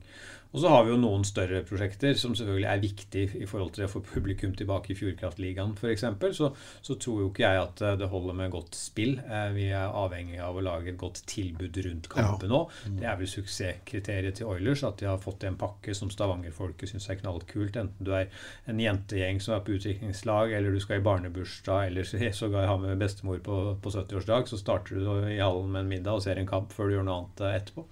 Og 0.52 0.60
så 0.60 0.68
har 0.68 0.82
vi 0.84 0.92
jo 0.92 0.98
noen 1.00 1.22
større 1.24 1.62
prosjekter 1.64 2.18
som 2.20 2.34
selvfølgelig 2.36 2.68
er 2.68 2.82
viktig 2.84 3.22
i 3.40 3.46
forhold 3.48 3.70
til 3.78 3.86
å 3.86 3.92
få 3.92 4.02
publikum 4.04 4.52
tilbake 4.60 4.92
i 4.92 4.98
Fjordkraftligaen 5.00 5.78
f.eks. 5.80 6.04
Så, 6.36 6.50
så 6.84 6.98
tror 7.00 7.22
jo 7.22 7.28
ikke 7.30 7.46
jeg 7.46 7.62
at 7.62 7.84
eh, 7.88 7.96
det 8.02 8.10
holder 8.12 8.36
med 8.36 8.52
godt 8.52 8.76
spill. 8.76 9.14
Eh, 9.24 9.46
Vi 9.56 9.70
er 9.72 9.96
avhengig 9.96 10.42
av 10.44 10.60
å 10.60 10.64
lage 10.66 10.92
et 10.92 11.00
godt 11.00 11.22
tilbud 11.32 11.80
rundt 11.86 12.10
kampen 12.12 12.52
nå. 12.52 12.66
Det 13.00 13.08
er 13.08 13.16
vel 13.22 13.32
suksesskriteriet 13.32 14.42
til 14.42 14.52
Oilers, 14.52 14.84
at 14.84 15.00
de 15.00 15.08
har 15.08 15.22
fått 15.24 15.46
en 15.48 15.56
pakke 15.62 15.96
som 15.96 16.12
Stavanger-folket 16.12 16.92
syns 16.92 17.08
er 17.08 17.22
knallkult. 17.22 17.80
Enten 17.80 18.10
du 18.10 18.12
er 18.20 18.28
en 18.68 18.84
jentegjeng 18.84 19.40
som 19.40 19.56
er 19.56 19.64
på 19.64 19.78
utviklingslag, 19.80 20.52
eller 20.58 20.76
du 20.76 20.84
skal 20.84 20.91
i 20.98 21.04
barnebursdag, 21.04 21.88
eller 21.88 22.32
sågar 22.34 22.68
ha 22.68 22.78
med 22.78 23.00
bestemor 23.02 23.40
på, 23.44 23.62
på 23.82 23.94
70-årsdag, 23.94 24.50
så 24.50 24.60
starter 24.60 24.96
du 24.96 25.30
i 25.30 25.40
hallen 25.40 25.72
med 25.72 25.86
en 25.86 25.92
middag 25.96 26.20
og 26.20 26.26
ser 26.26 26.42
en 26.42 26.50
kamp 26.50 26.74
før 26.76 26.90
du 26.90 26.98
gjør 26.98 27.08
noe 27.08 27.18
annet 27.22 27.44
eh, 27.46 27.58
etterpå. 27.62 27.88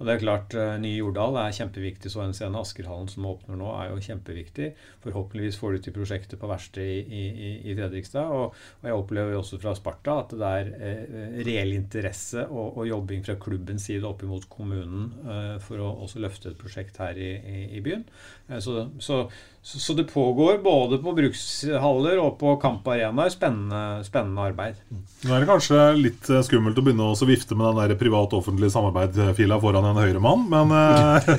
Og 0.00 0.06
det 0.08 0.14
er 0.14 0.22
klart, 0.22 0.54
eh, 0.56 0.78
Nye 0.80 0.96
Jordal 0.96 1.36
er 1.36 1.52
kjempeviktig, 1.52 2.08
så 2.08 2.22
en 2.24 2.32
scene 2.36 2.56
Askerhallen 2.56 3.10
som 3.12 3.26
åpner 3.28 3.58
nå, 3.60 3.68
er 3.76 3.90
jo 3.90 4.00
kjempeviktig. 4.06 4.70
Forhåpentligvis 5.04 5.58
får 5.60 5.76
du 5.76 5.84
til 5.84 5.94
prosjektet 5.98 6.40
på 6.40 6.48
verkstedet 6.48 7.12
i, 7.12 7.24
i, 7.28 7.50
i 7.68 7.74
Fredrikstad. 7.76 8.32
Og, 8.32 8.56
og 8.80 8.88
jeg 8.88 8.96
opplever 8.96 9.36
jo 9.36 9.42
også 9.42 9.60
fra 9.60 9.74
Sparta 9.76 10.16
at 10.22 10.32
det 10.40 10.52
er 10.62 10.72
eh, 10.80 11.36
reell 11.44 11.76
interesse 11.76 12.46
og, 12.48 12.80
og 12.80 12.88
jobbing 12.88 13.26
fra 13.28 13.36
klubbens 13.44 13.90
side 13.90 14.08
opp 14.08 14.24
imot 14.24 14.48
kommunen 14.52 15.10
eh, 15.20 15.56
for 15.64 15.84
å 15.84 15.92
også 16.06 16.24
løfte 16.24 16.54
et 16.54 16.60
prosjekt 16.60 16.96
her 17.04 17.20
i, 17.20 17.34
i 17.68 17.84
byen. 17.84 18.08
Eh, 18.48 18.56
så, 18.64 18.86
så, 19.04 19.26
så, 19.62 19.78
så 19.78 19.94
det 19.94 20.06
pågår 20.08 20.58
både 20.64 20.98
på 21.02 21.12
brukshaller 21.12 22.16
og 22.22 22.38
på 22.40 22.54
kamparenaer 22.62 23.28
spennende, 23.32 24.00
spennende 24.06 24.46
arbeid. 24.48 24.80
Nå 25.26 25.34
er 25.36 25.44
det 25.44 25.50
kanskje 25.50 25.82
litt 25.98 26.30
eh, 26.32 26.40
skummelt 26.46 26.80
å 26.80 26.84
begynne 26.86 27.10
å 27.12 27.28
vifte 27.28 27.58
med 27.58 27.68
den 27.68 27.82
der 27.82 28.00
privat-offentlig 28.00 28.72
samarbeid-fila 28.72 29.60
foran 29.60 29.90
en 29.90 30.00
høyremann, 30.00 30.46
men, 30.48 30.72
eh, 30.72 31.30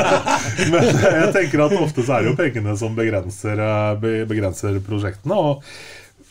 men 0.72 0.90
jeg 0.92 1.34
tenker 1.34 1.66
at 1.66 1.76
ofte 1.80 2.06
så 2.06 2.16
er 2.16 2.24
det 2.24 2.32
jo 2.32 2.38
pengene 2.38 2.78
som 2.78 2.94
begrenser, 2.98 3.62
eh, 3.66 4.10
begrenser 4.30 4.78
prosjektene. 4.86 5.34
og 5.34 5.64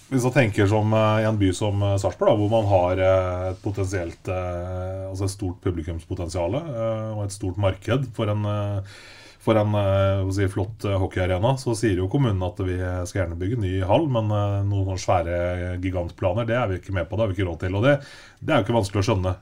hvis 0.05 0.25
man 0.27 0.35
tenker 0.35 0.67
som 0.69 0.93
eh, 0.93 1.23
i 1.23 1.27
en 1.27 1.39
by 1.39 1.49
som 1.57 1.81
eh, 1.81 1.97
Sarpsborg, 2.01 2.37
hvor 2.37 2.51
man 2.51 2.67
har 2.69 3.01
eh, 3.01 3.45
et 3.51 3.61
potensielt 3.63 4.29
eh, 4.29 5.03
Altså 5.09 5.25
et 5.25 5.33
stort 5.33 5.61
publikumspotensial 5.63 6.57
eh, 6.59 7.07
og 7.15 7.23
et 7.25 7.33
stort 7.33 7.57
marked 7.61 8.05
for 8.17 8.29
en, 8.29 8.45
eh, 8.45 8.99
for 9.45 9.59
en 9.61 9.75
uh, 9.77 10.31
si, 10.33 10.47
flott 10.49 10.87
uh, 10.89 10.97
hockeyarena, 11.01 11.53
så 11.61 11.75
sier 11.77 11.99
jo 12.01 12.09
kommunen 12.11 12.41
at 12.45 12.61
vi 12.65 12.79
skal 13.05 13.21
gjerne 13.21 13.37
bygge 13.39 13.59
ny 13.61 13.73
hall, 13.85 14.07
men 14.11 14.31
uh, 14.33 14.63
noen 14.65 14.99
svære 15.01 15.75
gigantplaner 15.83 16.49
det 16.49 16.57
er 16.57 16.71
vi 16.71 16.79
ikke 16.81 16.95
med 16.97 17.09
på. 17.09 17.17
Det 17.17 17.25
har 17.25 17.31
vi 17.31 17.37
ikke 17.37 17.49
råd 17.51 17.61
til. 17.61 17.77
Og 17.77 17.85
det, 17.85 17.95
det 18.41 18.53
er 18.53 18.61
jo 18.61 18.67
ikke 18.67 18.79
vanskelig 18.79 19.03
å 19.03 19.07
skjønne. 19.09 19.35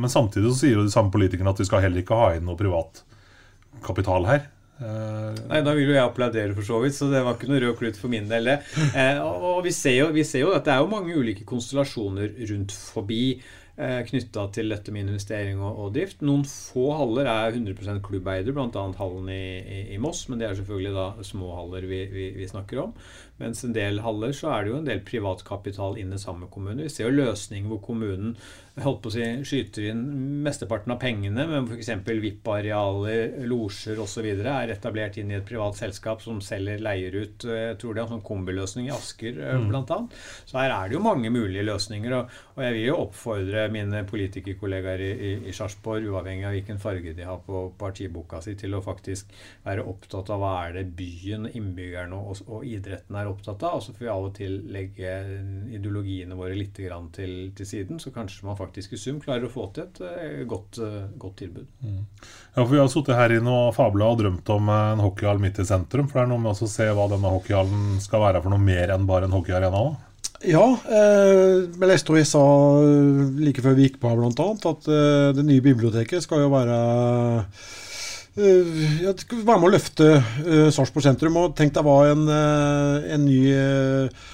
men 0.00 0.12
samtidig 0.12 0.50
så 0.50 0.58
sier 0.62 0.78
jo 0.78 0.86
de 0.86 0.92
samme 0.92 1.12
politikerne 1.14 1.52
at 1.54 1.60
vi 1.60 1.68
skal 1.68 1.84
heller 1.84 2.02
ikke 2.02 2.18
ha 2.18 2.32
inn 2.36 2.44
noe 2.48 2.58
privat 2.58 3.04
kapital 3.84 4.26
her. 4.28 4.48
Nei, 4.84 5.60
Da 5.62 5.72
vil 5.72 5.88
jo 5.88 5.94
jeg 5.94 6.02
applaudere, 6.02 6.54
for 6.56 6.66
så 6.66 6.80
vidt, 6.82 6.96
så 6.96 7.08
det 7.12 7.22
var 7.24 7.36
ikke 7.36 7.50
noe 7.50 7.62
rød 7.62 7.76
klut 7.78 8.00
for 8.00 8.12
min 8.12 8.26
del. 8.30 8.50
Eh, 8.54 9.20
og 9.22 9.62
vi 9.64 9.72
ser, 9.74 9.98
jo, 10.00 10.08
vi 10.14 10.24
ser, 10.26 10.44
jo, 10.44 10.54
at 10.56 10.66
det 10.66 10.74
er 10.74 10.82
jo 10.82 10.90
mange 10.90 11.14
ulike 11.14 11.46
konstellasjoner 11.46 12.34
rundt 12.50 12.74
forbi 12.74 13.22
eh, 13.34 13.54
knytta 13.74 14.44
til 14.54 14.70
dette 14.70 14.92
med 14.94 15.08
investering 15.08 15.58
og, 15.58 15.80
og, 15.82 15.88
drift. 15.96 16.20
Noen 16.22 16.44
få 16.46 16.92
haller 16.94 17.26
er 17.26 17.56
100 17.56 17.98
klubbeide, 18.06 18.54
bl.a. 18.54 18.84
hallen 19.00 19.32
i, 19.32 19.44
i, 19.58 19.80
i, 19.96 19.98
Moss. 19.98 20.28
Men 20.28 20.38
det 20.38 20.46
er 20.46 20.58
selvfølgelig 20.60 20.94
da 20.94 21.26
små 21.26 21.50
haller 21.56 21.88
vi, 21.90 22.04
vi, 22.12 22.28
vi, 22.36 22.46
snakker 22.50 22.84
om. 22.84 22.92
Mens 23.40 23.64
en 23.66 23.74
del 23.74 23.98
haller 24.04 24.36
så 24.36 24.52
er 24.54 24.62
det 24.62 24.70
jo 24.70 24.78
en 24.78 24.86
del 24.86 25.02
privatkapital 25.02 25.98
inne 25.98 26.20
sammen 26.22 26.34
samme 26.34 26.50
kommune. 26.52 26.84
Vi 26.84 26.92
ser 26.92 27.08
jo 27.08 27.14
løsninger 27.14 27.70
hvor 27.70 27.82
kommunen 27.84 28.36
holdt 28.82 29.04
på 29.04 29.10
å 29.10 29.14
si, 29.14 29.26
skyter 29.46 29.84
inn 29.92 30.02
mesteparten 30.42 30.94
av 30.94 30.98
pengene, 31.02 31.44
men 31.46 31.68
f.eks. 31.68 31.92
VIP-arealer, 32.08 33.36
losjer 33.46 34.00
osv. 34.02 34.26
er 34.26 34.72
etablert 34.74 35.18
inn 35.20 35.30
i 35.30 35.36
et 35.38 35.46
privat 35.46 35.78
selskap 35.78 36.22
som 36.24 36.40
selger, 36.42 36.82
leier 36.82 37.14
ut 37.14 37.46
Jeg 37.46 37.78
tror 37.78 37.94
det 37.94 38.02
er 38.02 38.06
en 38.08 38.16
sånn 38.16 38.26
kombiløsning 38.26 38.88
i 38.88 38.94
Asker 38.94 39.38
eh, 39.38 39.60
mm. 39.60 39.68
bl.a. 39.70 40.00
Så 40.48 40.58
her 40.58 40.74
er 40.74 40.90
det 40.90 40.98
jo 40.98 41.04
mange 41.04 41.30
mulige 41.30 41.66
løsninger. 41.66 42.16
Og, 42.18 42.34
og 42.56 42.66
jeg 42.66 42.76
vil 42.78 42.88
jo 42.88 42.98
oppfordre 43.04 43.63
mine 43.72 44.02
politikerkollegaer 44.08 45.02
i, 45.04 45.10
i, 45.12 45.32
i 45.48 45.54
Sarpsborg, 45.56 46.06
uavhengig 46.10 46.46
av 46.48 46.54
hvilken 46.56 46.80
farge 46.82 47.14
de 47.16 47.26
har 47.26 47.40
på 47.46 47.66
partiboka 47.78 48.40
si, 48.44 48.56
til 48.58 48.76
å 48.76 48.82
faktisk 48.84 49.32
være 49.64 49.84
opptatt 49.88 50.32
av 50.34 50.42
hva 50.42 50.52
er 50.66 50.78
det 50.78 50.84
byen, 50.98 51.48
innbyggerne 51.52 52.18
og, 52.18 52.42
og 52.48 52.66
idretten 52.68 53.18
er 53.18 53.30
opptatt 53.30 53.64
av. 53.64 53.78
Og 53.78 53.86
så 53.86 53.94
får 53.94 54.06
vi 54.06 54.12
av 54.12 54.28
og 54.28 54.34
til 54.38 54.58
legge 54.74 55.14
ideologiene 55.74 56.38
våre 56.38 56.56
litt 56.58 56.74
til, 56.74 57.34
til 57.54 57.68
siden, 57.68 58.00
så 58.02 58.12
kanskje 58.14 58.48
man 58.48 58.58
faktisk 58.58 58.94
i 58.94 59.00
sum 59.00 59.20
klarer 59.22 59.46
å 59.48 59.52
få 59.52 59.68
til 59.74 59.86
et 59.86 60.00
eh, 60.04 60.40
godt, 60.48 60.80
eh, 60.82 61.04
godt 61.20 61.38
tilbud. 61.42 61.68
Mm. 61.84 62.00
Ja, 62.54 62.64
for 62.64 62.72
Vi 62.72 62.80
har 62.80 62.90
sittet 62.90 63.18
her 63.18 63.36
inne 63.36 63.58
og 63.66 63.74
fabla 63.76 64.10
og 64.10 64.20
drømt 64.22 64.50
om 64.54 64.72
en 64.74 65.04
hockeyhall 65.04 65.42
midt 65.42 65.60
i 65.62 65.68
sentrum. 65.68 66.08
For 66.10 66.20
det 66.20 66.26
er 66.26 66.32
noe 66.34 66.42
med 66.42 66.54
å 66.54 66.70
se 66.70 66.88
hva 66.90 67.06
denne 67.12 67.36
hockeyhallen 67.36 68.02
skal 68.02 68.24
være 68.26 68.42
for 68.44 68.54
noe 68.54 68.62
mer 68.62 68.94
enn 68.94 69.06
bare 69.08 69.28
en 69.28 69.36
hockeyarena. 69.36 69.84
Ja, 70.44 70.64
eh, 70.84 71.64
jeg 71.64 71.88
leste 71.88 72.12
og 72.12 72.20
jeg 72.20 72.28
sa 72.28 72.42
like 73.40 73.64
før 73.64 73.76
vi 73.78 73.88
gikk 73.88 73.96
på 74.02 74.10
her 74.10 74.20
bl.a. 74.20 74.48
at 74.70 74.90
eh, 74.92 75.30
det 75.36 75.44
nye 75.48 75.64
biblioteket 75.64 76.24
skal 76.24 76.44
jo 76.44 76.52
være 76.52 76.78
eh, 78.36 78.84
ja, 79.06 79.14
være 79.14 79.58
med 79.58 79.68
å 79.70 79.72
løfte 79.72 80.10
eh, 80.18 80.68
Sarpsborg 80.74 81.06
sentrum. 81.06 81.40
Og 81.40 81.56
tenk 81.56 81.74
deg 81.76 81.86
hva 81.86 81.98
en, 82.10 82.26
uh, 82.28 83.06
en 83.14 83.24
ny 83.24 83.40
uh, 83.56 84.24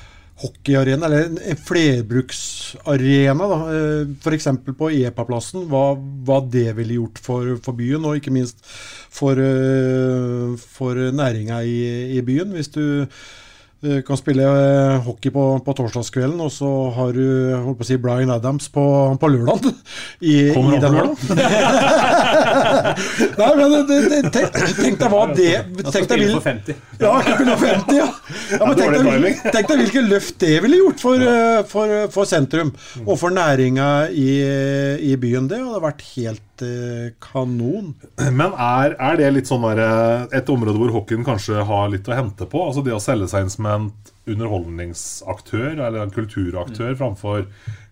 hockeyarena, 0.40 1.06
eller 1.06 1.50
en 1.50 1.58
flerbruksarena, 1.58 3.48
da, 3.52 3.58
eh, 3.74 4.12
f.eks. 4.22 4.48
på 4.78 4.90
EPA-plassen, 5.02 5.66
hva, 5.70 5.84
hva, 6.26 6.40
det 6.52 6.70
ville 6.78 6.96
gjort 6.96 7.20
for, 7.22 7.52
for, 7.64 7.76
byen, 7.76 8.06
og 8.08 8.20
ikke 8.20 8.32
minst 8.34 8.64
for, 8.64 9.40
eh, 9.40 10.56
for 10.78 11.00
næringa 11.12 11.60
i, 11.64 11.76
i, 12.16 12.22
byen. 12.24 12.56
Hvis 12.56 12.72
du 12.72 12.84
du 13.80 14.02
kan 14.04 14.18
spille 14.20 14.44
eh, 14.44 15.00
hockey 15.06 15.30
på, 15.32 15.42
på 15.64 15.72
torsdagskvelden, 15.78 16.36
og 16.44 16.50
så 16.52 16.68
har 16.98 17.14
du 17.16 17.24
holdt 17.64 17.78
på 17.78 17.84
å 17.86 17.88
si 17.88 17.96
Brian 17.96 18.28
Adams 18.34 18.68
på, 18.72 18.82
på 19.16 19.26
lørdag. 19.32 19.70
Kommer 20.54 20.70
han 20.76 20.84
på 20.84 20.90
lørdag? 20.98 21.16
Nei, 23.40 23.52
men 23.56 23.72
tenk, 24.34 24.50
tenk 24.76 24.98
deg 25.00 25.08
hva 25.14 25.22
det 25.32 25.64
Tenk 25.88 26.12
for 26.12 26.44
50. 26.44 26.76
Ja, 27.00 27.24
spille 27.24 27.56
50, 27.62 27.96
ja. 27.96 28.08
ja 28.52 28.60
men 28.66 28.74
tenk 28.82 28.92
deg, 28.98 29.40
tenk 29.48 29.64
deg 29.72 29.80
hvilket 29.86 30.04
løft 30.10 30.36
det 30.44 30.60
ville 30.66 30.82
gjort 30.82 31.00
for, 31.06 31.16
eh, 31.32 31.60
for, 31.70 31.86
for 32.12 32.24
sentrum 32.28 32.70
og 33.06 33.16
for 33.16 33.30
næringa 33.32 33.88
i, 34.12 34.44
i 35.08 35.16
byen. 35.20 35.48
Det 35.48 35.58
hadde 35.64 35.86
vært 35.88 36.02
helt 36.12 36.50
kanon. 37.20 37.94
Men 38.38 38.52
er, 38.52 38.94
er, 38.98 39.18
det 39.20 39.30
litt 39.34 39.50
sånn 39.50 39.64
der, 39.64 39.82
eh, 39.84 40.38
et 40.40 40.52
område 40.52 40.80
hvor 40.80 40.94
hockeyen 40.98 41.26
kanskje 41.26 41.64
har 41.66 41.90
litt 41.92 42.08
å 42.08 42.16
hente 42.16 42.48
på? 42.50 42.62
Altså 42.66 42.84
det 42.86 42.94
å 42.96 43.02
selge 43.02 43.30
seg 43.30 43.46
inn 43.46 43.52
som 43.52 43.68
en 43.74 43.92
underholdningsaktør 44.30 45.78
eller 45.78 46.02
en 46.02 46.14
kulturaktør 46.14 46.92
mm. 46.92 46.98
framfor 47.00 47.46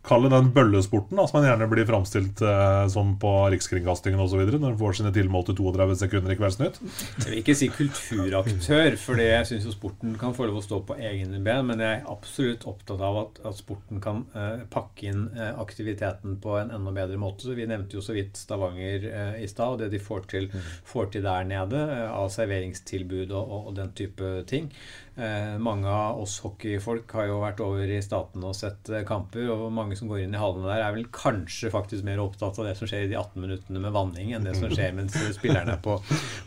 Kalle 0.08 0.28
den 0.32 0.52
bøllesporten, 0.54 1.18
da, 1.18 1.26
som 1.28 1.36
man 1.36 1.44
gjerne 1.48 1.66
blir 1.68 1.84
framstilt 1.84 2.40
eh, 2.40 2.84
som 2.88 3.10
på 3.20 3.30
Rikskringkastingen 3.52 4.20
osv. 4.22 4.40
når 4.46 4.62
man 4.62 4.78
får 4.80 4.94
sine 5.00 5.10
tilmålte 5.12 5.52
32 5.58 5.96
sekunder 6.00 6.32
i 6.32 6.36
Kveldsnytt. 6.38 6.78
Jeg 7.18 7.26
vil 7.26 7.40
ikke 7.42 7.56
si 7.58 7.68
kulturaktør, 7.74 8.96
for 9.02 9.20
jeg 9.20 9.48
syns 9.50 9.66
jo 9.68 9.74
sporten 9.74 10.14
kan 10.20 10.32
få 10.36 10.46
lov 10.48 10.60
å 10.60 10.64
stå 10.64 10.78
på 10.88 10.96
egne 10.96 11.42
ben. 11.44 11.66
Men 11.68 11.82
jeg 11.84 11.98
er 11.98 12.08
absolutt 12.08 12.64
opptatt 12.70 13.02
av 13.04 13.18
at, 13.24 13.40
at 13.50 13.58
sporten 13.58 14.00
kan 14.04 14.22
eh, 14.32 14.62
pakke 14.72 15.10
inn 15.10 15.26
eh, 15.34 15.50
aktiviteten 15.60 16.38
på 16.40 16.56
en 16.62 16.72
enda 16.78 16.94
bedre 16.96 17.20
måte. 17.20 17.44
Så 17.44 17.58
vi 17.58 17.68
nevnte 17.68 17.98
jo 17.98 18.04
så 18.04 18.16
vidt 18.16 18.38
Stavanger 18.40 19.04
eh, 19.10 19.42
i 19.44 19.50
stad, 19.50 19.74
og 19.74 19.82
det 19.82 19.90
de 19.92 20.00
får 20.00 20.24
til, 20.32 20.48
får 20.88 21.12
til 21.18 21.26
der 21.26 21.44
nede 21.52 21.84
eh, 21.84 22.06
av 22.08 22.30
serveringstilbud 22.32 23.28
og, 23.28 23.44
og, 23.44 23.68
og 23.72 23.76
den 23.82 23.92
type 23.98 24.32
ting. 24.48 24.72
Eh, 25.18 25.58
mange 25.58 25.88
av 25.88 26.20
oss 26.20 26.36
hockeyfolk 26.44 27.10
har 27.10 27.24
jo 27.26 27.40
vært 27.42 27.58
over 27.64 27.90
i 27.90 27.96
Staten 28.04 28.44
og 28.46 28.52
sett 28.54 28.86
eh, 28.92 29.02
kamper. 29.06 29.48
Og 29.50 29.64
mange 29.74 29.96
som 29.98 30.06
går 30.06 30.20
inn 30.22 30.36
i 30.36 30.38
hallene 30.38 30.68
der, 30.68 30.84
er 30.84 30.94
vel 30.94 31.08
kanskje 31.10 31.72
faktisk 31.74 32.04
mer 32.06 32.20
opptatt 32.22 32.60
av 32.62 32.68
det 32.68 32.76
som 32.78 32.86
skjer 32.86 33.08
i 33.08 33.08
de 33.10 33.16
18 33.18 33.42
minuttene 33.42 33.82
med 33.82 33.96
vanning, 33.96 34.30
enn 34.36 34.46
det 34.46 34.54
som 34.54 34.70
skjer 34.70 34.94
mens 34.94 35.16
spillerne 35.38 35.74
er 35.74 35.82
på, 35.82 35.96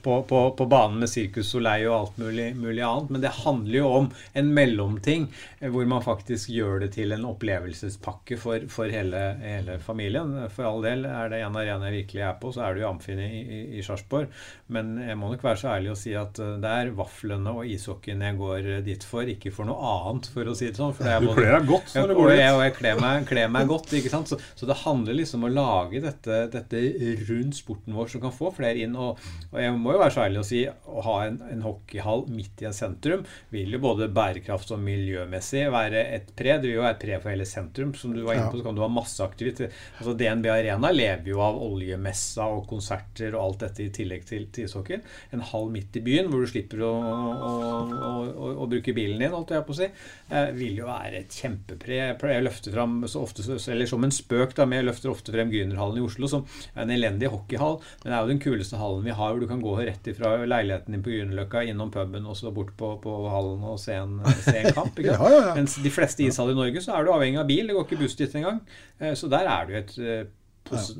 på, 0.05 0.21
på, 0.29 0.39
på 0.55 0.67
banen 0.71 1.01
med 1.03 1.11
sirkus 1.11 1.51
Soleil 1.51 1.89
og 1.89 1.97
alt 1.97 2.21
mulig, 2.21 2.45
mulig, 2.55 2.79
annet. 2.87 3.11
Men 3.11 3.25
det 3.25 3.33
handler 3.41 3.77
jo 3.81 3.89
om 3.97 4.07
en 4.39 4.53
mellomting 4.55 5.27
eh, 5.59 5.67
hvor 5.67 5.91
man 5.91 6.07
faktisk 6.07 6.53
gjør 6.55 6.85
det 6.85 6.93
til 6.95 7.11
en 7.11 7.27
opplevelsespakke 7.27 8.39
for, 8.39 8.69
for 8.71 8.93
hele, 8.93 9.25
hele, 9.43 9.81
familien. 9.83 10.37
For 10.55 10.69
all 10.69 10.79
del 10.87 11.03
er 11.11 11.33
det 11.33 11.41
en 11.43 11.59
arena 11.59 11.91
jeg 11.91 12.05
virkelig 12.05 12.23
er 12.29 12.39
på, 12.39 12.53
så 12.55 12.69
er 12.69 12.79
det 12.79 12.85
jo 12.85 12.93
Amfin 12.93 13.19
i, 13.19 13.29
i, 13.43 13.61
i 13.81 13.83
Sarpsborg. 13.83 14.31
Men 14.71 14.95
jeg 15.03 15.19
må 15.19 15.35
nok 15.35 15.43
være 15.43 15.59
så 15.59 15.73
ærlig 15.75 15.91
å 15.91 15.99
si 15.99 16.15
at 16.15 16.39
det 16.39 16.71
er 16.71 16.95
vaflene 16.95 17.51
og 17.51 17.67
ishockeyen 17.67 18.23
jeg 18.23 18.39
går 18.39 18.60
dit 18.85 19.05
for, 19.07 19.27
ikke 19.27 19.51
for 19.53 19.69
noe 19.69 19.91
annet, 19.91 20.29
for 20.33 20.49
å 20.51 20.55
si 20.57 20.69
det 20.69 20.79
sånn. 20.79 20.93
Det 20.97 21.17
du 21.23 21.29
kler 21.35 21.55
deg 21.57 21.67
godt 21.69 21.95
når 21.97 22.11
du 22.11 22.15
går 22.17 22.31
dit. 22.33 22.43
Og 22.51 22.63
jeg 22.65 22.75
kler 22.77 23.01
meg, 23.01 23.25
kler 23.29 23.51
meg 23.53 23.69
godt. 23.69 23.93
ikke 23.97 24.11
sant? 24.13 24.31
Så, 24.31 24.39
så, 24.57 24.67
det 24.69 24.79
handler 24.83 25.17
liksom 25.17 25.41
om 25.41 25.49
å 25.49 25.53
lage 25.53 26.01
dette, 26.03 26.41
dette 26.53 26.83
rundt 27.29 27.57
sporten 27.57 27.95
vår 27.97 28.11
som 28.13 28.23
kan 28.23 28.35
få 28.35 28.51
flere 28.55 28.83
inn. 28.85 28.95
Og, 28.95 29.19
og, 29.49 29.57
jeg 29.61 29.75
må 29.77 29.95
jo 29.95 30.01
være 30.03 30.15
så 30.15 30.25
ærlig 30.25 30.41
å 30.43 30.47
si 30.47 30.63
å 30.67 31.05
ha 31.07 31.17
en, 31.27 31.39
en 31.51 31.65
hockeyhall 31.65 32.25
midt 32.31 32.63
i 32.63 32.69
en 32.69 32.77
sentrum 32.77 33.25
vil 33.51 33.75
jo 33.75 33.81
både 33.83 34.09
bærekraft 34.13 34.73
og 34.75 34.81
miljømessig 34.83 35.65
være 35.73 36.03
et 36.15 36.31
pre. 36.37 36.57
Det 36.61 36.69
vil 36.69 36.77
jo 36.79 36.85
være 36.85 36.97
et 36.97 37.03
pre 37.03 37.19
for 37.21 37.33
hele 37.33 37.47
sentrum. 37.49 37.93
Som 37.97 38.15
du 38.15 38.23
var 38.25 38.37
inne 38.37 38.49
på, 38.51 38.59
så 38.61 38.67
kan 38.67 38.77
du 38.77 38.83
ha 38.83 38.91
masse 38.91 39.23
aktivitet. 39.23 39.75
Altså 39.99 40.15
DNB 40.17 40.49
Arena 40.53 40.91
lever 40.93 41.31
jo 41.33 41.41
av 41.43 41.59
oljemessa 41.61 42.47
og 42.51 42.65
konserter 42.69 43.35
og 43.35 43.43
alt 43.45 43.65
dette 43.65 43.85
i 43.85 43.91
tillegg 43.93 44.25
til, 44.27 44.47
til 44.53 44.67
ishockey. 44.67 45.01
En 45.35 45.43
hall 45.51 45.69
midt 45.73 45.97
i 45.99 46.05
byen 46.05 46.29
hvor 46.31 46.43
du 46.43 46.49
slipper 46.51 46.83
å, 46.87 46.91
å, 46.91 47.51
å, 47.91 48.11
å 48.31 48.50
bruke 48.71 48.95
bilen 48.95 49.21
din, 49.21 49.31
holdt 49.33 49.55
jeg 49.55 49.65
på 49.67 49.75
å 49.75 49.79
si, 49.79 49.89
eh, 50.29 50.51
vil 50.57 50.81
jo 50.81 50.89
være 50.89 51.23
et 51.23 51.41
kjempepre. 51.41 51.99
Jeg 52.01 52.45
løfter 52.45 52.75
frem, 52.75 52.81
fram 52.81 53.07
så 53.07 53.21
ofte, 53.21 53.45
eller 53.71 53.89
som 53.89 54.03
en 54.03 54.13
spøk, 54.13 54.55
da, 54.57 54.65
men 54.65 54.81
jeg 54.81 54.87
løfter 54.89 55.11
ofte 55.11 55.33
frem 55.33 55.51
Grünerhallen 55.51 56.01
i 56.01 56.05
Oslo 56.05 56.29
som 56.31 56.45
er 56.73 56.83
en 56.85 56.93
elendig 56.95 57.31
hockeyhall, 57.31 57.79
men 58.03 58.11
det 58.11 58.17
er 58.17 58.21
jo 58.21 58.31
den 58.33 58.43
kuleste 58.43 58.79
hallen 58.81 59.05
vi 59.05 59.15
har, 59.15 59.31
hvor 59.33 59.41
du 59.41 59.47
kan 59.49 59.63
gå 59.63 59.75
rett 59.79 60.11
ifra 60.11 60.33
leiligheten 60.45 60.95
din 60.95 61.05
på 61.05 61.13
Grünerløkka, 61.13 61.65
innom 61.69 61.93
puben 61.93 62.27
og 62.29 62.37
så 62.39 62.53
bort 62.53 62.73
på, 62.79 62.93
på 63.03 63.17
hallen 63.31 63.63
og 63.67 63.79
se 63.81 63.97
en, 63.99 64.19
se 64.41 64.57
en 64.63 64.77
kamp. 64.77 64.97
Ikke? 64.97 65.15
ja, 65.17 65.31
ja, 65.33 65.41
ja. 65.49 65.55
Mens 65.57 65.77
de 65.81 65.93
fleste 65.93 66.25
ishaller 66.25 66.57
i 66.57 66.61
Norge 66.63 66.83
så 66.83 66.97
er 66.97 67.05
du 67.05 67.13
avhengig 67.15 67.41
av 67.41 67.49
bil, 67.49 67.67
det 67.67 67.77
går 67.77 67.87
ikke 67.87 68.03
buss 68.03 68.17
dit 68.19 68.37
engang. 68.39 68.61
Eh, 68.99 69.15
så 69.17 69.29
der 69.31 69.49
er 69.49 69.67
det 69.67 69.75
jo 69.75 69.81
et 69.81 69.97
eh, 70.01 70.29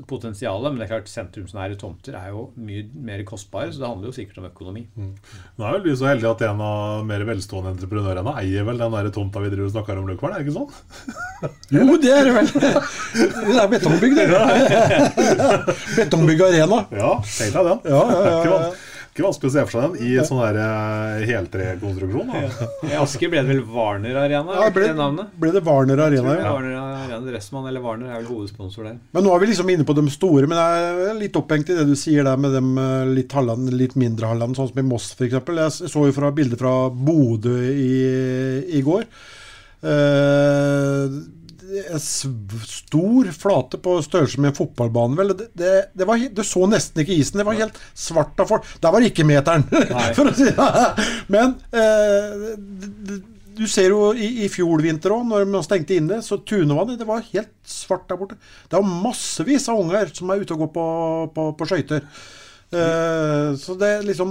potensialet. 0.08 0.72
Men 0.72 0.80
det 0.80 0.86
er 0.86 0.92
klart 0.92 1.10
sentrumsnære 1.12 1.78
tomter 1.80 2.16
er 2.18 2.30
jo 2.32 2.46
mye 2.60 2.84
mer 3.08 3.24
kostbare, 3.28 3.72
så 3.72 3.82
det 3.82 3.88
handler 3.88 4.10
jo 4.10 4.16
sikkert 4.16 4.42
om 4.42 4.48
økonomi. 4.50 4.84
Mm. 4.96 5.12
Nå 5.58 5.66
er 5.66 5.76
vel 5.76 5.86
vi 5.86 5.96
så 5.98 6.10
heldige 6.10 6.32
at 6.34 6.44
en 6.48 6.62
av 6.66 7.02
mer 7.08 7.26
velstående 7.28 7.74
entreprenørene 7.76 8.36
eier 8.42 8.68
vel 8.68 8.80
den 8.82 8.96
der 8.96 9.10
tomta 9.14 9.42
vi 9.42 9.52
driver 9.52 9.70
og 9.70 9.74
snakker 9.76 10.00
om, 10.00 10.08
Løkvern, 10.12 10.36
er 10.36 10.42
det 10.42 10.48
ikke 10.48 10.58
sånn? 10.60 10.70
jo, 11.78 11.98
det 12.02 12.14
er 12.14 12.30
det 12.30 12.36
vel. 12.38 12.54
Det 12.54 13.58
er 13.64 13.74
betongbygg, 13.76 14.16
det. 14.20 14.28
Betongbygg 15.98 16.48
Arena. 16.48 16.84
Ja, 16.94 17.12
tenk 17.26 17.58
deg 17.58 17.70
den. 17.72 17.84
Ja, 17.92 18.02
ja, 18.12 18.24
ja, 18.28 18.40
ja. 18.52 18.72
Ikke 19.12 19.26
vanskelig 19.26 19.50
å 19.50 19.52
se 19.52 19.62
for 19.68 19.74
seg 19.74 19.82
den 19.92 20.06
i 20.08 20.22
sånn 20.24 20.38
der 20.40 20.58
eh, 20.62 21.24
heltrekonstruksjon. 21.28 22.30
I 22.88 22.94
Asker 22.96 23.28
ble 23.28 23.42
det 23.42 23.50
vel 23.50 23.58
Warner 23.68 24.16
Arena? 24.22 24.54
Ja, 24.56 24.70
ble, 24.72 24.86
det 24.88 25.26
ble 25.42 25.50
det 25.52 25.60
Warner 25.66 26.00
Arena, 26.00 26.36
ja. 26.38 26.46
Warner 26.54 26.78
Arena, 26.80 27.18
Dressmann 27.26 27.68
eller 27.68 27.84
Warner 27.84 28.08
er 28.08 28.22
vel 28.22 28.30
hovedsponsor 28.30 28.88
der. 28.88 28.96
Men 29.12 29.26
nå 29.26 29.34
er 29.34 29.42
vi 29.42 29.50
liksom 29.50 29.68
inne 29.74 29.84
på 29.84 29.98
de 29.98 30.06
store, 30.14 30.48
men 30.48 30.56
jeg 30.56 31.10
er 31.10 31.20
litt 31.20 31.36
opphengt 31.36 31.68
i 31.68 31.76
det 31.76 31.84
du 31.90 31.92
sier 32.00 32.24
der 32.24 32.40
med 32.40 32.56
de 32.56 32.64
eh, 32.86 33.12
litt, 33.18 33.36
hallene, 33.36 33.76
litt 33.82 33.98
mindre 34.00 34.32
hallene, 34.32 34.56
sånn 34.56 34.72
som 34.72 34.80
i 34.80 34.86
Moss 34.94 35.10
f.eks. 35.12 35.36
Jeg 35.60 35.92
så 35.92 36.06
jo 36.08 36.16
fra 36.16 36.32
bildet 36.32 36.64
fra 36.64 36.72
Bodø 36.88 37.58
i, 37.68 37.92
i 38.78 38.80
går. 38.88 39.04
Eh, 39.92 41.20
stor 41.98 43.32
flate 43.36 43.80
på 43.82 43.96
størrelse 44.04 44.40
med 44.40 44.52
en 44.52 44.56
fotballbane. 44.56 45.18
vel. 45.18 45.34
Det, 45.36 45.48
det, 45.58 45.72
det 45.98 46.08
var, 46.08 46.22
du 46.30 46.42
så 46.46 46.66
nesten 46.70 47.02
ikke 47.02 47.16
isen. 47.16 47.40
Det 47.40 47.48
var 47.48 47.58
helt 47.58 47.78
svart 47.94 48.40
av 48.42 48.50
folk. 48.50 48.66
Der 48.82 48.94
var 48.94 49.06
ikke 49.06 49.26
meteren, 49.28 49.66
for 50.16 50.30
å 50.30 50.34
si 50.36 50.48
det. 50.50 51.06
Men 51.32 51.56
eh, 51.72 53.16
du 53.56 53.64
ser 53.68 53.92
jo 53.92 54.12
i, 54.16 54.44
i 54.46 54.50
fjor 54.52 54.82
vinter 54.84 55.14
òg, 55.14 55.26
når 55.28 55.48
man 55.50 55.64
stengte 55.64 55.96
inne, 55.98 56.20
så 56.24 56.40
Tunevannet 56.40 57.00
det 57.00 57.08
var 57.08 57.24
helt 57.32 57.52
svart 57.68 58.06
der 58.10 58.20
borte. 58.20 58.38
Det 58.68 58.78
er 58.78 58.94
massevis 59.06 59.68
av 59.72 59.80
unger 59.82 60.12
som 60.16 60.32
er 60.32 60.42
ute 60.42 60.56
og 60.56 60.64
går 60.64 60.72
på, 60.76 60.86
på, 61.36 61.48
på 61.58 61.68
skøyter. 61.68 62.06
Eh, 62.72 63.54
så 63.56 63.74
det 63.74 64.02
liksom 64.02 64.30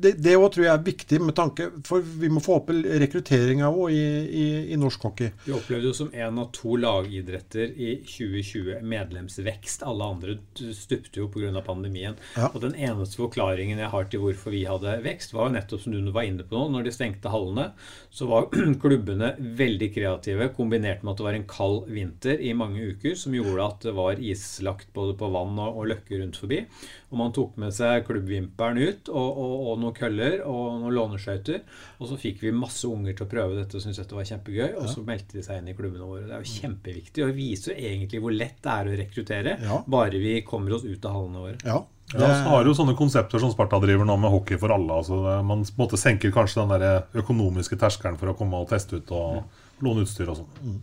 Det, 0.00 0.12
det 0.18 0.34
tror 0.34 0.64
jeg 0.64 0.72
er 0.72 0.82
viktig 0.82 1.20
med 1.22 1.36
tanke 1.38 1.68
For 1.86 2.02
vi 2.02 2.26
må 2.32 2.40
få 2.42 2.56
opp 2.58 2.72
rekrutteringa 2.74 3.68
òg 3.70 3.92
i, 3.94 4.06
i, 4.26 4.46
i 4.74 4.78
norsk 4.80 5.06
hockey. 5.06 5.30
Vi 5.44 5.54
opplevde 5.54 5.90
jo 5.90 5.94
som 5.94 6.10
en 6.12 6.40
av 6.42 6.50
to 6.54 6.76
lagidretter 6.80 7.70
i 7.76 7.92
2020 8.02 8.82
medlemsvekst. 8.86 9.84
Alle 9.86 10.08
andre 10.16 10.36
stupte 10.74 11.20
jo 11.20 11.28
pga. 11.32 11.62
pandemien. 11.64 12.16
Ja. 12.36 12.50
Og 12.52 12.60
den 12.64 12.74
eneste 12.74 13.20
forklaringen 13.20 13.80
jeg 13.80 13.92
har 13.92 14.10
til 14.10 14.22
hvorfor 14.24 14.54
vi 14.54 14.64
hadde 14.68 14.98
vekst, 15.04 15.34
var 15.34 15.48
jo 15.48 15.56
nettopp 15.56 15.84
som 15.84 15.94
du 15.94 16.12
var 16.14 16.26
inne 16.28 16.46
på 16.46 16.56
nå. 16.56 16.68
Når 16.74 16.86
de 16.86 16.94
stengte 16.94 17.32
hallene, 17.32 17.70
så 18.10 18.28
var 18.30 18.50
klubbene 18.82 19.32
veldig 19.38 19.90
kreative, 19.94 20.50
kombinert 20.56 21.04
med 21.04 21.14
at 21.14 21.22
det 21.22 21.28
var 21.28 21.38
en 21.38 21.48
kald 21.50 21.90
vinter 21.92 22.42
i 22.42 22.52
mange 22.56 22.92
uker, 22.92 23.16
som 23.18 23.34
gjorde 23.36 23.70
at 23.70 23.88
det 23.88 23.96
var 23.96 24.22
islagt 24.22 24.92
både 24.96 25.16
på 25.18 25.30
vann 25.34 25.58
og, 25.58 25.80
og 25.80 25.90
løkker 25.92 26.22
rundt 26.22 26.40
forbi. 26.40 26.62
Og 27.06 27.18
man 27.20 27.30
tok 27.32 27.52
med 27.62 27.70
seg 27.70 28.02
klubbvimpelen 28.08 28.80
ut, 28.82 29.08
og, 29.12 29.36
og, 29.38 29.52
og 29.70 29.76
noen 29.78 29.94
køller 29.94 30.40
og 30.42 30.80
noen 30.82 30.94
låneskøyter. 30.96 31.60
Og 32.02 32.08
så 32.10 32.16
fikk 32.18 32.40
vi 32.42 32.50
masse 32.50 32.82
unger 32.90 33.14
til 33.14 33.28
å 33.28 33.30
prøve 33.30 33.58
dette 33.60 33.78
og 33.78 33.84
syntes 33.84 34.00
dette 34.02 34.16
var 34.18 34.26
kjempegøy. 34.26 34.72
Og 34.80 34.88
så 34.90 35.04
meldte 35.06 35.38
de 35.38 35.44
seg 35.46 35.60
inn 35.62 35.70
i 35.70 35.76
klubbene 35.78 36.02
våre. 36.08 36.24
Det 36.26 36.34
er 36.34 36.42
jo 36.42 36.54
kjempeviktig, 36.56 37.22
og 37.22 37.30
det 37.30 37.36
viser 37.38 37.72
jo 37.76 37.90
egentlig 37.92 38.22
hvor 38.24 38.34
lett 38.34 38.58
det 38.64 38.72
er 38.74 38.90
å 38.90 38.96
rekruttere, 39.02 39.58
Ja. 39.62 39.82
bare 39.86 40.18
vi 40.18 40.40
kommer 40.42 40.74
oss 40.74 40.84
ut 40.88 41.04
av 41.06 41.14
hallene 41.20 41.44
våre. 41.46 41.60
Ja. 41.64 41.84
Ja, 42.14 42.20
så 42.22 42.50
har 42.52 42.64
jo 42.68 42.70
sånne 42.78 42.92
konsepter 42.94 43.40
som 43.42 43.50
Sparta 43.50 43.80
driver 43.82 44.06
nå 44.06 44.14
med 44.22 44.30
hockey 44.30 44.58
for 44.62 44.70
alle. 44.70 44.94
Altså, 44.94 45.16
man 45.42 45.64
på 45.66 45.72
en 45.74 45.80
måte 45.82 45.98
senker 45.98 46.30
kanskje 46.34 46.60
den 46.62 46.74
der 46.78 47.08
økonomiske 47.18 47.74
terskelen 47.82 48.14
for 48.20 48.30
å 48.30 48.36
komme 48.38 48.60
og 48.62 48.68
teste 48.70 49.00
ut 49.00 49.10
og 49.10 49.42
låne 49.82 50.04
utstyr 50.06 50.30
og 50.30 50.38
sånn. 50.38 50.76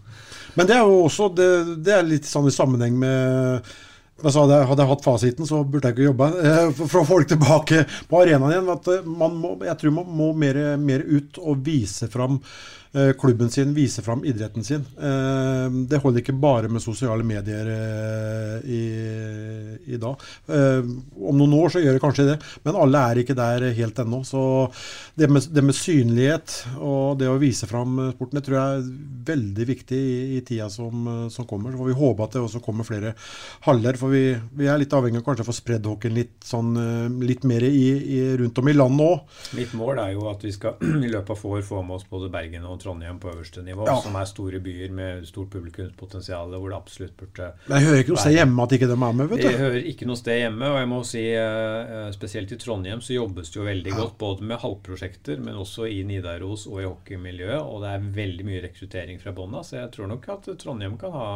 Men 0.59 0.67
det 0.67 0.76
er 0.76 0.84
jo 0.84 0.97
også 1.05 1.30
det, 1.36 1.47
det 1.88 1.95
er 1.95 2.03
litt 2.03 2.28
sånn 2.28 2.49
i 2.51 2.53
sammenheng 2.53 2.99
med 2.99 3.71
sa 4.22 4.45
det, 4.47 4.59
Hadde 4.70 4.84
jeg 4.86 4.91
hatt 4.93 5.05
fasiten, 5.05 5.47
så 5.49 5.64
burde 5.66 5.89
jeg 5.89 5.97
ikke 5.97 6.09
jobba. 6.11 6.30
Eh, 6.43 6.70
For 6.78 6.86
å 6.86 6.91
få 6.91 7.03
folk 7.16 7.32
tilbake 7.32 7.84
på 8.09 8.22
arenaen 8.22 8.53
igjen. 8.53 8.70
Eh, 8.93 9.09
må, 9.09 9.55
jeg 9.66 9.78
tror 9.82 9.95
man 9.97 10.14
må 10.22 10.32
mer, 10.38 10.59
mer 10.78 11.03
ut 11.07 11.39
og 11.41 11.64
vise 11.66 12.09
fram 12.14 12.39
klubben 13.19 13.49
sin, 13.49 13.71
vise 13.73 14.03
fram 14.05 14.21
idretten 14.25 14.63
sin. 14.63 14.83
Eh, 15.01 15.69
Det 15.89 15.97
holder 16.03 16.21
ikke 16.21 16.35
bare 16.39 16.69
med 16.69 16.81
sosiale 16.83 17.23
medier 17.25 17.69
eh, 17.73 18.69
i, 18.69 18.81
i 19.95 19.97
dag. 20.01 20.21
Eh, 20.47 20.83
Om 21.23 21.39
noen 21.39 21.55
år 21.57 21.73
så 21.73 21.81
gjør 21.81 21.97
det 21.97 22.03
kanskje 22.03 22.27
det, 22.27 22.37
men 22.65 22.77
alle 22.79 23.01
er 23.09 23.21
ikke 23.23 23.35
der 23.37 23.65
helt 23.77 23.99
ennå. 24.03 24.21
Så 24.27 24.43
det 25.17 25.29
med, 25.31 25.47
det 25.53 25.63
med 25.65 25.77
synlighet 25.77 26.55
og 26.79 27.17
det 27.19 27.29
å 27.31 27.39
vise 27.41 27.67
fram 27.69 27.97
eh, 28.07 28.11
sporten, 28.15 28.39
det 28.39 28.45
tror 28.47 28.59
jeg 28.59 28.77
er 28.77 28.91
veldig 29.33 29.67
viktig 29.69 29.97
i, 29.99 30.15
i 30.37 30.41
tida 30.45 30.69
som, 30.73 31.07
eh, 31.09 31.25
som 31.33 31.47
kommer. 31.49 31.73
Så 31.73 31.81
får 31.81 31.91
vi 31.91 31.97
håpe 32.03 32.27
at 32.27 32.37
det 32.37 32.43
også 32.45 32.61
kommer 32.65 32.87
flere 32.87 33.15
haller. 33.67 33.97
For 33.99 34.13
vi, 34.13 34.23
vi 34.59 34.69
er 34.69 34.81
litt 34.81 34.93
avhengig 34.93 35.21
av 35.21 35.27
kanskje 35.27 35.47
å 35.47 35.49
få 35.49 35.57
spredd 35.57 35.89
hockeyen 35.89 36.17
litt, 36.17 36.35
sånn, 36.45 36.73
eh, 36.77 37.09
litt 37.25 37.47
mer 37.49 37.65
i, 37.67 37.85
i, 38.19 38.21
rundt 38.41 38.61
om 38.61 38.69
i 38.69 38.77
landet 38.77 39.07
òg. 39.07 39.41
Mitt 39.57 39.73
mål 39.77 40.01
er 40.05 40.13
jo 40.17 40.29
at 40.31 40.43
vi 40.45 40.53
skal 40.55 40.77
i 41.07 41.09
løpet 41.11 41.33
av 41.35 41.39
få 41.41 41.57
år 41.57 41.65
få 41.65 41.81
med 41.85 41.97
oss 41.99 42.07
både 42.09 42.31
Bergen 42.33 42.65
og 42.69 42.79
Trondheim 42.84 43.17
på 43.23 43.31
øverste 43.31 43.63
nivå, 43.65 43.88
Ja. 43.88 43.95
som 44.03 44.15
er 44.19 44.25
store 44.29 44.59
byer 44.63 44.91
med 44.91 45.25
stort 45.29 45.49
publikumspotensial, 45.53 46.51
hvor 46.53 46.69
det 46.69 46.77
absolutt 46.77 47.15
burde 47.17 47.49
Men 47.67 47.77
jeg 47.79 47.88
hører 47.88 48.03
ikke 48.03 48.13
noe 48.13 48.23
sted 48.23 48.36
hjemme 48.38 48.63
at 48.67 48.75
ikke 48.77 48.89
de 48.91 48.97
er 48.97 49.13
med, 49.17 49.27
vet 49.31 49.41
du. 49.41 49.47
Jeg 49.47 49.59
hører 49.59 49.88
ikke 49.93 50.07
noe 50.09 50.19
sted 50.19 50.39
hjemme, 50.43 50.69
og 50.73 50.77
jeg 50.81 50.89
må 50.91 50.99
si 51.07 51.23
eh, 51.34 52.11
spesielt 52.15 52.51
i 52.51 52.59
Trondheim 52.61 53.01
så 53.01 53.15
jobbes 53.17 53.51
det 53.53 53.59
jo 53.61 53.65
veldig 53.67 53.95
godt 53.97 54.17
både 54.21 54.47
med 54.51 54.59
halvprosjekter, 54.63 55.39
men 55.43 55.55
også 55.63 55.88
i 55.89 56.03
Nidaros 56.07 56.67
og 56.67 56.81
i 56.81 56.88
hockeymiljøet, 56.88 57.61
og 57.63 57.81
det 57.84 57.89
er 57.95 58.07
veldig 58.19 58.45
mye 58.47 58.61
rekruttering 58.67 59.19
fra 59.23 59.31
bånn 59.31 59.53
så 59.63 59.77
jeg 59.77 59.91
tror 59.93 60.07
nok 60.09 60.27
at 60.34 60.47
Trondheim 60.59 60.95
kan 60.97 61.11
ha 61.13 61.27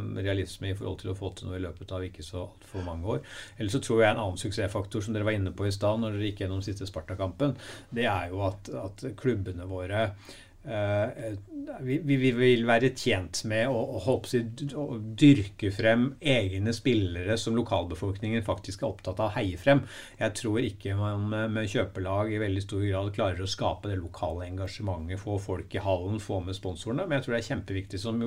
eh, 0.00 0.22
realisme 0.22 0.70
i 0.70 0.74
forhold 0.78 1.00
til 1.02 1.10
å 1.12 1.16
få 1.18 1.32
til 1.36 1.48
noe 1.50 1.58
i 1.58 1.64
løpet 1.64 1.92
av 1.96 2.04
ikke 2.06 2.22
så 2.24 2.44
altfor 2.46 2.84
mange 2.86 3.16
år. 3.16 3.24
Ellers 3.58 3.74
så 3.76 3.80
tror 3.84 4.02
jeg 4.04 4.14
en 4.14 4.22
annen 4.22 4.38
suksessfaktor 4.40 5.02
som 5.04 5.14
dere 5.16 5.26
var 5.26 5.36
inne 5.36 5.52
på 5.56 5.66
i 5.66 5.72
stad 5.74 6.00
når 6.00 6.14
dere 6.16 6.30
gikk 6.30 6.44
gjennom 6.44 6.62
siste 6.64 6.86
Sparta-kampen, 6.88 7.56
det 7.90 8.06
er 8.06 8.30
jo 8.30 8.42
at, 8.46 8.70
at 8.70 9.04
klubbene 9.20 9.66
våre 9.70 10.04
eh, 10.10 10.38
vi, 10.62 11.98
vi, 12.04 12.16
vi 12.20 12.30
vil 12.36 12.66
være 12.68 12.90
tjent 12.92 13.38
med 13.48 13.70
å, 13.72 13.78
å, 13.96 14.16
si, 14.28 14.42
å 14.76 14.98
dyrke 15.00 15.70
frem 15.72 16.10
egne 16.20 16.74
spillere 16.76 17.36
som 17.40 17.56
lokalbefolkningen 17.56 18.44
faktisk 18.44 18.82
er 18.82 18.90
opptatt 18.90 19.22
av 19.22 19.30
å 19.30 19.34
heie 19.38 19.56
frem. 19.60 19.80
Jeg 20.20 20.36
tror 20.36 20.60
ikke 20.60 20.98
man 20.98 21.30
med 21.30 21.70
kjøpelag 21.72 22.34
i 22.34 22.42
veldig 22.42 22.64
stor 22.66 22.84
grad 22.84 23.12
klarer 23.16 23.40
å 23.44 23.48
skape 23.48 23.88
det 23.88 23.96
lokale 24.02 24.50
engasjementet, 24.50 25.22
få 25.22 25.38
folk 25.40 25.74
i 25.74 25.84
hallen, 25.84 26.20
få 26.20 26.42
med 26.44 26.58
sponsorene. 26.58 27.08
Men 27.08 27.18
jeg 27.18 27.26
tror 27.26 27.36
det 27.36 27.40
er 27.40 27.48
kjempeviktig, 27.48 28.02
som 28.02 28.20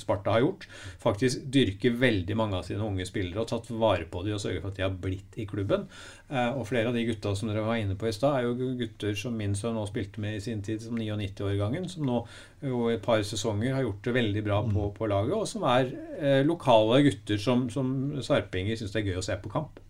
Sparta 0.00 0.38
har 0.38 0.46
gjort, 0.46 0.68
faktisk 1.04 1.44
dyrke 1.52 1.92
veldig 2.00 2.38
mange 2.40 2.62
av 2.62 2.68
sine 2.68 2.84
unge 2.84 3.04
spillere 3.08 3.44
og 3.44 3.50
tatt 3.52 3.68
vare 3.74 4.08
på 4.08 4.24
dem 4.24 4.38
og 4.38 4.42
sørge 4.42 4.64
for 4.64 4.72
at 4.72 4.80
de 4.80 4.86
har 4.86 4.96
blitt 5.04 5.36
i 5.36 5.48
klubben. 5.50 5.84
Eh, 6.30 6.56
og 6.56 6.64
flere 6.64 6.88
av 6.88 6.94
de 6.96 7.02
gutta 7.04 7.34
som 7.36 7.50
dere 7.50 7.62
var 7.66 7.76
inne 7.76 7.98
på 8.00 8.08
i 8.08 8.12
stad, 8.14 8.38
er 8.38 8.46
jo 8.46 8.70
gutter 8.78 9.16
som 9.18 9.34
min 9.36 9.52
sønn 9.58 9.76
nå 9.76 9.82
spilte 9.90 10.22
med 10.24 10.38
i 10.38 10.44
sin 10.44 10.62
tid 10.64 10.80
som 10.80 10.96
99-årgangen, 10.96 11.84
som 11.92 12.06
nå 12.08 12.22
jo 12.64 12.86
et 12.88 13.02
par 13.04 13.20
sesonger 13.28 13.74
har 13.76 13.84
gjort 13.84 14.06
det 14.06 14.14
veldig 14.16 14.44
bra 14.46 14.62
på, 14.64 14.86
på 14.96 15.10
laget, 15.12 15.34
og 15.36 15.44
som 15.50 15.66
er 15.68 15.92
eh, 16.16 16.40
lokale 16.46 17.02
gutter 17.04 17.40
som, 17.40 17.66
som 17.70 17.92
sarpinger 18.24 18.80
syns 18.80 18.96
det 18.96 19.02
er 19.02 19.12
gøy 19.12 19.20
å 19.20 19.26
se 19.26 19.36
på 19.42 19.52
kamp. 19.52 19.82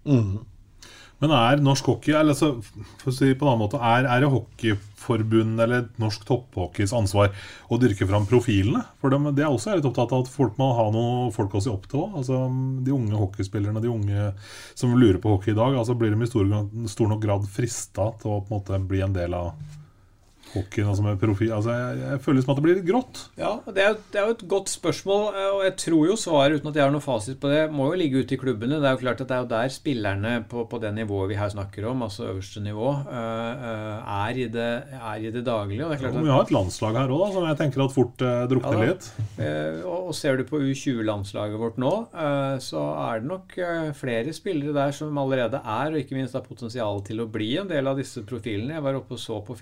Men 1.22 1.32
er 1.36 1.62
norsk 1.62 1.86
hockey 1.88 2.14
eller 2.14 2.34
altså, 2.34 2.58
for 3.00 3.12
å 3.12 3.14
si 3.14 3.30
på 3.32 3.46
en 3.46 3.52
annen 3.52 3.62
måte, 3.62 3.78
er, 3.78 4.08
er 4.10 4.24
det 4.24 4.30
hockeyforbund 4.32 5.62
eller 5.62 5.86
norsk 6.02 6.24
topphockeys 6.28 6.94
ansvar 6.96 7.30
å 7.70 7.78
dyrke 7.80 8.08
fram 8.10 8.26
profilene? 8.28 8.82
For 9.00 9.14
dem, 9.14 9.30
det 9.36 9.46
er 9.46 9.52
også 9.52 9.72
jeg 9.72 9.80
litt 9.80 9.88
opptatt 9.88 10.12
av 10.16 10.24
at 10.24 10.32
folk 10.32 10.58
må 10.60 10.72
ha 10.76 10.88
noe 10.94 11.30
folk 11.34 11.54
å 11.54 11.62
se 11.64 11.72
opp 11.72 11.86
til 11.90 12.02
òg. 12.02 12.18
Altså, 12.22 12.42
de 12.84 12.96
unge 12.96 13.20
hockeyspillerne, 13.20 13.84
de 13.84 13.92
unge 13.92 14.32
som 14.74 14.96
lurer 14.98 15.20
på 15.22 15.36
hockey 15.36 15.54
i 15.54 15.58
dag, 15.58 15.78
altså 15.78 15.96
blir 15.98 16.12
de 16.12 16.20
i 16.20 16.30
stor, 16.30 16.50
stor 16.90 17.14
nok 17.14 17.22
grad 17.22 17.48
frista 17.48 18.10
til 18.20 18.34
å 18.34 18.42
på 18.42 18.50
en 18.50 18.58
måte 18.58 18.84
bli 18.90 19.04
en 19.06 19.16
del 19.16 19.38
av 19.38 19.54
hockeyen 20.54 20.90
altså 20.90 21.04
med 21.04 21.20
profil. 21.20 21.52
Altså, 21.56 21.74
jeg, 21.74 22.00
jeg 22.04 22.22
føler 22.24 22.44
som 22.44 22.54
at 22.54 22.60
det 22.60 22.66
blir 22.66 22.78
litt 22.78 22.88
grått. 22.88 23.22
Ja, 23.40 23.52
det 23.66 23.84
er, 23.84 23.96
det 24.12 24.20
er 24.20 24.28
jo 24.30 24.36
et 24.36 24.44
godt 24.54 24.72
spørsmål, 24.72 25.26
og 25.54 25.62
jeg 25.66 25.76
tror 25.84 26.08
jo 26.10 26.16
svaret, 26.20 26.58
uten 26.58 26.70
at 26.70 26.78
jeg 26.78 26.86
har 26.86 26.94
noe 26.94 27.04
fasit 27.04 27.40
på 27.42 27.50
det, 27.50 27.62
må 27.74 27.88
jo 27.90 27.98
ligge 28.00 28.22
ute 28.22 28.36
i 28.36 28.40
klubbene. 28.40 28.78
Det 28.82 28.88
er 28.88 28.96
jo 28.96 29.02
klart 29.02 29.22
at 29.24 29.30
det 29.30 29.36
er 29.36 29.44
jo 29.44 29.50
der 29.52 29.74
spillerne 29.74 30.34
på, 30.50 30.64
på 30.70 30.80
det 30.82 30.92
nivået 30.96 31.32
vi 31.32 31.38
her 31.38 31.52
snakker 31.52 31.88
om, 31.90 32.04
altså 32.06 32.28
øverste 32.30 32.62
nivå, 32.64 32.90
eh, 33.10 33.64
eh, 33.70 34.14
er, 34.18 34.40
i 34.44 34.48
det, 34.52 34.70
er 34.98 35.26
i 35.26 35.32
det 35.34 35.44
daglige. 35.46 35.84
Og 35.84 35.92
det 35.94 36.00
klart 36.02 36.14
Og 36.14 36.22
at 36.22 36.28
vi 36.28 36.34
har 36.34 36.46
et 36.46 36.54
landslag 36.54 37.00
her 37.00 37.14
òg, 37.14 37.26
som 37.34 37.48
jeg 37.48 37.60
tenker 37.60 37.84
at 37.84 37.94
fort 37.94 38.24
eh, 38.24 38.44
drukner 38.50 38.84
Ja 38.84 38.90
litt. 38.92 39.10
Eh, 39.40 39.80
og 39.88 40.10
og 40.10 40.16
ser 40.16 40.36
du 40.36 40.44
på 40.46 40.60
U20-landslaget 40.60 41.58
vårt 41.58 41.78
nå, 41.80 41.90
så 42.62 42.80
er 43.06 43.22
det 43.22 43.28
nok 43.30 43.54
flere 43.96 44.34
spillere 44.36 44.74
der 44.76 44.92
som 44.94 45.16
allerede 45.18 45.58
er, 45.58 45.94
og 45.94 45.98
ikke 45.98 46.16
minst 46.18 46.36
har 46.36 46.44
potensial 46.44 47.00
til 47.06 47.22
å 47.24 47.28
bli 47.30 47.54
en 47.60 47.70
del 47.70 47.88
av 47.88 47.98
disse 47.98 48.22
profilene. 48.28 48.76
Jeg 48.76 48.84
var 48.84 48.98
oppe 48.98 49.16
og 49.16 49.22
så 49.22 49.40
på 49.46 49.56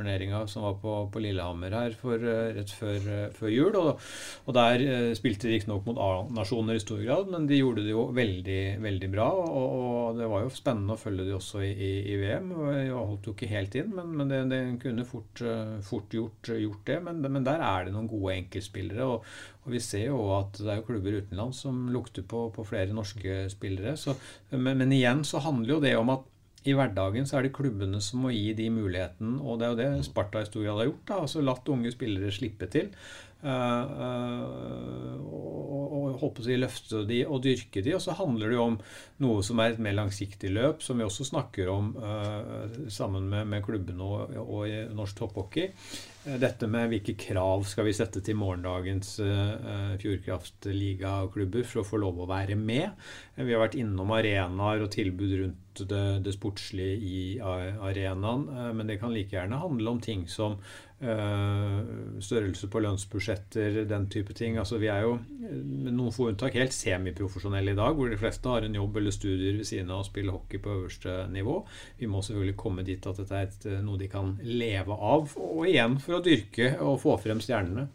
firenasjonsturneringa 0.00 0.46
som 0.46 0.62
var 0.62 0.74
på, 0.80 1.10
på 1.12 1.20
Lillehammer 1.20 1.70
her 1.70 1.90
for, 1.92 2.16
eh, 2.16 2.54
rett 2.54 2.70
før, 2.70 2.96
eh, 2.96 3.30
før 3.32 3.50
jul. 3.50 3.76
Og, 3.76 4.00
og 4.46 4.54
der 4.54 4.80
eh, 4.80 5.14
spilte 5.14 5.48
de 5.48 5.54
riktignok 5.54 5.86
mot 5.86 5.98
A-nasjoner 5.98 6.76
i 6.76 6.80
stor 6.80 7.02
grad, 7.02 7.28
men 7.30 7.46
de 7.46 7.60
gjorde 7.60 7.84
det 7.84 7.92
jo 7.92 8.06
veldig, 8.12 8.80
veldig 8.80 9.10
bra. 9.12 9.28
Og, 9.30 9.76
og 9.80 10.18
det 10.18 10.28
var 10.30 10.44
jo 10.44 10.50
spennende 10.54 10.96
å 10.96 11.00
følge 11.00 11.26
de 11.28 11.36
også 11.36 11.62
i, 11.62 11.70
i, 11.72 11.92
i 12.12 12.16
VM. 12.20 12.52
Jeg 12.74 12.96
holdt 12.96 13.26
jo 13.30 13.36
ikke 13.36 13.52
helt 13.52 13.78
inn, 13.80 13.94
men, 13.94 14.16
men 14.16 14.32
det, 14.32 14.42
det 14.50 14.62
kunne 14.82 15.06
fort, 15.08 15.44
fort 15.86 16.14
gjort, 16.14 16.52
gjort 16.56 16.84
det. 16.86 17.00
Men, 17.06 17.22
men 17.26 17.46
der 17.46 17.62
er 17.64 17.86
det 17.86 17.94
noen 17.94 18.10
gode 18.10 18.36
enkeltspillere. 18.38 19.06
Og, 19.06 19.30
og 19.60 19.74
vi 19.74 19.82
ser 19.84 20.08
jo 20.08 20.22
at 20.38 20.56
det 20.58 20.70
er 20.72 20.80
jo 20.80 20.88
klubber 20.88 21.20
utenlands 21.20 21.62
som 21.66 21.86
lukter 21.92 22.24
på, 22.26 22.48
på 22.54 22.66
flere 22.66 22.94
norske 22.96 23.44
spillere. 23.52 23.96
Så, 24.00 24.16
men, 24.56 24.76
men 24.80 24.96
igjen 24.96 25.24
så 25.26 25.42
handler 25.44 25.76
jo 25.76 25.82
det 25.84 25.96
om 26.00 26.14
at 26.16 26.29
i 26.68 26.74
hverdagen 26.76 27.24
så 27.28 27.38
er 27.38 27.46
det 27.46 27.54
klubbene 27.56 28.02
som 28.04 28.26
må 28.26 28.34
gi 28.34 28.52
de 28.56 28.66
muligheten, 28.72 29.38
og 29.40 29.60
det 29.60 29.66
er 29.66 29.72
jo 29.72 29.80
det 29.80 30.06
Sparta 30.10 30.42
i 30.42 30.48
stor 30.48 30.66
grad 30.66 30.82
har 30.82 30.90
gjort. 30.90 31.04
da, 31.08 31.20
altså 31.24 31.44
Latt 31.44 31.72
unge 31.72 31.92
spillere 31.94 32.32
slippe 32.34 32.68
til. 32.72 32.92
Uh, 33.40 33.88
uh, 33.96 35.14
og, 35.24 35.84
og 35.96 36.18
håper 36.20 36.44
de 36.44 36.58
løfte 36.58 36.98
de 37.08 37.22
og 37.24 37.40
dyrke 37.46 37.80
de. 37.80 37.94
Og 37.96 38.02
så 38.04 38.12
handler 38.18 38.52
det 38.52 38.58
jo 38.58 38.66
om 38.66 38.76
noe 39.24 39.40
som 39.46 39.62
er 39.62 39.72
et 39.72 39.80
mer 39.80 39.96
langsiktig 39.96 40.50
løp, 40.52 40.84
som 40.84 41.00
vi 41.00 41.06
også 41.06 41.30
snakker 41.30 41.70
om 41.72 41.94
uh, 41.96 42.68
sammen 42.92 43.30
med, 43.32 43.48
med 43.48 43.64
klubbene 43.64 44.04
og, 44.04 44.36
og 44.44 44.68
i 44.68 44.82
norsk 44.92 45.22
topphockey. 45.22 45.72
Dette 46.20 46.68
med 46.68 46.90
hvilke 46.92 47.14
krav 47.16 47.64
skal 47.64 47.86
vi 47.88 47.96
sette 47.96 48.20
til 48.20 48.36
morgendagens 48.36 49.14
uh, 49.24 49.96
Fjordkraft-ligaklubber 50.02 51.64
for 51.64 51.80
å 51.80 51.88
få 51.94 52.04
lov 52.04 52.20
å 52.20 52.28
være 52.28 52.60
med. 52.60 52.92
Vi 53.40 53.56
har 53.56 53.64
vært 53.64 53.80
innom 53.80 54.12
arenaer 54.18 54.84
og 54.84 54.92
tilbud 54.92 55.38
rundt 55.40 55.66
det, 55.88 56.04
det 56.26 56.34
sportslige 56.36 56.96
i 56.96 57.22
arenaen. 57.40 58.46
Men 58.76 58.86
det 58.90 59.00
kan 59.00 59.12
like 59.14 59.36
gjerne 59.36 59.60
handle 59.60 59.96
om 59.96 60.00
ting 60.04 60.26
som 60.28 60.58
størrelse 61.00 62.68
på 62.68 62.80
lønnsbudsjetter, 62.84 63.78
den 63.88 64.04
type 64.12 64.34
ting. 64.36 64.58
Altså 64.60 64.76
Vi 64.76 64.90
er 64.92 65.06
jo 65.06 65.14
med 65.40 65.94
noen 65.94 66.12
få 66.12 66.26
unntak 66.28 66.58
helt 66.60 66.76
semiprofesjonelle 66.76 67.72
i 67.72 67.78
dag, 67.78 67.94
hvor 67.96 68.12
de 68.12 68.18
fleste 68.20 68.52
har 68.52 68.66
en 68.66 68.76
jobb 68.76 68.98
eller 69.00 69.14
studier 69.16 69.56
ved 69.56 69.68
siden 69.68 69.88
av 69.94 70.02
å 70.02 70.08
spille 70.10 70.34
hockey 70.34 70.60
på 70.60 70.74
øverste 70.74 71.22
nivå. 71.32 71.56
Vi 72.02 72.10
må 72.10 72.20
selvfølgelig 72.20 72.58
komme 72.60 72.84
dit 72.84 73.08
at 73.08 73.22
dette 73.22 73.38
er 73.38 73.48
et, 73.48 73.64
noe 73.86 74.00
de 74.00 74.10
kan 74.12 74.34
leve 74.44 74.92
av, 74.92 75.32
og 75.40 75.64
igjen 75.70 75.96
for 76.04 76.18
å 76.18 76.22
dyrke 76.24 76.74
og 76.84 77.00
få 77.00 77.16
frem 77.24 77.40
stjernene. 77.40 77.88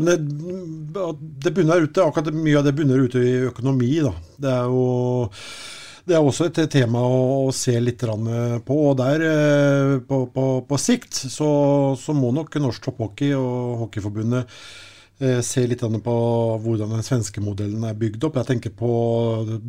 Men 0.00 0.28
det, 0.92 1.08
det 1.44 1.52
bunner 1.56 1.84
ute, 1.84 2.04
akkurat 2.04 2.32
mye 2.32 2.60
av 2.60 2.64
det 2.68 2.76
bunner 2.76 3.02
ute 3.04 3.20
i 3.24 3.34
økonomi. 3.50 3.92
da. 4.04 4.14
Det 4.40 4.52
er 4.52 4.68
jo 4.68 4.84
det 6.10 6.16
er 6.18 6.26
også 6.26 6.48
et 6.48 6.58
tema 6.72 7.00
å 7.06 7.50
se 7.54 7.76
litt 7.78 8.02
på. 8.02 8.76
og 8.90 8.96
der, 8.98 9.22
eh, 9.22 9.98
På, 10.06 10.26
på, 10.26 10.44
på 10.66 10.78
sikt 10.78 11.14
så, 11.14 11.50
så, 11.96 12.12
må 12.12 12.32
nok 12.34 12.56
norsk 12.58 12.82
topphockey 12.82 13.32
og 13.38 13.84
Hockeyforbundet 13.84 14.46
eh, 15.20 15.40
se 15.46 15.66
litt 15.66 15.80
på 15.80 16.16
hvordan 16.64 16.96
den 16.96 17.06
svenske 17.06 17.40
modellen 17.40 17.84
er 17.84 17.94
bygd 17.94 18.24
opp. 18.26 18.40
Jeg 18.40 18.50
tenker 18.50 18.74
på 18.74 18.90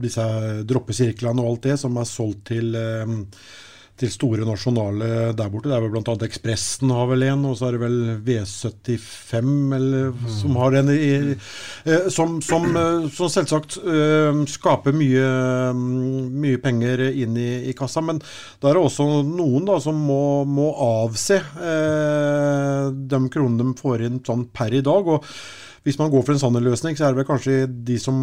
disse 0.02 0.26
droppesirklene 0.66 1.42
og 1.44 1.52
alt 1.52 1.70
det 1.70 1.78
som 1.80 1.98
er 1.98 2.10
solgt 2.10 2.48
til 2.50 2.74
eh, 2.76 3.20
til 4.02 4.12
store 4.12 4.46
nasjonale 4.48 5.32
der 5.38 5.52
borte. 5.52 5.70
Det 5.70 5.76
er 5.78 5.84
vel 5.86 5.94
bl.a. 5.94 6.16
Ekspressen 6.26 6.92
har 6.94 7.10
vel 7.12 7.26
en, 7.28 7.46
og 7.50 7.58
så 7.60 7.68
er 7.68 7.78
det 7.78 7.82
vel 7.84 7.98
V75 8.26 9.52
eller, 9.78 10.12
mm. 10.16 10.28
som 10.40 10.60
har 10.62 10.78
en 10.80 10.92
i, 10.94 11.12
eh, 11.86 12.10
som, 12.14 12.40
som, 12.46 12.68
eh, 12.72 13.08
som, 13.14 13.32
selvsagt 13.32 13.78
uh, 13.86 14.42
skaper 14.50 14.96
mye, 14.98 15.28
mye, 15.76 16.60
penger 16.62 17.06
inn 17.12 17.38
i, 17.38 17.50
i, 17.70 17.76
kassa. 17.78 18.04
Men 18.06 18.22
da 18.62 18.72
er 18.72 18.80
det 18.80 18.86
også 18.88 19.08
noen 19.28 19.68
da 19.70 19.80
som 19.84 19.98
må, 20.10 20.44
må 20.50 20.72
avse 20.82 21.40
eh, 21.40 22.86
de 22.92 23.24
kronene 23.32 23.72
de 23.72 23.82
får 23.82 24.08
inn 24.08 24.22
sånn 24.26 24.48
per 24.54 24.74
i 24.78 24.86
dag. 24.86 25.16
og 25.18 25.28
hvis 25.82 25.98
man 25.98 26.12
går 26.14 26.22
for 26.22 26.36
en 26.36 26.42
sånn 26.42 26.60
løsning, 26.62 26.94
så 26.94 27.08
er 27.08 27.14
det 27.14 27.22
vel 27.22 27.26
kanskje 27.26 27.56
de 27.88 27.96
som 28.02 28.16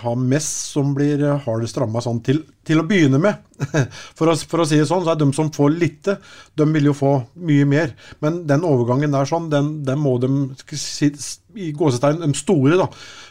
har 0.00 0.16
mest, 0.18 0.72
som 0.74 0.90
blir 0.96 1.20
hardest 1.44 1.78
ramma 1.78 2.02
sånn 2.02 2.18
til, 2.26 2.40
til, 2.66 2.82
å 2.82 2.86
begynne 2.88 3.20
med. 3.22 3.44
For 4.18 4.26
å, 4.30 4.34
for 4.34 4.64
å, 4.64 4.66
si 4.66 4.80
det 4.80 4.88
sånn, 4.88 5.04
så 5.06 5.12
er 5.12 5.20
de 5.20 5.28
som 5.36 5.46
får 5.54 5.76
lite, 5.78 6.16
de 6.58 6.66
vil 6.74 6.88
jo 6.90 6.94
få 6.98 7.12
mye 7.46 7.66
mer. 7.70 7.92
Men 8.24 8.40
den 8.50 8.66
overgangen 8.66 9.14
der 9.14 9.28
sånn, 9.30 9.46
den, 9.52 9.68
den 9.86 10.00
må 10.02 10.16
de 10.18 10.30
i 11.54 11.70
gåsetegn, 11.76 12.24
de 12.24 12.38
store, 12.38 12.80
da, 12.80 12.88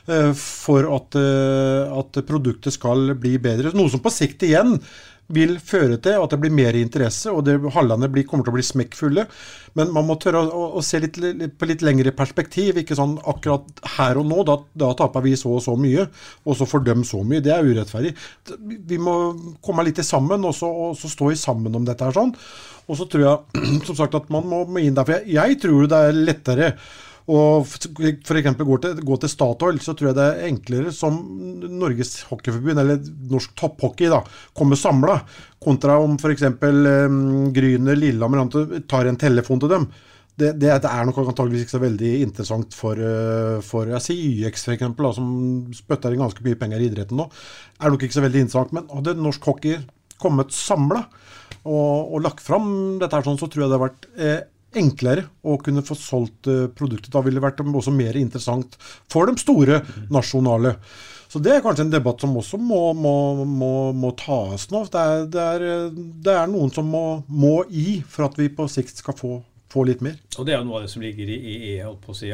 eh, 0.07 0.31
for 0.39 0.87
at, 0.95 1.19
eh, 1.19 1.91
at 1.99 2.21
produktet 2.27 2.75
skal 2.77 3.17
bli 3.19 3.35
bedre. 3.43 3.75
Noe 3.75 3.91
som 3.91 4.03
på 4.03 4.13
sikt 4.13 4.47
igjen 4.47 4.77
vil 5.33 5.57
føre 5.63 5.97
til 6.03 6.21
at 6.21 6.33
det 6.33 6.39
blir 6.41 6.53
mer 6.53 6.77
interesse, 6.77 7.31
og 7.31 7.43
det, 7.47 7.57
hallene 7.75 8.09
kommer 8.27 8.45
til 8.45 8.53
å 8.53 8.57
bli 8.57 8.65
smekkfulle. 8.65 9.25
Men 9.79 9.93
man 9.95 10.05
må 10.07 10.17
tørre 10.21 10.43
å, 10.45 10.65
å 10.77 10.83
se 10.85 10.99
litt, 11.01 11.17
litt, 11.21 11.55
på 11.59 11.69
litt 11.69 11.85
lengre 11.85 12.13
perspektiv. 12.15 12.77
Ikke 12.81 12.97
sånn 12.97 13.15
akkurat 13.29 13.83
her 13.97 14.19
og 14.21 14.27
nå. 14.29 14.41
Da, 14.47 14.59
da 14.85 14.91
taper 14.97 15.25
vi 15.25 15.35
så 15.39 15.55
og 15.57 15.63
så 15.65 15.77
mye, 15.79 16.05
og 16.45 16.59
så 16.59 16.67
får 16.69 16.85
de 16.89 16.97
så 17.09 17.23
mye. 17.25 17.43
Det 17.43 17.55
er 17.55 17.65
urettferdig. 17.65 18.13
Vi 18.89 19.01
må 19.01 19.17
komme 19.65 19.85
litt 19.87 20.03
sammen 20.05 20.45
og 20.45 20.55
så, 20.57 20.69
og 20.69 20.99
så 20.99 21.11
stå 21.11 21.31
i 21.33 21.39
sammen 21.39 21.73
om 21.79 21.87
dette 21.87 22.05
her 22.05 22.15
sånn. 22.15 22.35
Og 22.89 22.99
så 22.99 23.07
tror 23.09 23.25
jeg 23.25 23.63
som 23.87 23.97
sagt 23.97 24.19
at 24.19 24.29
man 24.33 24.47
må 24.49 24.65
inn 24.81 24.97
der. 24.97 25.07
For 25.07 25.17
jeg, 25.19 25.33
jeg 25.37 25.63
tror 25.63 25.89
det 25.89 26.03
er 26.03 26.23
lettere 26.29 26.75
og 27.31 27.67
f.eks. 27.67 28.55
Går, 28.59 28.79
til, 28.83 29.01
går 29.07 29.19
til 29.23 29.31
Statoil, 29.31 29.79
så 29.83 29.95
tror 29.95 30.09
jeg 30.09 30.17
det 30.17 30.25
er 30.27 30.47
enklere 30.49 30.93
som 30.95 31.21
Norges 31.71 32.17
Hockeyforbund, 32.27 32.81
eller 32.81 32.99
norsk 33.31 33.53
topphockey, 33.59 34.09
da, 34.11 34.19
kommer 34.57 34.79
samla, 34.79 35.21
kontra 35.63 35.99
om 36.03 36.17
f.eks. 36.19 36.49
Um, 36.59 37.53
Gryner, 37.55 37.99
Lillehammer 37.99 38.81
tar 38.91 39.07
en 39.07 39.19
telefon 39.19 39.63
til 39.63 39.71
dem. 39.71 39.87
Det, 40.33 40.55
det, 40.57 40.71
det, 40.81 40.89
er 40.89 41.05
nok 41.05 41.19
antageligvis 41.21 41.67
ikke 41.67 41.75
så 41.75 41.83
veldig 41.83 42.13
interessant 42.25 42.75
for, 42.75 42.97
uh, 42.97 43.59
for 43.63 43.91
jeg 43.93 44.01
sier 44.01 44.47
YX 44.49 44.65
da, 44.97 45.11
som 45.13 45.27
spytter 45.77 46.15
inn 46.15 46.23
ganske 46.25 46.43
mye 46.43 46.57
penger 46.57 46.81
i 46.81 46.87
idretten 46.89 47.19
nå. 47.21 47.27
er 47.77 47.93
nok 47.93 48.03
ikke 48.03 48.17
så 48.17 48.25
veldig 48.25 48.47
interessant. 48.47 48.73
Men 48.75 48.89
hadde 48.91 49.15
norsk 49.21 49.45
hockey 49.47 49.77
kommet 50.19 50.55
samla 50.55 51.05
og, 51.63 52.13
og, 52.15 52.17
lagt 52.25 52.41
fram 52.43 52.97
dette, 52.99 53.15
her 53.15 53.23
sånn, 53.23 53.39
så 53.39 53.47
tror 53.47 53.63
jeg 53.63 53.69
det 53.69 53.77
hadde 53.77 53.85
vært 53.85 54.07
eh, 54.17 54.41
enklere 54.79 55.27
å 55.43 55.57
kunne 55.61 55.83
få 55.85 55.97
solgt 55.99 56.49
eh, 56.51 56.67
produktet. 56.73 57.11
Da 57.13 57.23
ville 57.23 57.39
det 57.39 57.45
vært 57.45 57.63
også 57.63 57.93
mer 57.95 58.17
interessant 58.19 58.77
for 59.11 59.29
de 59.29 59.37
store 59.41 59.81
nasjonale. 60.13 60.77
Så 61.33 61.39
Det 61.41 61.49
er 61.49 61.63
kanskje 61.65 61.87
en 61.87 61.93
debatt 61.93 62.21
som 62.21 62.35
også 62.37 62.59
må, 62.61 62.81
må, 62.93 63.15
må, 63.49 63.71
må 63.97 64.11
tas 64.19 64.67
nå. 64.69 64.83
Det 64.93 65.01
er, 65.01 65.23
det, 65.33 65.45
er, 65.55 65.87
det 65.95 66.35
er, 66.35 66.51
noen 66.51 66.69
som 66.73 66.85
må, 66.85 67.55
i 67.73 68.03
for 68.05 68.27
at 68.27 68.37
vi 68.37 68.51
på 68.53 68.67
sikt 68.69 69.01
skal 69.01 69.17
få 69.17 69.39
få 69.73 69.83
litt 69.87 70.03
mer. 70.05 70.17
Og 70.37 70.45
Det 70.45 70.53
er 70.53 70.59
jo 70.61 70.67
noe 70.67 70.79
av 70.79 70.85
det 70.85 70.91
som 70.93 71.03
ligger 71.03 71.29
i, 71.33 71.37
i, 71.49 71.55
i 71.73 72.15
si, 72.17 72.29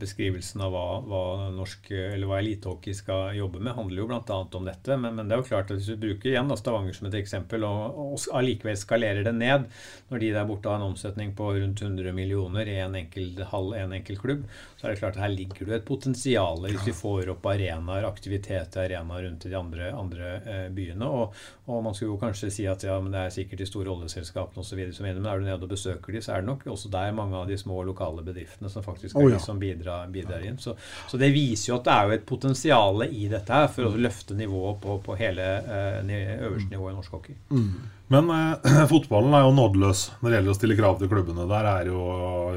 beskrivelsen 0.00 0.64
av 0.64 0.74
hva, 0.74 0.84
hva, 1.08 1.22
hva 1.56 2.40
elitehockey 2.40 2.96
skal 2.96 3.36
jobbe 3.38 3.62
med, 3.62 3.72
handler 3.76 4.02
jo 4.02 4.08
bl.a. 4.10 4.38
om 4.58 4.68
dette. 4.68 4.98
Men, 5.00 5.16
men, 5.16 5.28
det 5.30 5.36
er 5.36 5.42
jo 5.42 5.48
klart 5.48 5.72
at 5.72 5.80
hvis 5.80 5.88
du 5.88 6.00
bruker 6.00 6.32
igjen 6.32 6.50
da, 6.50 6.58
Stavanger 6.60 6.96
som 6.96 7.08
et 7.08 7.16
eksempel, 7.20 7.64
og, 7.68 8.00
og 8.04 8.26
allikevel 8.36 8.76
skalerer 8.80 9.24
det 9.26 9.34
ned, 9.36 9.68
når 10.10 10.24
de 10.24 10.32
der 10.36 10.48
borte 10.48 10.72
har 10.72 10.80
en 10.80 10.90
omsetning 10.90 11.32
på 11.38 11.52
rundt 11.56 11.84
100 11.84 12.12
millioner 12.16 12.68
i 12.68 12.80
en 12.84 12.98
enkel, 13.00 13.32
halv 13.52 13.76
en 13.78 13.96
enkel 13.96 14.20
klubb, 14.20 14.44
så 14.80 14.86
er 14.86 14.94
det 14.94 15.00
klart 15.02 15.16
at 15.18 15.26
her 15.26 15.32
ligger 15.34 15.66
det 15.68 15.74
et 15.76 15.84
potensial 15.84 16.62
hvis 16.64 16.86
vi 16.86 16.92
får 16.96 17.28
opp 17.34 17.44
arenaer, 17.50 18.06
aktivitet 18.08 18.78
i 18.78 18.80
arenaer 18.80 19.26
rundt 19.26 19.44
i 19.44 19.50
de 19.52 19.58
andre, 19.58 19.90
andre 19.92 20.30
eh, 20.40 20.62
byene. 20.72 21.04
Og, 21.04 21.34
og, 21.66 21.82
man 21.84 21.92
skulle 21.92 22.14
jo 22.14 22.20
kanskje 22.22 22.48
si 22.54 22.64
at 22.70 22.86
ja, 22.88 22.96
men 22.96 23.12
det 23.12 23.26
er 23.26 23.34
sikkert 23.34 23.60
de 23.60 23.68
store 23.68 23.92
oljeselskapene 23.92 24.64
osv. 24.64 24.80
som 24.96 25.04
vinner, 25.04 25.20
men 25.20 25.28
er 25.28 25.42
du 25.42 25.44
nede 25.50 25.68
og 25.68 25.74
besøker 25.74 26.16
de, 26.16 26.24
så 26.24 26.32
er 26.32 26.40
det 26.40 26.48
nok 26.48 26.64
også 26.72 26.88
der 26.96 27.12
mange 27.12 27.36
av 27.36 27.52
de 27.52 27.60
små 27.60 27.82
lokale 27.90 28.24
bedriftene 28.24 28.72
som 28.72 28.86
faktisk 28.86 29.18
er 29.18 29.20
oh, 29.20 29.28
ja. 29.28 29.36
de 29.36 29.44
som 29.50 29.60
bidrar, 29.60 30.08
bidrar 30.16 30.48
inn. 30.48 30.56
Så, 30.56 30.78
så, 31.04 31.20
det 31.20 31.28
viser 31.36 31.74
jo 31.74 31.76
at 31.76 31.84
det 31.84 31.98
er 31.98 32.08
jo 32.08 32.16
et 32.16 32.28
potensial 32.32 33.04
i 33.10 33.28
dette 33.28 33.60
her 33.60 33.68
for 33.68 33.90
å 33.90 33.92
mm. 33.92 34.02
løfte 34.08 34.40
nivået 34.40 34.80
på, 34.80 34.96
på 35.04 35.20
hele 35.20 35.50
eh, 35.60 36.18
øverste 36.40 36.72
nivå 36.72 36.88
i 36.88 36.96
norsk 36.96 37.20
hockey. 37.20 37.36
Mm. 37.52 37.99
Men 38.10 38.30
eh, 38.34 38.84
fotballen 38.92 39.34
er 39.36 39.44
jo 39.46 39.54
nådeløs 39.54 40.04
når 40.18 40.26
det 40.26 40.36
gjelder 40.36 40.52
å 40.52 40.58
stille 40.58 40.78
krav 40.78 40.98
til 40.98 41.10
klubbene. 41.12 41.48
Der 41.50 41.68
er 41.70 41.90
jo 41.90 42.04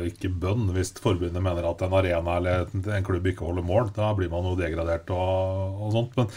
ikke 0.09 0.31
bønn 0.43 0.69
hvis 0.73 0.95
forbundet 1.03 1.45
mener 1.45 1.67
at 1.69 1.83
en 1.85 1.97
arena 1.99 2.37
eller 2.39 2.69
en 2.73 3.05
klubb 3.05 3.27
ikke 3.29 3.45
holder 3.45 3.67
mål. 3.67 3.91
Da 3.95 4.11
blir 4.17 4.31
man 4.33 4.49
jo 4.49 4.55
degradert 4.59 5.13
og, 5.13 5.83
og 5.85 5.93
sånt. 5.93 6.17
Men 6.17 6.31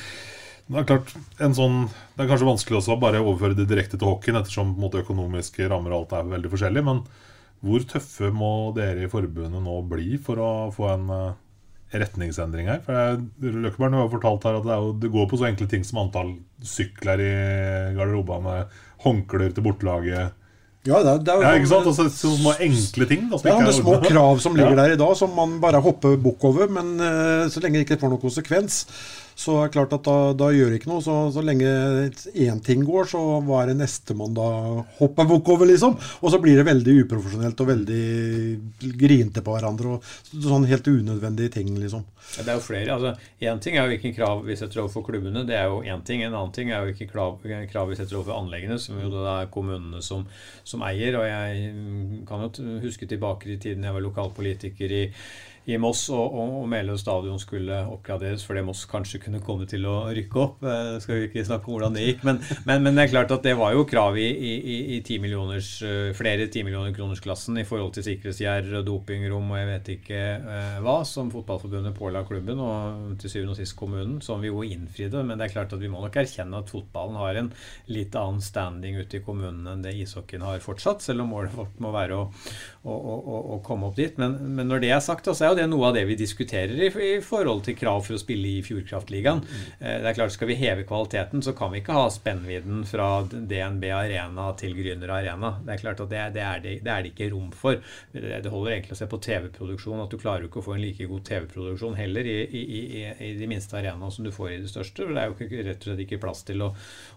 det 0.66 0.82
er 0.82 0.88
klart, 0.90 1.14
sånn, 1.38 1.80
det 2.16 2.24
er 2.24 2.28
kanskje 2.28 2.50
vanskelig 2.50 2.80
også 2.80 2.96
å 2.96 3.00
bare 3.00 3.22
overføre 3.22 3.56
det 3.56 3.68
direkte 3.70 3.96
til 4.00 4.10
hockeyen, 4.10 4.40
ettersom 4.40 4.74
måte, 4.82 5.04
økonomiske 5.04 5.68
rammer 5.70 5.94
og 5.94 6.04
alt 6.04 6.14
er 6.18 6.32
veldig 6.34 6.52
forskjellig. 6.52 6.84
Men 6.84 7.04
hvor 7.64 7.88
tøffe 7.88 8.32
må 8.34 8.52
dere 8.76 9.06
i 9.06 9.10
forbundet 9.10 9.62
nå 9.62 9.78
bli 9.88 10.18
for 10.22 10.42
å 10.42 10.50
få 10.74 10.90
en 10.92 11.06
uh, 11.08 11.36
retningsendring 11.94 12.70
her? 12.70 12.80
For 12.86 13.20
Løkkeberg 13.42 13.98
har 13.98 14.10
fortalt 14.12 14.48
her 14.48 14.58
at 14.58 14.66
det, 14.66 14.78
jo, 14.80 14.96
det, 15.02 15.12
går 15.12 15.28
på 15.30 15.38
så 15.40 15.50
enkle 15.50 15.68
ting 15.70 15.86
som 15.86 16.02
antall 16.02 16.34
sykler 16.64 17.22
i 17.22 17.36
garderobene, 17.98 18.64
håndklær 19.04 19.54
til 19.54 19.66
bortelaget. 19.66 20.34
Ja, 20.86 21.00
det 21.02 21.10
er, 21.10 21.22
det 21.26 21.32
er, 21.32 21.42
ja, 21.42 21.52
ikke 21.58 21.70
sant? 21.70 21.88
Altså, 21.90 22.06
små 22.38 22.52
enkle 22.62 23.08
ting. 23.10 23.26
Da, 23.32 23.40
ja, 23.42 23.58
det 23.58 23.72
er 23.72 23.78
små 23.80 23.96
krav 24.06 24.42
som 24.42 24.58
ligger 24.58 24.78
der 24.78 24.94
i 24.94 24.98
dag, 25.00 25.14
som 25.18 25.32
man 25.34 25.56
bare 25.62 25.82
hopper 25.82 26.14
bukk 26.22 26.46
over. 26.46 26.70
Men 26.70 26.94
uh, 27.02 27.46
så 27.50 27.62
lenge 27.62 27.80
det 27.80 27.86
ikke 27.88 27.98
får 28.02 28.12
noen 28.12 28.22
konsekvens, 28.22 28.84
så 29.36 29.58
er 29.60 29.66
det 29.68 29.74
klart 29.74 29.92
at 29.92 30.04
da, 30.06 30.16
da 30.32 30.46
gjør 30.54 30.70
det 30.72 30.78
ikke 30.80 30.88
noe. 30.88 31.02
Så, 31.04 31.14
så 31.34 31.42
lenge 31.44 31.68
én 32.32 32.60
ting 32.64 32.86
går, 32.88 33.04
så 33.10 33.20
hva 33.44 33.62
er 33.62 33.72
det 33.72 33.78
neste 33.82 34.16
man 34.16 34.32
da 34.36 34.46
hopper 34.96 35.28
bukk 35.28 35.50
over, 35.52 35.68
liksom? 35.68 35.98
Og 36.22 36.32
så 36.32 36.40
blir 36.40 36.56
det 36.56 36.64
veldig 36.64 36.94
uprofesjonelt 37.02 37.60
og 37.60 37.68
veldig 37.68 38.94
grinete 38.96 39.44
på 39.44 39.52
hverandre. 39.52 39.98
og 39.98 40.46
Sånn 40.46 40.64
helt 40.70 40.88
unødvendige 40.88 41.52
ting, 41.58 41.74
liksom. 41.76 42.06
Ja, 42.38 42.46
det 42.46 42.54
er 42.54 42.56
jo 42.56 42.64
flere. 42.64 42.96
altså 42.96 43.12
Én 43.44 43.60
ting 43.62 43.76
er 43.76 43.84
jo 43.84 43.92
hvilke 43.92 44.14
krav 44.16 44.40
vi 44.46 44.56
setter 44.56 44.80
overfor 44.82 45.04
klubbene. 45.10 45.44
Det 45.48 45.58
er 45.58 45.68
jo 45.68 45.82
én 45.84 46.04
ting. 46.08 46.24
En 46.24 46.32
annen 46.32 46.54
ting 46.56 46.72
er 46.72 46.80
jo 46.80 46.90
hvilke 46.90 47.10
krav, 47.12 47.36
krav, 47.44 47.90
vi 47.90 47.98
setter 47.98 48.16
overfor 48.16 48.38
anleggene, 48.38 48.78
som 48.80 48.96
jo 49.02 49.12
det 49.12 49.26
er 49.34 49.50
kommunene 49.52 50.00
som, 50.04 50.24
som 50.64 50.84
eier. 50.88 51.20
Og 51.20 51.28
jeg 51.28 52.24
kan 52.28 52.46
jo 52.48 52.80
huske 52.86 53.08
tilbake 53.10 53.52
i 53.52 53.60
tiden 53.60 53.84
jeg 53.84 53.98
var 53.98 54.06
lokalpolitiker 54.08 54.96
i 54.96 55.04
i 55.66 55.78
Moss 55.82 56.04
og, 56.14 56.22
og, 56.24 56.52
og 56.60 56.68
Meløy 56.70 56.94
stadion 57.00 57.40
skulle 57.42 57.80
oppgraderes 57.90 58.44
fordi 58.46 58.62
Moss 58.66 58.84
kanskje 58.90 59.20
kunne 59.24 59.42
komme 59.42 59.66
til 59.68 59.86
å 59.88 59.96
rykke 60.14 60.38
opp. 60.42 60.62
Eh, 60.62 60.92
skal 61.02 61.18
vi 61.18 61.28
ikke 61.28 61.44
snakke 61.46 61.66
om 61.66 61.76
hvordan 61.76 61.96
det 61.96 62.04
gikk, 62.04 62.22
men, 62.28 62.38
men, 62.68 62.84
men, 62.84 62.94
det 62.94 63.06
er 63.06 63.12
klart 63.14 63.34
at 63.34 63.46
det 63.46 63.56
var 63.58 63.74
jo 63.74 63.86
krav 63.88 64.18
i, 64.20 64.26
i, 64.26 64.76
i 64.96 65.00
10 65.00 65.18
millioners, 65.24 65.70
eh, 65.86 66.12
flere 66.16 66.46
10 66.46 66.66
millioner 66.68 66.94
kroners-klassen 66.96 67.58
i 67.58 67.66
forhold 67.66 67.96
til 67.96 68.06
sikkerhetsgjerder 68.06 68.78
og 68.80 68.86
dopingrom 68.86 69.50
og 69.50 69.60
jeg 69.60 69.70
vet 69.72 69.90
ikke 69.96 70.20
eh, 70.38 70.78
hva, 70.84 71.00
som 71.08 71.32
Fotballforbundet 71.34 71.96
påla 71.96 72.22
klubben 72.28 72.62
og 72.62 73.16
til 73.20 73.32
syvende 73.32 73.56
og 73.56 73.60
sist 73.60 73.76
kommunen, 73.78 74.20
som 74.22 74.42
vi 74.42 74.52
jo 74.52 74.62
innfridde. 74.66 75.24
Men 75.26 75.40
det 75.40 75.48
er 75.48 75.56
klart 75.56 75.74
at 75.74 75.82
vi 75.82 75.90
må 75.90 76.04
nok 76.04 76.20
erkjenne 76.22 76.62
at 76.62 76.70
fotballen 76.70 77.18
har 77.18 77.42
en 77.42 77.50
litt 77.90 78.14
annen 78.16 78.42
standing 78.44 79.00
ute 79.02 79.18
i 79.18 79.24
kommunene 79.24 79.74
enn 79.74 79.84
det 79.84 79.96
ishockeyen 79.98 80.46
har 80.46 80.62
fortsatt, 80.62 81.02
selv 81.02 81.24
om 81.24 81.34
målet 81.34 81.54
vårt 81.56 81.82
må 81.82 81.90
være 81.94 82.22
å, 82.22 82.28
å, 82.86 82.94
å, 82.94 83.42
å 83.56 83.60
komme 83.66 83.90
opp 83.90 83.98
dit. 83.98 84.14
Men, 84.20 84.38
men 84.56 84.70
når 84.70 84.84
det 84.84 84.94
er 84.94 85.02
sagt, 85.04 85.26
så 85.26 85.44
er 85.44 85.52
jo 85.52 85.55
det 85.58 85.66
noe 85.70 85.88
av 85.88 85.96
det 85.96 86.04
vi 86.08 86.18
diskuterer 86.18 86.76
i, 86.76 86.90
i 87.16 87.20
forhold 87.24 87.64
til 87.66 87.76
krav 87.78 88.04
for 88.06 88.16
å 88.16 88.20
spille 88.20 88.56
i 88.58 88.62
Fjordkraftligaen. 88.66 89.42
Eh, 89.80 89.98
det 90.02 90.10
er 90.10 90.18
klart, 90.18 90.34
Skal 90.36 90.50
vi 90.50 90.58
heve 90.60 90.86
kvaliteten, 90.88 91.42
så 91.42 91.54
kan 91.56 91.72
vi 91.72 91.82
ikke 91.82 91.96
ha 91.96 92.06
spennvidden 92.12 92.84
fra 92.88 93.08
DNB 93.26 93.88
Arena 93.94 94.50
til 94.58 94.76
Grüner 94.76 95.12
Arena. 95.16 95.56
Det 95.64 95.74
er 95.74 95.82
klart 95.82 96.02
at 96.04 96.12
det, 96.12 96.22
det, 96.36 96.44
er, 96.44 96.62
det, 96.64 96.74
det 96.84 96.92
er 96.92 97.04
det 97.04 97.12
ikke 97.14 97.30
rom 97.32 97.50
for. 97.56 97.80
Det, 98.12 98.52
holder 98.52 98.76
egentlig 98.76 98.96
å 98.96 99.00
se 99.00 99.08
på 99.10 99.20
TV-produksjon, 99.26 100.02
at 100.04 100.12
du 100.12 100.20
klarer 100.20 100.46
ikke 100.46 100.60
å 100.62 100.66
få 100.66 100.76
en 100.76 100.84
like 100.84 101.08
god 101.10 101.24
TV-produksjon 101.26 101.96
heller 101.98 102.28
i, 102.28 102.38
i, 102.46 102.62
i, 102.70 103.04
i, 103.28 103.32
de 103.38 103.50
minste 103.50 103.78
arenaene 103.78 104.12
som 104.12 104.26
du 104.26 104.32
får 104.34 104.52
i 104.52 104.60
de 104.62 104.70
største. 104.70 105.04
for 105.04 105.16
Det 105.16 105.22
er 105.22 105.30
jo 105.30 105.36
ikke, 105.36 105.64
rett 105.70 105.82
og 105.82 105.90
slett 105.90 106.04
ikke 106.06 106.20
plass 106.22 106.44
til 106.46 106.64
å, 106.66 106.70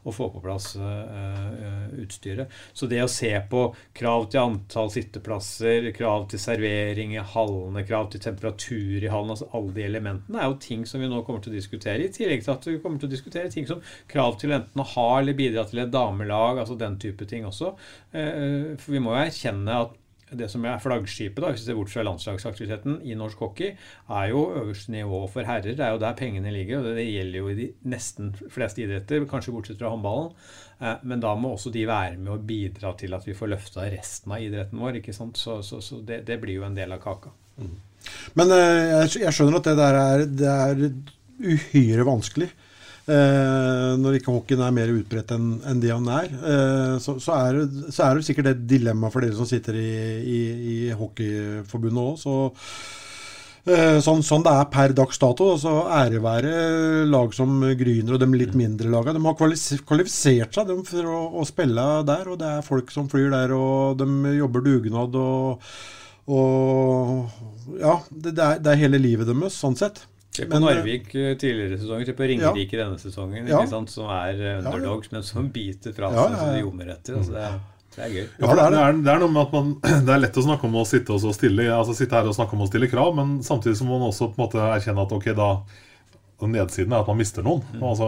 å 0.04 0.16
få 0.16 0.30
på 0.34 0.44
plass 0.44 0.72
uh, 0.80 1.90
utstyret. 2.00 2.52
Så 2.74 2.90
det 2.90 3.02
å 3.04 3.12
se 3.12 3.32
på 3.52 3.66
krav 3.98 4.30
til 4.32 4.44
antall 4.44 4.92
sitteplasser, 4.94 5.92
krav 5.96 6.30
til 6.32 6.42
servering 6.42 7.16
i 7.16 7.24
hallene, 7.34 7.86
krav 7.88 8.12
til 8.14 8.24
temperatur 8.30 9.04
i 9.04 9.12
hallen, 9.12 9.36
altså 9.36 9.50
alle 9.58 9.76
de 9.76 9.86
elementene, 9.86 10.40
er 10.40 10.50
jo 10.50 10.60
ting 10.64 10.86
som 10.88 11.04
vi 11.04 11.12
nå 11.12 11.22
kommer 11.28 11.44
til 11.44 11.54
å 11.54 11.60
diskutere. 11.60 12.06
I 12.06 12.14
tillegg 12.16 12.46
til 12.46 12.56
at 12.56 12.68
vi 12.70 12.80
kommer 12.84 13.02
til 13.02 13.10
å 13.10 13.16
diskutere 13.16 13.52
ting 13.54 13.68
som 13.70 13.84
krav 14.10 14.40
til 14.40 14.56
enten 14.56 14.84
å 14.84 14.90
ha 14.96 15.08
eller 15.20 15.38
bidra 15.38 15.68
til 15.70 15.84
et 15.84 15.94
damelag, 15.94 16.62
altså 16.64 16.78
den 16.80 17.00
type 17.02 17.28
ting 17.30 17.48
også. 17.50 17.74
Uh, 18.14 18.78
for 18.80 18.96
vi 18.96 19.02
må 19.04 19.16
jo 19.16 19.26
erkjenne 19.26 19.82
at 19.86 19.98
det 20.30 20.50
som 20.52 20.66
er 20.68 20.82
flaggskipet, 20.82 21.42
da, 21.42 21.52
hvis 21.52 21.64
vi 21.64 21.72
ser 21.72 21.78
bort 21.80 21.92
fra 21.92 22.04
landslagsaktiviteten 22.06 23.00
i 23.08 23.16
norsk 23.18 23.40
hockey, 23.42 23.72
er 24.14 24.30
jo 24.30 24.44
øverste 24.62 24.94
nivå 24.94 25.24
for 25.32 25.48
herrer. 25.48 25.74
Det 25.78 25.86
er 25.86 25.96
jo 25.96 26.02
der 26.04 26.18
pengene 26.18 26.54
ligger. 26.54 26.80
og 26.80 26.90
Det, 26.90 26.96
det 27.00 27.08
gjelder 27.08 27.40
jo 27.40 27.50
i 27.50 27.58
de 27.58 27.68
nesten 27.90 28.32
fleste 28.54 28.84
idretter, 28.86 29.26
kanskje 29.30 29.56
bortsett 29.56 29.82
fra 29.82 29.94
håndballen. 29.94 30.34
Eh, 30.80 30.96
men 31.10 31.24
da 31.24 31.34
må 31.36 31.56
også 31.56 31.74
de 31.74 31.86
være 31.90 32.18
med 32.18 32.34
og 32.36 32.48
bidra 32.50 32.94
til 33.00 33.18
at 33.18 33.28
vi 33.28 33.38
får 33.38 33.54
løfta 33.56 33.90
resten 33.92 34.36
av 34.36 34.46
idretten 34.46 34.82
vår. 34.82 35.02
ikke 35.02 35.16
sant? 35.18 35.40
Så, 35.40 35.62
så, 35.66 35.82
så 35.82 36.02
det, 36.06 36.24
det, 36.30 36.40
blir 36.42 36.60
jo 36.60 36.68
en 36.68 36.78
del 36.78 36.94
av 36.96 37.02
kaka. 37.04 37.34
Mm. 37.60 37.78
Men 38.40 38.54
eh, 38.56 39.06
jeg, 39.20 39.34
skjønner 39.36 39.60
at 39.60 39.70
det 39.70 39.78
der 39.80 40.00
er, 40.00 40.26
det 40.42 40.50
er 40.50 40.90
uhyre 41.40 42.08
vanskelig. 42.08 42.50
Eh, 43.10 43.92
når 43.98 44.20
ikke 44.20 44.34
hockeyen 44.36 44.62
er 44.62 44.76
mer 44.76 44.92
utbredt 44.94 45.32
enn 45.34 45.56
en 45.66 45.80
det 45.82 45.90
han 45.90 46.06
er, 46.14 46.30
eh, 46.30 46.96
så, 47.02 47.16
så, 47.18 47.40
er 47.40 47.64
så, 47.90 48.04
er 48.06 48.20
det 48.20 48.28
sikkert 48.28 48.52
et 48.52 48.64
dilemma 48.70 49.10
for 49.10 49.26
dere 49.26 49.38
som 49.38 49.50
sitter 49.50 49.80
i, 49.80 49.90
i, 50.22 50.40
i 50.76 50.78
Hockeyforbundet 51.00 52.04
òg. 52.04 52.20
Så, 52.22 52.36
eh, 53.66 53.98
sånn, 54.06 54.22
sånn, 54.26 54.46
det 54.46 54.54
er 54.54 54.70
per 54.76 54.94
dags 55.00 55.22
dato, 55.24 55.50
så 55.58 55.74
ære 55.96 56.22
være 56.22 56.54
lag 57.10 57.34
som 57.34 57.64
Gryner 57.80 58.20
og 58.20 58.22
de 58.22 58.30
litt 58.36 58.54
mindre 58.60 58.92
lagene. 58.94 59.18
De 59.18 59.26
har 59.26 59.40
kvalifisert 59.90 60.60
seg 60.60 60.76
for 60.92 61.10
å, 61.10 61.24
å, 61.42 61.48
spille 61.50 61.88
der, 62.12 62.30
og 62.30 62.38
det 62.44 62.52
er 62.60 62.68
folk 62.68 62.94
som 62.94 63.10
flyr 63.10 63.34
der, 63.34 63.56
og 63.58 64.04
de 64.04 64.38
jobber 64.38 64.70
dugnad. 64.70 65.18
og, 65.18 65.72
og 66.30 67.80
ja, 67.80 68.00
det, 68.10 68.32
det, 68.32 68.44
er, 68.44 68.62
det 68.64 68.72
er 68.72 68.82
hele 68.84 69.02
livet 69.02 69.30
deres, 69.30 69.58
sånn 69.58 69.78
sett. 69.80 70.04
Se 70.36 70.46
på 70.46 70.60
Narvik 70.62 71.10
eh, 71.16 71.34
tidligere 71.38 71.80
sesonger, 71.80 72.06
se 72.06 72.16
på 72.16 72.28
Ringerike 72.30 72.78
ja. 72.78 72.86
denne 72.86 73.02
sesongen, 73.02 73.50
ja. 73.50 73.64
som 73.68 74.14
er 74.14 74.38
eh, 74.38 74.62
underdogs, 74.62 75.12
men 75.12 75.26
som 75.26 75.50
biter 75.52 75.96
fra 75.96 76.12
seg 76.14 76.38
som 76.38 76.54
de 76.54 76.62
ljomer 76.62 76.94
etter. 76.94 77.18
Altså 77.20 77.34
det, 77.36 77.50
det, 77.96 78.04
er 78.06 78.14
gøy. 78.14 78.24
Ja, 78.24 78.54
det, 78.54 78.54
er, 78.54 78.72
det, 78.76 78.84
er, 78.84 79.02
det, 79.02 79.12
er, 79.16 79.22
noe 79.24 79.34
med 79.34 79.42
at 79.44 79.58
man, 79.58 79.74
det 80.08 80.16
er 80.16 80.24
lett 80.24 80.40
å 80.40 80.46
snakke 80.46 80.70
om 80.70 80.80
å 80.80 80.86
sitte, 80.88 81.18
og 81.18 81.36
stille, 81.36 81.68
altså 81.76 81.98
sitte 81.98 82.20
her 82.20 82.30
og 82.30 82.38
snakke 82.38 82.58
om 82.58 82.66
å 82.66 82.70
stille 82.70 82.92
krav, 82.92 83.12
men 83.18 83.40
samtidig 83.46 83.80
så 83.82 83.90
må 83.90 83.98
man 83.98 84.14
også 84.14 84.30
på 84.30 84.40
en 84.40 84.46
måte 84.46 84.66
erkjenne 84.70 85.08
at 85.08 85.16
ok, 85.18 85.32
da 85.38 85.52
nedsiden 86.48 86.94
er 86.94 87.02
at 87.02 87.10
man 87.10 87.20
mister 87.20 87.44
noen. 87.44 87.66
Mm. 87.74 87.82
Altså, 87.84 88.08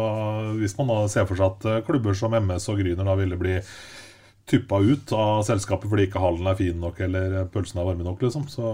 hvis 0.61 0.77
man 0.77 0.93
da 0.93 1.01
ser 1.11 1.27
for 1.27 1.39
seg 1.39 1.49
at 1.49 1.67
eh, 1.67 1.81
klubber 1.87 2.15
som 2.15 2.37
MS 2.37 2.69
og 2.71 2.79
Gryner 2.79 3.09
da 3.09 3.17
ville 3.19 3.39
bli 3.39 3.57
tuppa 4.49 4.79
ut 4.81 5.11
av 5.15 5.43
selskapet 5.47 5.89
fordi 5.91 6.07
ikke 6.09 6.21
hallen 6.21 6.47
er 6.49 6.57
fin 6.59 6.79
nok 6.81 6.99
eller 7.05 7.35
pølsene 7.53 7.83
er 7.83 7.87
varme 7.87 8.05
nok. 8.05 8.21
liksom. 8.25 8.47
Så 8.51 8.65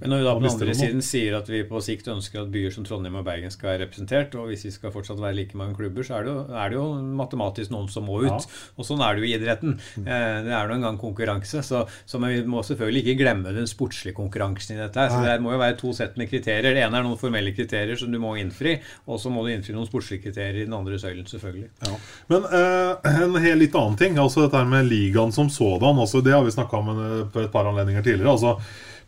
Men 0.00 0.10
Når 0.10 0.18
vi 0.18 0.24
da 0.24 0.34
på 0.34 0.42
den 0.42 0.50
andre 0.50 0.74
siden 0.74 1.02
sier 1.04 1.36
at 1.38 1.50
vi 1.50 1.62
på 1.68 1.82
sikt 1.84 2.08
ønsker 2.10 2.42
at 2.42 2.50
byer 2.52 2.74
som 2.74 2.86
Trondheim 2.88 3.18
og 3.20 3.26
Bergen 3.26 3.52
skal 3.52 3.72
være 3.72 3.84
representert, 3.84 4.34
og 4.34 4.50
hvis 4.50 4.64
vi 4.66 4.72
skal 4.74 4.94
fortsatt 4.94 5.20
være 5.20 5.36
like 5.36 5.58
mange 5.58 5.76
klubber, 5.78 6.02
så 6.02 6.18
er 6.18 6.26
det 6.26 6.32
jo, 6.32 6.40
er 6.50 6.72
det 6.72 6.78
jo 6.78 6.86
matematisk 7.20 7.74
noen 7.74 7.90
som 7.92 8.08
må 8.08 8.22
ut. 8.24 8.30
Ja. 8.32 8.62
Og 8.76 8.88
sånn 8.88 9.04
er 9.04 9.14
det 9.14 9.22
jo 9.22 9.28
i 9.28 9.34
idretten. 9.36 9.76
Mm. 10.00 10.08
Eh, 10.08 10.38
det 10.48 10.56
er 10.58 10.68
nå 10.70 10.78
engang 10.80 10.98
konkurranse. 10.98 11.62
Så, 11.62 11.84
så 12.06 12.22
vi 12.24 12.42
må 12.48 12.64
selvfølgelig 12.66 13.04
ikke 13.04 13.20
glemme 13.22 13.54
den 13.54 13.70
sportslige 13.70 14.16
konkurransen 14.16 14.76
i 14.76 14.80
dette. 14.80 14.98
her, 14.98 15.12
så 15.12 15.22
Det 15.22 15.38
må 15.44 15.54
jo 15.54 15.62
være 15.62 15.78
to 15.78 15.92
sett 15.96 16.18
med 16.18 16.30
kriterier. 16.32 16.72
Det 16.72 16.82
ene 16.82 16.98
er 16.98 17.06
noen 17.06 17.20
formelle 17.20 17.54
kriterier 17.54 18.00
som 18.00 18.10
du 18.10 18.18
må 18.22 18.34
innfri, 18.40 18.78
og 19.06 19.20
så 19.22 19.30
må 19.30 19.44
du 19.44 19.52
innfri 19.52 19.76
noen 19.76 19.86
sportslige 19.86 20.26
kriterier 20.26 20.64
i 20.64 20.66
den 20.66 20.74
andre 20.74 20.98
søylen, 20.98 21.28
selvfølgelig. 21.28 21.70
Ja. 21.86 21.94
Men 22.32 22.48
eh, 22.48 23.12
en 23.22 23.38
helt 23.44 23.62
litt 23.62 23.78
annen 23.78 23.98
ting, 24.00 24.18
altså 24.18 24.46
dette 24.46 24.64
med 24.66 24.88
liga 24.88 25.01
ligaen 25.02 25.34
som 25.34 25.50
sådan. 25.50 25.98
Også, 25.98 26.22
det 26.24 26.34
har 26.34 26.46
vi 26.46 26.54
snakka 26.54 26.78
om 26.78 26.90
eh, 26.94 27.20
på 27.32 27.42
et 27.42 27.52
par 27.52 27.68
anledninger 27.68 28.02
tidligere. 28.02 28.32
altså 28.32 28.56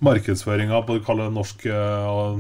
Markedsføringa 0.05 0.81
på 0.87 0.99
kalle 1.07 1.29
norsk, 1.33 1.67
uh, 1.71 2.35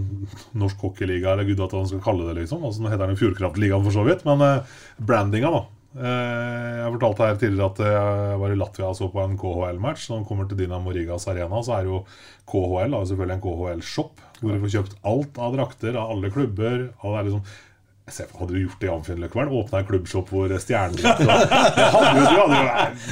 norsk 0.59 0.83
hockeyliga, 0.85 1.33
eller 1.33 1.47
gud 1.49 1.63
at 1.63 1.77
man 1.77 1.87
skal 1.89 2.03
kalle 2.05 2.27
det, 2.29 2.43
liksom. 2.43 2.65
Altså, 2.67 2.83
nå 2.83 2.91
heter 2.93 3.09
den 3.09 3.21
Fjordkraftligaen, 3.21 3.85
for 3.87 3.95
så 3.95 4.05
vidt. 4.07 4.25
Men 4.27 4.43
uh, 4.43 4.77
brandinga, 4.99 5.53
da. 5.55 5.63
Uh, 5.95 6.81
jeg 6.81 6.95
fortalte 6.97 7.29
her 7.29 7.37
tidligere 7.39 7.71
at 7.71 7.83
jeg 7.87 8.39
var 8.43 8.53
i 8.53 8.59
Latvia 8.59 8.89
og 8.91 8.99
så 8.99 9.09
på 9.13 9.23
en 9.23 9.39
KHL-match. 9.41 10.09
Når 10.11 10.21
man 10.21 10.27
kommer 10.29 10.49
til 10.51 10.61
Dynamo 10.61 10.95
Rigas 10.95 11.29
arena, 11.31 11.63
så 11.65 11.79
er 11.79 11.91
jo 11.91 12.03
KHL 12.51 12.97
da, 12.97 13.05
selvfølgelig 13.11 13.39
en 13.39 13.45
KHL-shop. 13.47 14.25
Hvor 14.41 14.51
du 14.51 14.65
får 14.67 14.75
kjøpt 14.75 14.99
alt 15.13 15.39
av 15.47 15.55
drakter 15.57 16.01
av 16.01 16.17
alle 16.17 16.33
klubber. 16.35 16.89
Og 17.01 17.15
det 17.15 17.21
er 17.21 17.31
liksom 17.31 17.47
hadde 18.05 18.53
du 18.53 18.61
gjort 18.61 18.81
det 18.81 18.87
i 18.87 18.91
Amfinnløkkvern? 18.93 19.49
Åpna 19.49 19.79
en 19.79 19.87
klubbshop 19.89 20.29
hvor 20.29 20.53
stjernene 20.61 21.01
Det 21.01 21.87
hadde 21.95 22.35
jo 22.37 22.43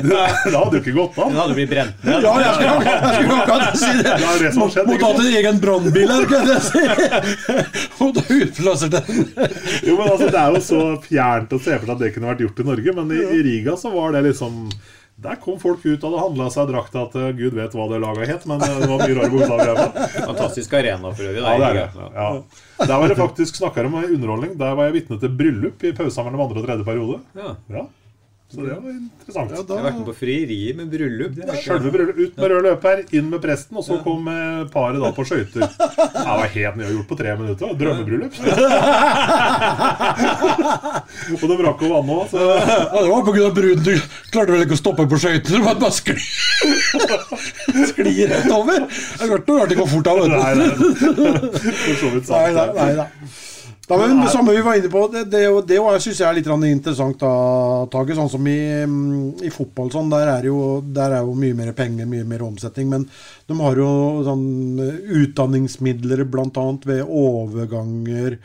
det 0.03 0.53
hadde 0.53 0.77
jo 0.77 0.81
ikke 0.83 0.93
gått 0.99 1.17
an. 1.17 1.33
Det 1.33 1.41
hadde 1.41 1.57
blitt 1.57 1.71
brent 1.71 2.05
ned. 2.05 2.27
Ja, 2.27 2.33
jeg 2.43 2.53
skulle 2.59 3.39
akkurat 3.39 3.79
si 3.81 3.93
det. 3.97 4.13
det, 4.21 4.35
det 4.43 4.53
som 4.53 4.69
skjedd, 4.69 4.91
Måtte 4.91 5.09
hatt 5.09 5.23
en 5.25 5.39
egen 5.41 5.61
brannbil 5.65 6.13
her, 6.13 6.29
kan 6.29 6.53
jeg 6.53 6.63
si. 6.69 6.83
Måtte 8.03 8.27
utplassert 8.37 8.99
den. 8.99 9.23
Jo, 9.89 9.97
men 9.97 10.11
altså, 10.11 10.29
Det 10.29 10.43
er 10.45 10.59
jo 10.59 10.65
så 10.69 10.83
fjernt 11.09 11.57
å 11.57 11.63
se 11.63 11.79
for 11.79 11.87
seg 11.89 11.95
at 11.97 12.03
det 12.05 12.13
kunne 12.19 12.35
vært 12.35 12.45
gjort 12.45 12.61
i 12.61 12.69
Norge, 12.69 12.97
men 13.01 13.17
i, 13.17 13.23
i 13.39 13.45
Riga 13.49 13.79
så 13.81 13.95
var 13.97 14.13
det 14.13 14.27
liksom 14.29 14.67
der 15.23 15.39
kom 15.43 15.59
folk 15.63 15.85
ut 15.85 16.03
og 16.03 16.09
hadde 16.09 16.23
handla 16.25 16.49
seg 16.51 16.71
drakta 16.71 17.05
til 17.13 17.27
eh, 17.29 17.35
gud 17.39 17.55
vet 17.59 17.75
hva 17.77 17.87
det 17.93 18.01
laget 18.03 18.31
het, 18.33 18.47
men 18.51 18.63
eh, 18.65 18.77
det 18.83 18.89
var 18.91 19.03
mye 19.05 19.17
rare 19.19 19.31
bokstaver. 19.33 19.81
Fantastisk 20.33 20.77
arena 20.79 21.13
for 21.15 21.29
øvrig. 21.29 21.43
Ja, 21.43 21.55
det 21.61 21.69
er 21.69 21.79
det. 21.79 22.07
Ja. 22.17 22.29
Der 22.83 22.95
var 22.97 23.13
det 23.13 23.19
faktisk 23.21 23.61
snakka 23.61 23.87
om 23.87 23.99
underholdning. 24.03 24.57
Der 24.59 24.75
var 24.79 24.91
jeg 24.91 24.99
vitne 24.99 25.21
til 25.23 25.35
bryllup 25.39 25.85
i 25.87 25.95
pausa 25.97 26.27
mellom 26.27 26.47
andre 26.47 26.63
og 26.63 26.67
tredje 26.67 26.87
periode. 26.89 27.21
Ja. 27.39 27.55
ja. 27.71 27.85
Så 28.53 28.61
det 28.61 28.75
var 28.75 28.91
interessant. 28.93 29.51
Ja, 29.55 29.63
da... 29.65 29.75
Jeg 29.75 29.81
har 29.81 29.87
vært 29.87 29.99
med 30.03 30.09
på 30.11 30.15
frieriet 30.19 30.77
med 30.77 30.91
bryllup. 30.93 31.33
Det 31.39 31.55
Selve 31.65 31.89
bryllup. 31.95 32.19
Ut 32.21 32.35
med 32.37 32.51
rød 32.53 32.67
løper, 32.67 33.01
inn 33.17 33.31
med 33.33 33.41
presten, 33.41 33.79
og 33.81 33.85
så 33.87 33.97
kom 34.05 34.27
eh, 34.29 34.67
paret 34.75 35.01
da 35.01 35.09
på 35.17 35.25
skøyter. 35.25 35.65
Det 36.13 36.25
var 36.27 36.51
helt 36.53 36.77
gjort 36.83 37.09
på 37.09 37.17
tre 37.17 37.33
minutter. 37.39 37.73
Drømmebryllup. 37.81 38.35
og 41.33 41.47
de 41.49 41.57
rakk 41.65 41.81
å 41.81 41.91
vanne 41.95 42.19
òg. 42.19 42.35
Ja, 42.37 42.99
det 42.99 43.09
var 43.09 43.25
pga. 43.31 43.49
bruden. 43.57 43.83
Du 43.87 43.95
klarte 44.35 44.53
vel 44.53 44.67
ikke 44.67 44.77
å 44.77 44.83
stoppe 44.83 45.07
på 45.09 45.17
skøyter? 45.23 45.49
Du 45.57 45.65
bare 45.65 45.93
skli 45.97 46.17
sklir 47.93 48.29
rett 48.35 48.53
over. 48.53 48.85
Det 48.85 49.31
er 49.31 49.33
klart 49.49 49.73
det 49.73 49.81
går 49.81 49.89
fort 49.95 50.13
av. 50.13 50.21
Nei, 50.29 50.53
nei. 50.61 50.69
For 50.77 51.97
så 52.05 52.13
vidt 52.19 52.29
sant. 52.29 52.53
Nei, 52.53 52.69
nei, 52.77 52.93
nei. 53.01 53.09
Ja, 53.89 53.97
men 53.99 54.21
det 54.23 54.31
samme 54.31 54.53
vi 54.55 54.63
var 54.63 54.77
inne 54.79 54.89
på, 54.89 55.01
det, 55.11 55.25
det, 55.33 55.41
det 55.67 55.79
syns 56.01 56.21
jeg 56.21 56.27
er 56.29 56.37
litt 56.39 56.49
interessant. 56.69 57.19
da, 57.19 57.87
Tage, 57.91 58.15
Sånn 58.15 58.31
som 58.31 58.47
i, 58.47 58.61
i 59.43 59.51
fotball, 59.51 59.91
sånn, 59.91 60.13
der, 60.13 60.31
er 60.37 60.47
jo, 60.47 60.81
der 60.87 61.19
er 61.19 61.27
jo 61.27 61.35
mye 61.35 61.57
mer 61.59 61.73
penger, 61.75 62.07
mye 62.07 62.25
mer 62.25 62.45
omsetning. 62.47 62.89
Men 62.93 63.09
de 63.51 63.57
har 63.59 63.81
jo 63.83 63.89
sånn 64.29 64.47
utdanningsmidler 65.19 66.23
bl.a. 66.31 66.69
ved 66.87 67.03
overganger. 67.03 68.39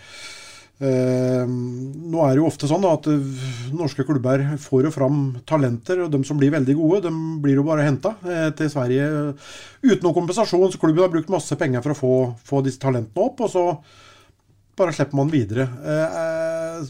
Eh, 0.77 1.45
nå 1.45 2.25
er 2.25 2.33
det 2.33 2.41
jo 2.41 2.49
ofte 2.49 2.67
sånn 2.69 2.83
da, 2.85 2.95
at 2.97 3.07
norske 3.77 4.03
klubber 4.09 4.43
får 4.61 4.89
jo 4.89 4.93
fram 4.93 5.21
talenter, 5.49 6.03
og 6.03 6.11
de 6.13 6.21
som 6.25 6.37
blir 6.41 6.53
veldig 6.53 6.75
gode, 6.81 7.03
de 7.07 7.13
blir 7.45 7.61
jo 7.61 7.65
bare 7.65 7.85
henta 7.85 8.17
eh, 8.25 8.49
til 8.57 8.73
Sverige 8.73 9.07
uten 9.85 10.01
noen 10.01 10.17
kompensasjon. 10.17 10.73
Så 10.73 10.81
klubben 10.81 11.05
har 11.05 11.13
brukt 11.13 11.31
masse 11.33 11.61
penger 11.61 11.85
for 11.85 11.93
å 11.93 12.01
få, 12.01 12.13
få 12.51 12.65
disse 12.65 12.81
talentene 12.81 13.29
opp. 13.29 13.45
og 13.45 13.53
så 13.53 13.69
bare 14.77 14.93
slipper 14.93 15.17
man 15.17 15.31
videre. 15.33 15.67
Eh, 15.85 16.17
eh, 16.21 16.87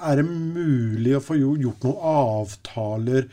er 0.00 0.20
det 0.20 0.26
mulig 0.28 1.16
å 1.16 1.24
få 1.24 1.36
gjort 1.40 1.84
noen 1.84 2.04
avtaler, 2.10 3.26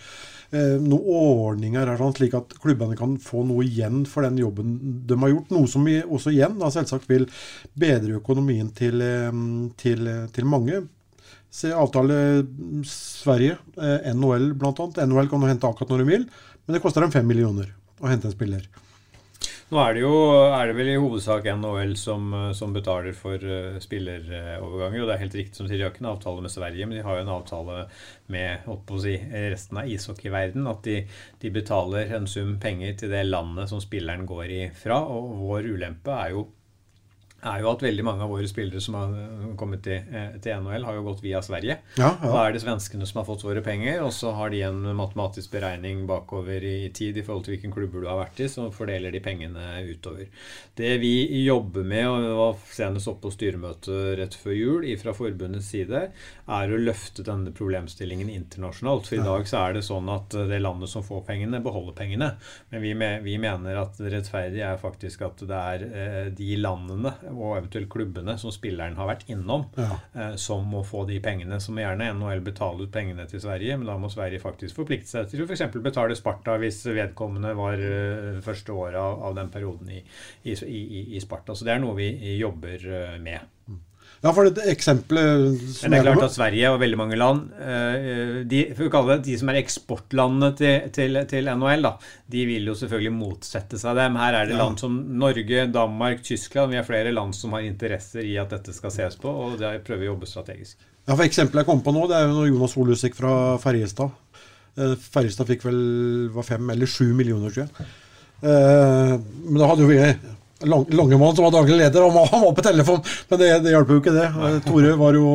eh, 0.51 0.75
noen 0.81 1.07
ordninger 1.19 1.93
sånn, 1.99 2.15
slik 2.17 2.35
at 2.39 2.57
klubbene 2.63 2.97
kan 2.99 3.17
få 3.21 3.43
noe 3.47 3.65
igjen 3.67 4.05
for 4.09 4.27
den 4.27 4.39
jobben 4.41 4.75
de 5.07 5.19
har 5.21 5.33
gjort? 5.33 5.51
Noe 5.55 5.71
som 5.71 5.87
også 5.87 6.33
igjen 6.33 6.59
da, 6.59 6.71
selvsagt 6.73 7.07
vil 7.11 7.27
bedre 7.77 8.19
økonomien 8.21 8.71
til, 8.75 9.03
til, 9.79 10.11
til 10.33 10.49
mange. 10.49 10.83
Se 11.51 11.71
avtale 11.71 12.43
Sverige, 12.87 13.55
NHL 13.77 14.51
bl.a. 14.59 14.73
NHL 15.07 15.31
kan 15.31 15.43
du 15.43 15.47
hente 15.47 15.69
akkurat 15.69 15.93
når 15.93 16.03
du 16.03 16.11
vil, 16.11 16.27
men 16.65 16.75
det 16.75 16.83
koster 16.83 17.03
dem 17.03 17.15
fem 17.15 17.27
millioner 17.27 17.71
å 18.03 18.11
hente 18.11 18.27
en 18.27 18.35
spiller. 18.35 18.67
Nå 19.67 19.79
er 19.83 19.97
det 19.97 19.99
jo 20.05 20.11
er 20.47 20.69
det 20.69 20.75
vel 20.77 20.89
i 20.93 20.99
hovedsak 20.99 21.49
NHL 21.59 21.89
som, 21.99 22.29
som 22.55 22.71
betaler 22.71 23.11
for 23.11 23.41
uh, 23.43 23.75
spilleroverganger. 23.83 25.01
Og 25.01 25.09
det 25.09 25.15
er 25.17 25.23
helt 25.25 25.35
riktig 25.35 25.59
som 25.59 25.67
sier, 25.67 25.81
de 25.81 25.83
har 25.83 25.91
ikke 25.91 26.05
en 26.05 26.13
avtale 26.13 26.43
med 26.45 26.53
Sverige, 26.53 26.87
men 26.87 26.95
de 26.95 27.03
har 27.03 27.17
jo 27.17 27.25
en 27.25 27.33
avtale 27.33 27.81
med 28.31 28.69
si, 29.03 29.17
resten 29.51 29.81
av 29.81 29.91
ishockeyverden. 29.91 30.69
At 30.71 30.87
de, 30.87 31.01
de, 31.43 31.51
betaler 31.51 32.15
en 32.15 32.29
sum 32.31 32.55
penger 32.63 32.95
til 33.01 33.11
det 33.11 33.25
landet 33.27 33.67
som 33.67 33.83
spilleren 33.83 34.23
går 34.29 34.55
ifra. 34.61 35.01
Og 35.03 35.35
vår 35.43 35.67
ulempe 35.75 36.15
er 36.15 36.31
jo 36.37 36.45
er 37.45 37.61
jo 37.61 37.69
at 37.69 37.83
veldig 37.85 38.05
mange 38.05 38.25
av 38.25 38.31
våre 38.33 38.47
spillere 38.49 38.81
som 38.81 38.95
har 38.97 39.11
kommet 39.59 39.83
til, 39.85 40.01
eh, 40.11 40.37
til 40.41 40.57
NHL, 40.57 40.85
har 40.85 40.95
jo 40.97 41.03
gått 41.05 41.21
via 41.21 41.41
Sverige. 41.41 41.77
Ja, 41.97 42.15
ja. 42.21 42.31
Da 42.31 42.47
er 42.47 42.53
det 42.53 42.63
svenskene 42.63 43.05
som 43.05 43.21
har 43.21 43.27
fått 43.27 43.45
våre 43.45 43.61
penger, 43.61 44.01
og 44.01 44.11
så 44.11 44.33
har 44.33 44.49
de 44.49 44.61
en 44.65 44.81
matematisk 44.97 45.51
beregning 45.51 46.07
bakover 46.07 46.63
i 46.63 46.89
tid 46.89 47.17
i 47.17 47.23
forhold 47.23 47.45
til 47.45 47.55
hvilken 47.55 47.73
klubber 47.73 48.01
du 48.01 48.07
har 48.07 48.17
vært 48.17 48.41
i, 48.41 48.49
så 48.49 48.71
fordeler 48.73 49.11
de 49.11 49.21
pengene 49.21 49.83
utover. 49.85 50.27
Det 50.75 50.97
vi 50.99 51.43
jobber 51.45 51.83
med, 51.83 52.07
og 52.07 52.21
vi 52.25 52.33
var 52.39 52.57
senest 52.73 53.07
oppe 53.07 53.27
på 53.27 53.35
styremøtet 53.37 54.17
rett 54.17 54.33
før 54.37 54.57
jul 54.57 54.87
fra 54.97 55.13
forbundets 55.13 55.69
side, 55.73 56.03
er 56.47 56.73
å 56.73 56.81
løfte 56.81 57.25
denne 57.27 57.51
problemstillingen 57.51 58.29
internasjonalt. 58.33 59.07
For 59.07 59.19
i 59.19 59.25
dag 59.25 59.47
så 59.49 59.61
er 59.61 59.77
det 59.77 59.85
sånn 59.85 60.09
at 60.09 60.33
det 60.49 60.59
landet 60.61 60.89
som 60.89 61.05
får 61.05 61.25
pengene, 61.27 61.61
beholder 61.61 61.93
pengene. 61.97 62.31
Men 62.71 62.81
vi, 62.83 62.93
vi 63.25 63.37
mener 63.41 63.81
at 63.81 63.99
rettferdig 64.01 64.63
er 64.65 64.81
faktisk 64.81 65.25
at 65.27 65.41
det 65.47 65.63
er 65.73 65.85
eh, 65.87 66.29
de 66.33 66.57
landene 66.61 67.13
og 67.37 67.57
eventuelt 67.59 67.89
klubbene 67.93 68.35
som 68.41 68.51
spilleren 68.51 68.95
har 68.97 69.07
vært 69.11 69.27
innom, 69.29 69.65
Ja. 69.77 69.99
eh, 70.15 70.35
som 70.35 70.65
må 70.67 70.83
få 70.85 71.05
de 71.07 71.19
pengene. 71.23 71.59
Så 71.61 71.71
må 71.71 71.83
gjerne 71.85 72.09
NHL 72.17 72.41
betale 72.41 72.83
ut 72.87 72.91
pengene 72.91 73.27
til 73.29 73.39
Sverige, 73.43 73.77
men 73.77 73.87
da 73.87 73.97
må 73.97 74.09
Sverige 74.11 74.41
faktisk 74.43 74.75
forplikte 74.81 75.07
seg 75.13 75.29
til 75.29 75.43
å 75.43 75.47
f.eks. 75.47 75.67
betale 75.81 76.15
Sparta 76.17 76.57
hvis 76.61 76.83
vedkommende 76.89 77.55
var 77.55 77.73
eh, 77.79 78.41
første 78.41 78.73
året 78.73 78.99
av, 78.99 79.21
av 79.29 79.35
den 79.35 79.49
perioden 79.53 79.89
i, 79.89 80.01
i, 80.45 80.53
i, 80.53 81.03
i 81.15 81.19
Sparta. 81.23 81.55
Så 81.55 81.63
det 81.67 81.75
er 81.77 81.79
noe 81.85 81.95
vi 81.95 82.09
jobber 82.39 82.81
eh, 82.87 83.19
med. 83.21 83.39
Ja, 84.23 84.31
for 84.33 84.47
det 84.49 84.63
eksempelet 84.71 85.59
Men 85.83 85.93
det 85.93 85.97
er 85.99 86.05
klart 86.07 86.23
at 86.25 86.33
Sverige 86.33 86.71
og 86.73 86.79
veldig 86.81 86.97
mange 86.97 87.17
land, 87.19 87.51
eh, 87.61 88.39
de, 88.49 88.61
det, 88.73 89.17
de 89.27 89.35
som 89.37 89.51
er 89.53 89.59
eksportlandene 89.61 90.49
til, 90.57 90.87
til, 90.95 91.19
til 91.29 91.49
NHL, 91.51 91.85
da, 91.85 91.91
de 92.33 92.45
vil 92.49 92.65
jo 92.71 92.73
selvfølgelig 92.79 93.13
motsette 93.13 93.77
seg 93.77 93.99
dem. 93.99 94.17
Her 94.17 94.39
er 94.39 94.49
det 94.49 94.57
Ja. 94.57 94.63
land 94.63 94.81
som 94.81 94.95
Norge, 95.21 95.67
Danmark, 95.71 96.23
Tyskland. 96.25 96.73
Vi 96.73 96.79
har 96.81 96.87
flere 96.87 97.13
land 97.13 97.35
som 97.37 97.53
har 97.53 97.61
interesser 97.67 98.25
i 98.25 98.37
at 98.41 98.49
dette 98.55 98.73
skal 98.73 98.91
ses 98.95 99.19
på, 99.21 99.29
og 99.29 99.59
der 99.61 99.77
prøver 99.85 100.01
vi 100.01 100.09
å 100.09 100.15
jobbe 100.15 100.31
strategisk. 100.31 100.77
Ja, 101.07 101.13
for 101.15 101.23
Eksempelet 101.23 101.61
jeg 101.61 101.69
kom 101.69 101.83
på 101.85 101.93
nå, 101.95 102.07
det 102.09 102.17
er 102.17 102.33
jo 102.33 102.47
Jonas 102.49 102.73
Olusik 102.81 103.15
fra 103.15 103.35
Ferjestad. 103.61 104.09
Eh, 104.77 104.97
Ferjestad 104.97 105.47
fikk 105.53 105.63
vel 105.69 105.79
var 106.33 106.43
fem 106.43 106.73
eller 106.73 106.89
sju 106.89 107.13
millioner, 107.13 107.53
tror 107.53 107.67
jeg. 107.67 107.87
Eh, 108.41 109.13
men 109.45 109.61
da 109.61 109.69
hadde 109.69 109.85
jo 109.85 109.93
vi 109.93 110.01
Lang, 110.65 110.85
Langemann 110.89 111.35
som 111.35 111.45
var 111.45 111.51
daglig 111.53 111.77
leder, 111.77 112.01
han 112.01 112.13
var, 112.13 112.27
han 112.31 112.41
var 112.41 112.53
på 112.57 112.63
telefon, 112.65 113.01
men 113.29 113.39
det, 113.39 113.49
det 113.61 113.73
hjalp 113.75 113.91
jo 113.93 113.97
ikke 114.01 114.13
det. 114.15 114.25
Eh, 114.25 114.55
Tore 114.65 114.93
var 114.97 115.17
jo, 115.17 115.33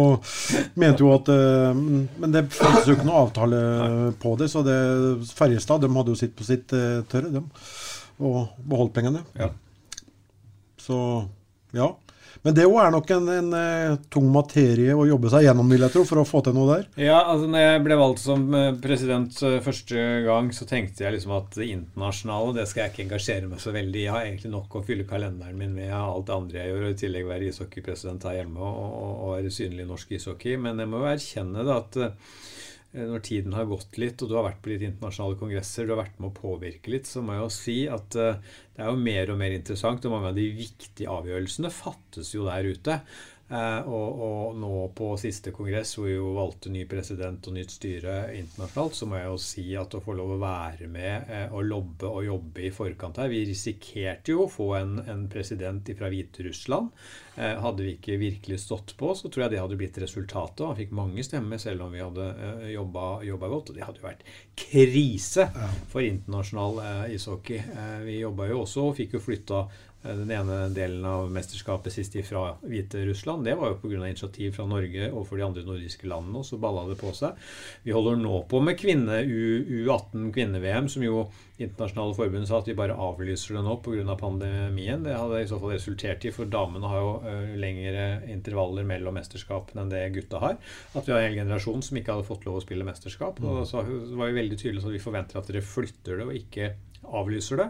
mente 0.83 1.05
jo 1.05 1.13
at 1.15 1.31
eh, 1.31 1.83
Men 2.25 2.35
det 2.35 2.49
fantes 2.51 2.89
jo 2.91 2.97
ikke 2.97 3.07
noe 3.07 3.21
avtale 3.29 3.61
på 4.23 4.35
det, 4.41 4.51
så 4.51 4.65
det, 4.67 4.79
Ferjestad 5.31 5.85
de 5.85 5.93
hadde 5.95 6.15
jo 6.15 6.19
sitt 6.19 6.35
på 6.39 6.47
sitt 6.47 6.75
eh, 6.75 7.05
tørre, 7.13 7.31
dem. 7.37 7.47
Og 8.23 8.51
beholdt 8.67 8.95
pengene. 8.97 9.23
Ja. 9.39 9.53
Så 10.83 10.99
ja. 11.77 11.93
Men 12.43 12.57
det 12.57 12.65
òg 12.67 12.79
er 12.83 12.91
nok 12.91 13.11
en, 13.15 13.29
en 13.31 13.53
eh, 13.55 13.93
tung 14.11 14.27
materie 14.35 14.95
å 14.99 15.05
jobbe 15.07 15.31
seg 15.31 15.45
gjennom, 15.47 15.69
vil 15.71 15.85
jeg 15.87 15.95
tro, 15.95 16.03
for 16.09 16.23
å 16.23 16.27
få 16.27 16.41
til 16.43 16.57
noe 16.57 16.73
der. 16.73 16.89
Ja, 16.99 17.21
altså 17.21 17.47
når 17.51 17.63
jeg 17.63 17.83
ble 17.85 17.99
valgt 18.01 18.23
som 18.25 18.49
eh, 18.59 18.73
president 18.83 19.39
eh, 19.47 19.61
første 19.63 20.07
gang, 20.27 20.51
så 20.57 20.67
tenkte 20.67 21.07
jeg 21.07 21.15
liksom 21.15 21.37
at 21.37 21.55
det 21.55 21.69
internasjonale, 21.71 22.57
det 22.59 22.67
skal 22.71 22.85
jeg 22.85 22.95
ikke 22.95 23.05
engasjere 23.07 23.51
meg 23.53 23.63
så 23.63 23.75
veldig 23.77 24.01
i. 24.01 24.07
Jeg 24.09 24.15
har 24.17 24.27
egentlig 24.27 24.51
nok 24.57 24.75
å 24.75 24.83
fylle 24.89 25.07
kalenderen 25.07 25.61
min 25.61 25.77
med 25.77 25.95
av 25.95 26.17
alt 26.17 26.27
det 26.33 26.39
andre 26.41 26.65
jeg 26.65 26.73
gjør, 26.73 26.83
og 26.89 26.97
i 26.97 27.01
tillegg 27.05 27.31
være 27.31 27.51
ishockeypresident 27.53 28.27
her 28.27 28.41
hjemme 28.41 28.73
og, 28.73 28.97
og, 29.13 29.29
være 29.37 29.55
synlig 29.55 29.87
i 29.87 29.91
norsk 29.93 30.17
ishockey. 30.19 30.59
Men 30.67 30.83
jeg 30.83 30.91
må 30.91 31.05
jo 31.05 31.13
erkjenne 31.13 31.69
det 31.69 31.79
at 31.79 32.01
når 32.93 33.23
tiden 33.25 33.55
har 33.57 33.69
gått 33.71 33.97
litt, 34.01 34.21
og 34.21 34.29
du 34.29 34.35
har 34.37 34.45
vært 34.45 34.61
på 34.65 34.73
litt 34.73 34.83
internasjonale 34.85 35.39
kongresser, 35.41 35.87
du 35.89 35.95
har 35.95 36.03
vært 36.03 36.19
med 36.21 36.29
å 36.29 36.37
påvirke 36.37 36.93
litt, 36.93 37.09
så 37.09 37.23
må 37.25 37.37
jeg 37.37 37.45
jo 37.45 37.53
si 37.55 37.77
at 37.89 38.17
eh, 38.21 38.51
det 38.77 38.85
er 38.85 38.91
jo 38.91 39.05
mer 39.07 39.33
og 39.33 39.39
mer 39.41 39.57
interessant, 39.57 40.05
og 40.05 40.13
mange 40.13 40.33
av 40.33 40.37
de 40.37 40.45
viktige 40.59 41.13
avgjørelsene 41.13 41.73
fattes 41.73 42.35
jo 42.35 42.45
der 42.49 42.69
ute. 42.69 42.99
Eh, 43.53 43.89
og, 43.89 44.21
og 44.25 44.55
nå 44.57 44.77
på 44.97 45.11
siste 45.21 45.53
kongress, 45.53 45.97
hvor 45.99 46.07
vi 46.09 46.15
jo 46.15 46.31
valgte 46.39 46.71
ny 46.73 46.87
president 46.89 47.45
og 47.51 47.57
nytt 47.59 47.75
styre 47.75 48.15
internasjonalt, 48.39 48.97
så 48.97 49.09
må 49.09 49.19
jeg 49.19 49.29
jo 49.29 49.41
si 49.45 49.65
at 49.77 49.97
å 49.97 50.01
få 50.01 50.15
lov 50.17 50.33
å 50.37 50.39
være 50.41 50.89
med 50.89 51.29
eh, 51.29 51.53
og 51.53 51.67
lobbe 51.69 52.09
og 52.09 52.25
jobbe 52.25 52.65
i 52.65 52.73
forkant 52.73 53.21
her 53.21 53.29
Vi 53.33 53.43
risikerte 53.51 54.33
jo 54.33 54.47
å 54.47 54.53
få 54.53 54.71
en, 54.79 54.97
en 55.05 55.27
president 55.33 55.93
fra 55.99 56.09
Hviterussland. 56.13 56.89
Eh, 57.37 57.61
hadde 57.61 57.85
vi 57.85 57.95
ikke 57.99 58.17
virkelig 58.23 58.63
stått 58.65 58.97
på, 58.97 59.13
så 59.19 59.29
tror 59.29 59.45
jeg 59.45 59.55
det 59.55 59.61
hadde 59.61 59.81
blitt 59.83 60.01
resultatet. 60.01 60.65
Han 60.65 60.81
fikk 60.81 60.97
mange 60.97 61.27
stemmer, 61.27 61.61
selv 61.61 61.85
om 61.85 61.93
vi 61.93 62.01
hadde 62.01 62.33
jobba, 62.73 63.07
jobba 63.29 63.53
godt. 63.53 63.73
Og 63.73 63.77
det 63.77 63.85
hadde 63.85 64.01
jo 64.01 64.09
vært 64.09 64.27
krise 64.65 65.49
for 65.93 66.01
internasjonal 66.05 67.09
ishockey. 67.13 67.61
Vi 68.07 68.21
jobba 68.23 68.49
jo 68.49 68.63
også 68.65 68.89
og 68.89 68.97
fikk 68.97 69.19
jo 69.19 69.25
flytta 69.25 69.67
den 70.03 70.31
ene 70.35 70.57
delen 70.75 71.05
av 71.07 71.31
mesterskapet 71.33 71.95
sist 71.95 72.17
fra 72.27 72.57
Hviterussland. 72.67 73.45
Det 73.47 73.55
var 73.59 73.73
jo 73.73 73.79
pga. 73.83 74.01
initiativ 74.03 74.57
fra 74.57 74.67
Norge 74.67 75.11
overfor 75.13 75.39
de 75.39 75.47
andre 75.47 75.65
nordiske 75.67 76.09
landene, 76.11 76.43
og 76.43 76.47
så 76.47 76.59
balla 76.59 76.85
det 76.89 76.99
på 77.01 77.13
seg. 77.15 77.39
Vi 77.87 77.95
holder 77.95 78.19
nå 78.19 78.43
på 78.51 78.61
med 78.65 78.79
kvinne 78.81 79.23
U18 79.23 80.33
kvinne-VM, 80.35 80.91
som 80.91 81.07
jo 81.07 81.29
internasjonale 81.63 82.17
forbund 82.17 82.49
sa 82.49 82.59
at 82.59 82.69
vi 82.69 82.77
bare 82.79 82.97
avlyser 82.99 83.57
det 83.57 83.65
nå 83.65 83.79
pga. 83.85 84.17
pandemien. 84.19 85.05
Det 85.05 85.17
hadde 85.17 85.43
i 85.43 85.49
så 85.49 85.61
fall 85.63 85.77
resultert 85.77 86.25
i, 86.27 86.35
for 86.35 86.51
damene 86.51 86.91
har 86.91 87.03
jo 87.03 87.13
lengre 87.63 88.07
intervaller 88.33 88.87
mellom 88.89 89.15
mesterskapene 89.15 89.85
enn 89.85 89.93
det 89.93 90.07
gutta 90.17 90.43
har. 90.43 90.57
At 90.97 91.07
vi 91.07 91.15
har 91.15 91.23
en 91.23 91.31
hel 91.31 91.43
generasjon 91.45 91.85
som 91.87 91.99
ikke 91.99 92.17
hadde 92.17 92.29
fått 92.29 92.47
lov 92.49 92.59
å 92.59 92.65
spille 92.65 92.87
mesterskap. 92.87 93.39
Og 93.43 93.67
så 93.69 93.85
var 93.87 94.33
vi 94.33 94.41
veldig 94.41 94.59
tydelige 94.59 94.83
så 94.83 94.93
vi 94.93 95.03
forventer 95.03 95.39
at 95.39 95.51
dere 95.51 95.63
flytter 95.63 96.19
det 96.19 96.27
og 96.27 96.41
ikke 96.41 96.73
avlyser 97.05 97.57
det. 97.63 97.69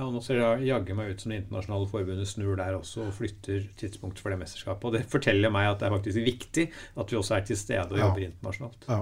Og 0.00 0.12
nå 0.14 0.20
ser 0.24 0.40
det 0.40 0.66
jaggu 0.66 0.94
meg 0.98 1.12
ut 1.14 1.20
som 1.24 1.30
det 1.32 1.40
internasjonale 1.42 1.88
forbundet 1.92 2.28
snur 2.28 2.56
der 2.56 2.74
også 2.78 3.06
og 3.06 3.12
flytter 3.16 3.66
tidspunktet 3.80 4.20
for 4.24 4.30
det 4.34 4.38
mesterskapet. 4.42 4.84
Og 4.84 4.92
det 4.98 5.04
forteller 5.12 5.50
meg 5.54 5.70
at 5.70 5.78
det 5.80 5.88
er 5.88 5.96
faktisk 5.96 6.24
viktig 6.26 6.68
at 6.96 7.12
vi 7.12 7.16
også 7.20 7.36
er 7.38 7.46
til 7.48 7.56
stede 7.56 7.86
og 7.92 7.98
Ja. 7.98 8.06
jobber 8.08 8.26
internasjonalt. 8.28 8.88
Ja. 8.88 9.00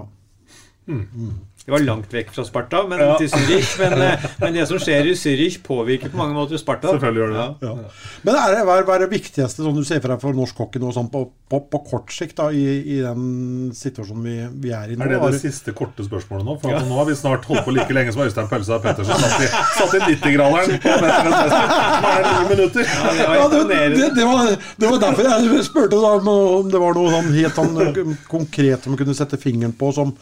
Det 1.61 1.69
var 1.69 1.83
langt 1.85 2.09
vekk 2.09 2.31
fra 2.33 2.41
Sparta, 2.43 2.79
men 2.89 2.97
Ja. 2.99 3.11
til 3.19 3.27
Zürich. 3.29 3.75
Men, 3.77 4.01
eh, 4.01 4.23
men 4.41 4.53
det 4.55 4.63
som 4.67 4.79
skjer 4.81 5.05
i 5.05 5.11
Zürich, 5.13 5.59
påvirker 5.61 6.09
på 6.09 6.17
mange 6.17 6.33
måter 6.33 6.57
Sparta. 6.57 6.89
Selvfølgelig 6.89 7.21
gjør 7.21 7.33
det. 7.35 7.43
Ja. 7.61 7.67
Ja. 7.69 7.91
Men 8.25 8.35
er 8.39 8.55
det, 8.55 8.63
hva, 8.65 8.77
er, 8.79 8.83
hva 8.87 8.95
er 8.95 9.03
det 9.05 9.09
viktigste 9.11 9.61
som 9.61 9.75
du 9.77 9.83
ser 9.85 10.01
for 10.01 10.09
deg 10.09 10.23
for 10.23 10.33
norsk 10.33 10.57
hockey 10.57 10.81
nå, 10.81 10.89
sånn 10.95 11.11
på, 11.13 11.21
på, 11.53 11.59
på 11.69 11.81
kort 11.85 12.09
sikt, 12.11 12.33
da, 12.41 12.47
i, 12.49 12.65
i 12.81 12.97
den 13.05 13.69
situasjonen 13.77 14.25
vi, 14.25 14.33
vi 14.65 14.73
er 14.73 14.89
i 14.89 14.97
nå? 14.97 15.05
Er 15.05 15.13
det 15.13 15.29
det 15.37 15.41
siste 15.43 15.75
korte 15.77 16.01
spørsmålet 16.07 16.49
nå? 16.49 16.57
For 16.63 16.73
nå 16.89 16.97
har 16.97 17.05
vi 17.11 17.15
snart 17.21 17.45
holdt 17.45 17.61
på 17.69 17.75
like 17.77 17.93
lenge 17.93 18.11
som 18.17 18.25
Øystein 18.25 18.49
Pølsa 18.49 18.81
Pettersen 18.81 19.21
satt 19.21 19.45
i, 19.45 19.49
satt 19.77 19.93
i 19.99 20.01
90-graderen 20.15 20.81
på 20.81 20.95
Mesternes. 21.05 21.55
Nå 22.01 22.15
er 22.15 22.25
det 22.25 22.31
ni 22.41 22.55
minutter. 22.55 22.89
Ja, 22.89 23.13
det 23.13 23.27
var 23.27 23.35
Ja, 23.37 23.47
det, 23.53 23.61
det, 23.99 24.09
det, 24.17 24.25
var, 24.25 24.55
det 24.81 24.89
var 24.95 24.97
derfor 25.05 25.29
jeg 25.29 25.63
spurte 25.69 26.01
da, 26.01 26.15
om 26.17 26.27
om 26.31 26.73
det 26.73 26.81
var 26.81 26.97
noe 26.97 27.13
sånn 27.13 27.31
helt 27.37 27.53
sånn 27.61 28.17
konkret 28.33 28.81
som 28.83 28.97
vi 28.97 29.03
kunne 29.05 29.13
sette 29.17 29.37
fingeren 29.37 29.77
på, 29.77 29.93
som, 29.93 30.15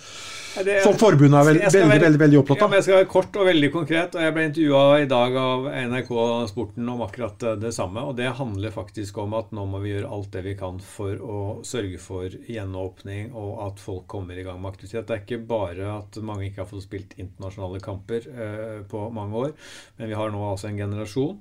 det- 0.66 0.84
som 0.84 0.94
forbundet 0.94 1.40
er 1.40 1.46
vel, 1.50 1.60
veldig, 1.60 1.90
være- 1.90 2.02
veldig, 2.04 2.20
veldig 2.24 2.40
opptatt 2.42 2.58
Ja, 2.58 2.64
av. 2.66 2.70
men 2.70 2.78
jeg 2.78 2.84
skal 2.84 2.98
være 3.00 3.10
kort 3.14 3.36
og 3.40 3.46
veldig 3.48 3.72
konkret. 3.72 4.16
og 4.16 4.22
Jeg 4.22 4.34
ble 4.34 4.44
intervjua 4.50 5.02
i 5.02 5.06
dag 5.06 5.36
av 5.36 5.66
NRK 5.90 6.12
Sporten 6.50 6.90
om 6.90 7.02
akkurat 7.02 7.44
eh, 7.44 7.56
det 7.56 7.74
samme. 7.74 7.98
og 8.04 8.16
Det 8.16 8.32
handler 8.36 8.72
faktisk 8.72 9.18
om 9.18 9.34
at 9.34 9.52
nå 9.52 9.66
må 9.70 9.82
vi 9.82 9.94
gjøre 9.94 10.12
alt 10.12 10.32
det 10.32 10.44
vi 10.44 10.56
kan 10.56 10.80
for 10.80 11.16
å 11.16 11.40
sørge 11.64 12.00
for 12.00 12.30
gjenåpning 12.30 13.34
og 13.34 13.68
at 13.68 13.80
folk 13.80 14.08
kommer 14.08 14.38
i 14.38 14.44
gang 14.44 14.62
med 14.62 14.74
aktivitet. 14.74 15.08
Det 15.08 15.16
er 15.18 15.24
ikke 15.26 15.48
bare 15.48 15.98
at 16.00 16.22
mange 16.22 16.50
ikke 16.50 16.64
har 16.64 16.66
fått 16.70 16.84
spilt 16.88 17.16
internasjonale 17.18 17.80
kamper 17.82 18.26
eh, 18.28 18.82
på 18.90 19.12
mange 19.14 19.34
år, 19.34 19.54
men 19.98 20.08
vi 20.10 20.16
har 20.16 20.30
nå 20.32 20.40
altså 20.52 20.70
en 20.70 20.78
generasjon 20.78 21.38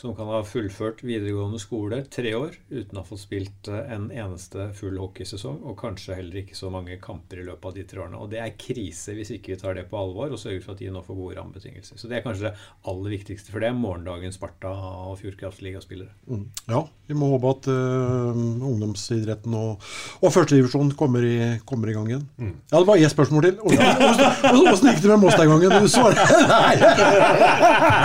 som 0.00 0.14
kan 0.16 0.30
ha 0.32 0.38
fullført 0.48 1.02
videregående 1.04 1.58
skole 1.60 1.98
tre 2.08 2.30
år 2.38 2.54
uten 2.70 2.96
å 2.96 3.02
ha 3.02 3.04
fått 3.04 3.20
spilt 3.20 3.68
eh, 3.68 3.82
en 3.92 4.06
eneste 4.08 4.70
full 4.78 4.96
hockeysesong, 4.96 5.58
og 5.68 5.76
kanskje 5.82 6.16
heller 6.16 6.40
ikke 6.40 6.56
så 6.56 6.70
mange 6.72 6.96
kamper 7.04 7.42
i 7.42 7.44
løpet 7.44 7.66
av 7.68 7.74
de 7.76 7.84
tre 7.90 8.00
årene. 8.00 8.16
Og 8.22 8.30
det 8.32 8.40
er 8.40 8.54
krise 8.56 9.12
hvis 9.18 9.34
ikke 9.36 9.52
vi 9.52 9.58
tar 9.60 9.76
det 9.76 9.84
på 9.90 9.98
alvor 10.00 10.32
og 10.32 10.40
sørger 10.40 10.62
for 10.64 10.72
at 10.72 10.80
de 10.80 10.88
nå 10.94 11.02
får 11.04 11.18
gode 11.18 11.36
rammebetingelser. 11.36 12.00
Så 12.00 12.08
det 12.08 12.16
er 12.20 12.24
kanskje 12.24 12.48
det 12.48 12.54
aller 12.88 13.12
viktigste, 13.12 13.52
for 13.52 13.60
det 13.60 13.74
morgendagens 13.76 14.38
Sparta 14.40 14.72
og 14.72 15.18
Fjordkraftligaspillere. 15.20 16.14
Mm. 16.30 16.46
Ja, 16.72 16.80
vi 17.10 17.18
må 17.20 17.28
håpe 17.34 17.52
at 17.58 17.68
uh, 17.68 18.32
ungdomsidretten 18.70 19.52
og, 19.58 19.84
og 20.24 20.32
førstedivisjonen 20.32 20.94
kommer, 20.96 21.26
i- 21.28 21.58
kommer 21.68 21.90
i 21.92 21.96
gang 21.98 22.08
igjen. 22.08 22.24
Ja, 22.70 22.78
det 22.80 22.86
var 22.88 22.96
ett 22.96 23.12
spørsmål 23.12 23.50
til. 23.50 23.60
Åssen 23.68 24.88
gikk 24.94 25.02
det 25.04 25.12
med 25.12 25.20
Moss 25.26 25.36
den 25.36 25.50
gangen? 25.52 25.76
Du 25.84 25.90
svarer 25.92 26.16
Nei! 26.48 26.74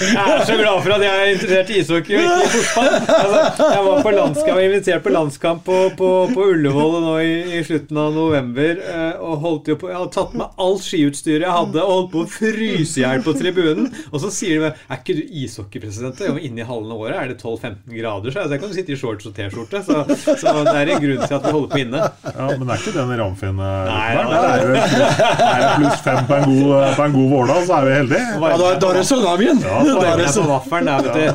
Jeg 0.00 0.16
er 0.16 0.44
så 0.46 0.54
glad 0.56 0.80
for 0.84 0.94
at 0.96 1.02
jeg 1.04 1.39
interessert 1.40 1.70
i 1.74 1.78
ishockey 1.80 2.16
og 2.20 2.44
ikke 2.44 2.60
i 2.60 2.64
fotball. 2.68 2.96
Altså, 3.16 3.68
jeg 3.74 3.84
var 3.86 4.02
på 4.04 4.12
landskamp, 4.14 4.46
jeg 4.50 4.56
var 4.58 4.66
invitert 4.68 5.04
på 5.06 5.12
landskamp 5.14 5.64
på, 5.66 5.78
på, 5.98 6.10
på 6.34 6.46
Ullevål 6.54 6.96
nå 7.04 7.14
i, 7.24 7.32
i 7.58 7.62
slutten 7.66 8.00
av 8.00 8.12
november. 8.16 8.80
eh, 8.84 9.20
Og 9.20 9.38
holdt 9.44 9.70
jo 9.72 9.76
på, 9.80 9.90
Jeg 9.90 9.98
hadde 10.00 10.14
tatt 10.14 10.34
med 10.38 10.60
alt 10.66 10.84
skiutstyret 10.86 11.46
jeg 11.46 11.54
hadde 11.56 11.82
og 11.84 11.92
holdt 11.94 12.10
på 12.14 12.24
å 12.24 12.30
fryse 12.30 13.00
i 13.00 13.04
hjel 13.04 13.24
på 13.26 13.34
tribunen. 13.38 13.88
Og 14.10 14.22
så 14.22 14.30
sier 14.34 14.58
de 14.58 14.64
meg 14.66 14.80
Er 14.90 15.00
ikke 15.00 15.16
du 15.18 15.22
ishockeypresident? 15.44 16.20
Ja, 16.26 16.36
Inne 16.40 16.62
i 16.64 16.68
hallen 16.68 16.92
av 16.94 17.02
året 17.04 17.18
er 17.20 17.32
det 17.32 17.38
12-15 17.40 17.96
grader, 17.96 18.32
så 18.34 18.46
jeg 18.46 18.60
kan 18.62 18.70
du 18.72 18.76
sitte 18.76 18.94
i 18.94 18.98
shorts 19.00 19.28
og 19.28 19.34
T-skjorte. 19.36 19.82
Så, 19.86 20.04
så 20.40 20.54
det 20.66 20.76
er 20.76 20.92
en 20.94 21.02
grunn 21.04 21.24
til 21.26 21.36
at 21.36 21.46
vi 21.46 21.54
holder 21.56 21.72
på 21.74 21.80
inne. 21.82 22.04
Ja, 22.24 22.46
Men 22.60 22.70
er 22.74 22.80
ikke 22.80 22.94
den 22.96 23.12
Ramfinn 23.20 23.60
eh, 23.60 23.90
Nei, 23.90 24.08
ja, 24.14 24.24
det 24.30 24.40
er 24.40 24.70
det 24.70 25.48
er 25.50 25.60
det 25.64 25.70
pluss 25.80 26.02
fem 26.04 26.20
på 26.28 26.36
en 26.38 26.46
god, 26.50 26.72
på 26.96 27.04
en 27.06 27.14
god 27.16 27.28
vårdag, 27.34 27.62
så 27.68 27.76
er 27.80 27.86
vi 27.88 27.94
heldige. 27.98 28.26
Ja, 28.40 28.56
da, 28.60 28.70
da 28.80 28.90
er 28.90 29.00
det 29.00 29.36
min! 29.40 29.62
Ja, 29.64 29.78
Da 29.90 30.06
er 30.10 30.20
det 30.20 30.26
på 30.26 30.32
søndag. 30.34 30.68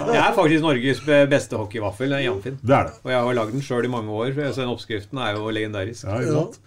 Det 0.09 0.17
er 0.19 0.33
faktisk 0.35 0.63
Norges 0.65 1.01
beste 1.31 1.57
hockeyvaffel. 1.59 2.09
det 2.13 2.25
er 2.25 2.39
Det 2.41 2.75
er 2.75 2.89
det. 2.89 2.93
Og 3.03 3.11
jeg 3.11 3.21
har 3.27 3.37
lagd 3.39 3.53
den 3.55 3.65
sjøl 3.65 3.87
i 3.87 3.91
mange 3.91 4.11
år, 4.11 4.33
så 4.53 4.61
den 4.61 4.71
oppskriften 4.73 5.21
er 5.21 5.37
jo 5.37 5.53
legendarisk. 5.53 6.05
Ja, 6.05 6.19
ikke 6.19 6.35
sant? 6.35 6.59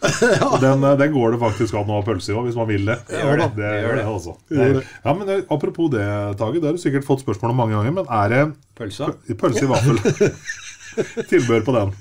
Og 0.53 0.61
Den, 0.63 0.85
eh, 0.85 0.97
den 1.03 1.13
går 1.13 1.35
det 1.35 1.41
faktisk 1.43 1.75
an 1.75 1.91
å 1.91 2.01
ha 2.01 2.07
pølse 2.07 2.33
i 2.33 2.37
òg, 2.39 2.49
hvis 2.49 2.59
man 2.59 2.69
vil 2.71 2.89
det. 2.89 2.99
Det 3.09 3.23
gjør 3.23 3.43
det. 3.43 3.51
Det 3.59 3.75
gjør 3.83 4.01
det 4.01 4.07
også. 4.15 4.37
Det 4.49 4.71
ja, 4.83 5.13
men 5.13 5.29
eh, 5.29 5.45
Apropos 5.51 5.93
det, 5.93 6.07
Tage. 6.39 6.61
Det 6.61 6.71
har 6.71 6.79
du 6.79 6.83
sikkert 6.83 7.07
fått 7.09 7.25
spørsmål 7.27 7.55
om 7.55 7.63
mange 7.65 7.77
ganger. 7.79 7.95
Men 8.01 8.11
er 8.23 8.35
det 8.35 8.43
Pølsa? 8.79 9.13
pølse 9.39 9.67
i 9.67 9.71
vaffel? 9.71 9.99
Tilbør 11.31 11.65
på 11.67 11.75
den. 11.77 11.95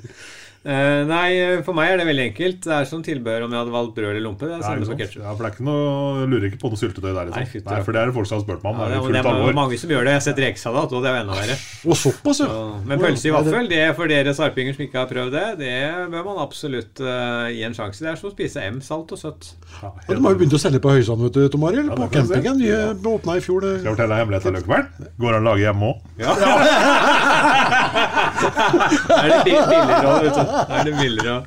Eh, 0.68 1.01
nei, 1.07 1.61
for 1.63 1.72
meg 1.78 1.93
er 1.93 1.99
det 2.01 2.05
veldig 2.09 2.24
enkelt. 2.28 2.57
Det 2.65 2.74
er 2.76 2.84
som 2.89 2.99
tilbehør 3.05 3.45
om 3.45 3.53
jeg 3.55 3.59
hadde 3.61 3.72
valgt 3.72 3.93
brød 3.95 4.09
eller 4.09 4.24
lompe. 4.26 4.43
Det 4.49 4.55
er 4.57 4.63
samme 4.65 4.84
som 4.89 4.97
ketsjup. 4.99 5.13
ketchup. 5.13 5.24
ja, 5.24 5.32
for 5.32 5.39
det 5.45 5.47
er 5.47 5.53
ikke 5.55 5.63
noe, 5.68 6.26
lurer 6.28 6.45
ikke 6.49 6.59
på 6.59 6.68
noe 6.74 6.80
syltetøy 6.82 7.13
der. 7.15 7.30
Nei, 7.32 7.43
fyt, 7.47 7.63
Nei, 7.70 7.78
for 7.86 7.91
det 7.95 8.01
er 8.01 8.05
det 8.11 8.15
folk 8.18 8.28
som 8.28 8.36
har 8.36 8.43
spurt 8.43 8.59
meg 8.65 8.70
om. 8.74 8.78
Ja, 8.82 8.86
det 8.91 8.91
det, 8.91 8.99
er 9.22 9.24
og 9.32 9.39
det 9.45 9.53
er 9.53 9.59
mange 9.61 9.78
som 9.80 9.88
gjør 9.95 10.03
det. 10.03 10.11
Jeg 10.11 10.20
har 10.20 10.26
sett 10.28 10.41
rekesalat, 10.43 10.91
og 10.91 10.99
det 11.05 11.07
er 11.07 11.13
jo 11.15 11.20
enda 11.24 11.34
verre. 11.39 11.55
Og 11.88 11.95
såpass, 12.01 12.38
ja. 12.43 12.47
Så- 12.51 12.84
Men 12.91 12.99
pølse 13.05 13.26
i 13.30 13.32
vaffel, 13.38 13.63
det 13.72 13.80
er 13.86 13.93
for 13.95 14.05
dere 14.11 14.32
sarpinger 14.36 14.74
som 14.76 14.84
ikke 14.88 14.99
har 14.99 15.07
prøvd 15.13 15.32
det, 15.38 15.45
det 15.63 15.72
bør 16.11 16.24
man 16.28 16.38
absolutt 16.43 16.95
uh, 16.99 17.47
gi 17.47 17.63
en 17.63 17.72
sjanse. 17.80 18.03
Det 18.03 18.11
er 18.11 18.20
som 18.20 18.28
å 18.28 18.36
spise 18.36 18.59
M, 18.68 18.82
salt 18.84 19.07
og 19.15 19.20
søtt. 19.24 19.53
Ja, 19.80 19.88
Ja, 19.88 19.91
De 20.15 20.20
har 20.20 20.36
jo 20.36 20.39
begynt 20.43 20.51
å 20.57 20.59
selge 20.59 20.84
på 20.84 20.91
Høysand, 20.91 21.24
vet 21.24 21.32
du, 21.39 21.47
Tom 21.55 21.63
Arild. 21.63 21.95
På 21.95 22.11
campingen. 22.11 22.59
De 22.59 23.07
åpna 23.15 23.39
i 23.39 23.43
fjor. 23.47 23.63
Skal 23.63 23.88
jeg 23.88 23.95
fortelle 23.95 24.11
deg 24.11 24.20
hemmeligheten, 24.26 24.51
Løkkebern? 24.59 24.91
Går 25.15 25.32
an 25.39 25.47
å 25.47 25.47
lage 25.47 25.63
hjemme 25.63 25.93
òg. 25.93 26.03
Er 29.21 29.31
det 29.31 29.39
bi- 29.47 29.55
billigere 29.55 30.11
òg, 30.11 30.27
vet 30.27 30.38
du. 30.38 30.53
Er 30.77 30.83
det 30.88 30.93
billigere. 30.97 31.38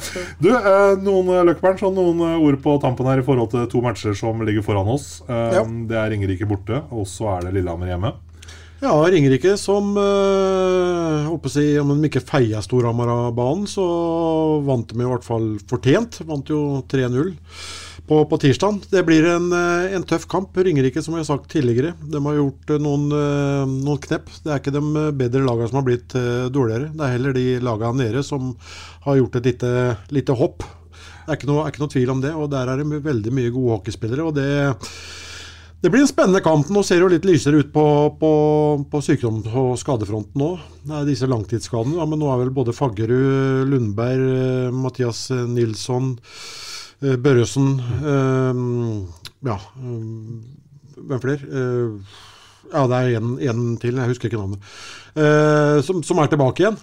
Du, 0.45 0.49
eh, 0.55 0.95
noen 1.05 1.33
eh, 1.35 1.43
Løkkebern, 1.51 1.79
sånn 1.81 1.97
noen 1.99 2.22
eh, 2.29 2.39
ord 2.49 2.61
på 2.64 2.76
tampen 2.83 3.09
her 3.11 3.22
i 3.22 3.26
forhold 3.26 3.51
til 3.55 3.66
to 3.72 3.83
matcher 3.85 4.14
som 4.18 4.41
ligger 4.47 4.64
foran 4.66 4.89
oss. 4.95 5.11
Eh, 5.29 5.59
Ja. 5.59 5.64
Det 5.89 5.97
er 5.99 6.11
Ringerike 6.12 6.47
borte, 6.49 6.83
og 6.93 7.07
så 7.11 7.31
er 7.37 7.47
det 7.49 7.55
Lillehammer 7.59 7.91
hjemme. 7.93 8.12
Ja, 8.79 8.93
Ringerike 9.11 9.57
som 9.59 9.89
øh, 9.99 11.24
håper 11.26 11.51
å 11.51 11.53
si, 11.53 11.64
Om 11.83 11.97
de 11.99 12.07
ikke 12.11 12.22
feia 12.22 12.61
Storhamar 12.62 13.11
av 13.11 13.33
banen, 13.35 13.66
så 13.66 13.83
vant 14.66 14.93
de 14.95 15.03
i 15.03 15.09
hvert 15.09 15.26
fall 15.26 15.49
fortjent. 15.70 16.20
Vant 16.29 16.47
jo 16.53 16.61
3-0 16.91 17.33
på, 18.09 18.23
på 18.31 18.39
tirsdag. 18.41 18.81
Det 18.91 19.03
blir 19.07 19.27
en, 19.29 19.51
øh, 19.53 19.93
en 19.97 20.07
tøff 20.09 20.25
kamp. 20.31 20.57
Ringerike, 20.57 21.03
som 21.05 21.15
jeg 21.17 21.25
har 21.25 21.29
sagt 21.29 21.51
tidligere, 21.53 21.93
de 22.01 22.23
har 22.25 22.39
gjort 22.39 22.73
øh, 22.75 22.81
noen, 22.83 23.07
øh, 23.13 23.63
noen 23.69 24.01
knepp. 24.05 24.33
Det 24.45 24.53
er 24.53 24.63
ikke 24.63 24.75
de 24.75 25.05
bedre 25.21 25.45
lagene 25.45 25.69
som 25.71 25.81
har 25.81 25.87
blitt 25.87 26.17
dårligere. 26.55 26.91
Det 26.95 27.05
er 27.05 27.15
heller 27.15 27.37
de 27.37 27.47
lagene 27.65 28.03
nede 28.03 28.25
som 28.27 28.51
har 29.05 29.21
gjort 29.21 29.39
et 29.41 29.53
lite, 29.53 29.73
lite 30.15 30.37
hopp. 30.41 30.65
Det 30.65 31.35
er 31.35 31.41
ikke, 31.41 31.51
noe, 31.51 31.63
er 31.63 31.73
ikke 31.75 31.85
noe 31.85 31.95
tvil 31.95 32.13
om 32.17 32.21
det. 32.25 32.35
og 32.35 32.51
Der 32.53 32.73
er 32.73 32.81
det 32.81 33.05
veldig 33.05 33.33
mye 33.37 33.55
gode 33.55 33.79
hockeyspillere. 33.79 34.29
og 34.29 34.37
det 34.39 34.49
det 35.79 35.93
blir 35.95 36.03
en 36.03 36.11
spennende 36.11 36.43
kamp. 36.43 36.67
Nå 36.75 36.83
ser 36.83 36.99
det 36.99 37.05
jo 37.05 37.11
litt 37.13 37.27
lysere 37.29 37.61
ut 37.63 37.69
på, 37.71 37.85
på, 38.19 38.31
på 38.91 39.01
sykdom- 39.05 39.45
og 39.47 39.77
skadefronten 39.79 40.43
er 40.91 41.05
disse 41.07 41.29
langtidsskadene. 41.31 42.01
Ja, 42.01 42.07
men 42.09 42.19
nå 42.19 42.33
er 42.33 42.41
vel 42.41 42.51
både 42.55 42.75
Faggerud, 42.75 43.69
Lundberg, 43.71 44.25
eh, 44.27 44.73
Mathias 44.75 45.29
eh, 45.31 45.45
Nilsson, 45.47 46.17
eh, 46.19 46.68
Børresen 47.01 47.79
eh, 48.03 48.63
Ja, 49.47 49.55
eh, 49.55 49.99
hvem 51.09 51.21
flere? 51.23 51.47
Eh, 51.47 52.17
ja, 52.73 52.85
det 52.91 52.99
er 52.99 53.51
en, 53.53 53.77
til, 53.81 53.97
jeg 53.97 54.11
husker 54.11 54.29
ikke 54.29 54.41
navnet. 54.41 54.71
Eh, 55.15 55.79
som, 55.87 56.03
som 56.03 56.19
er 56.19 56.31
tilbake 56.33 56.65
igjen. 56.65 56.79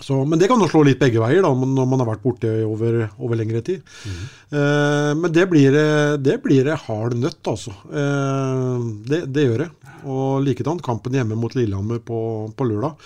Så, 0.00 0.16
men 0.24 0.40
det 0.40 0.48
kan 0.50 0.60
jo 0.62 0.68
slå 0.70 0.82
litt 0.86 1.00
begge 1.00 1.20
veier 1.22 1.44
da, 1.44 1.50
når 1.52 1.88
man 1.88 2.02
har 2.02 2.08
vært 2.12 2.24
borte 2.24 2.50
over, 2.64 3.02
over 3.20 3.38
lengre 3.40 3.60
tid. 3.66 3.84
Eh, 4.06 5.10
men 5.18 5.34
det 5.34 5.46
blir, 5.50 5.76
eh, 5.76 6.16
det 6.20 6.38
blir 6.44 6.72
hard 6.86 7.18
nøtt, 7.20 7.42
altså. 7.50 7.74
Eh, 7.92 8.88
det, 9.10 9.24
det 9.34 9.46
gjør 9.46 9.64
det. 9.66 9.70
Og 10.08 10.40
likedan 10.40 10.80
kampen 10.80 11.12
hjemme 11.18 11.36
mot 11.36 11.52
Lillehammer 11.54 12.00
på, 12.00 12.18
på 12.56 12.68
lørdag. 12.68 12.96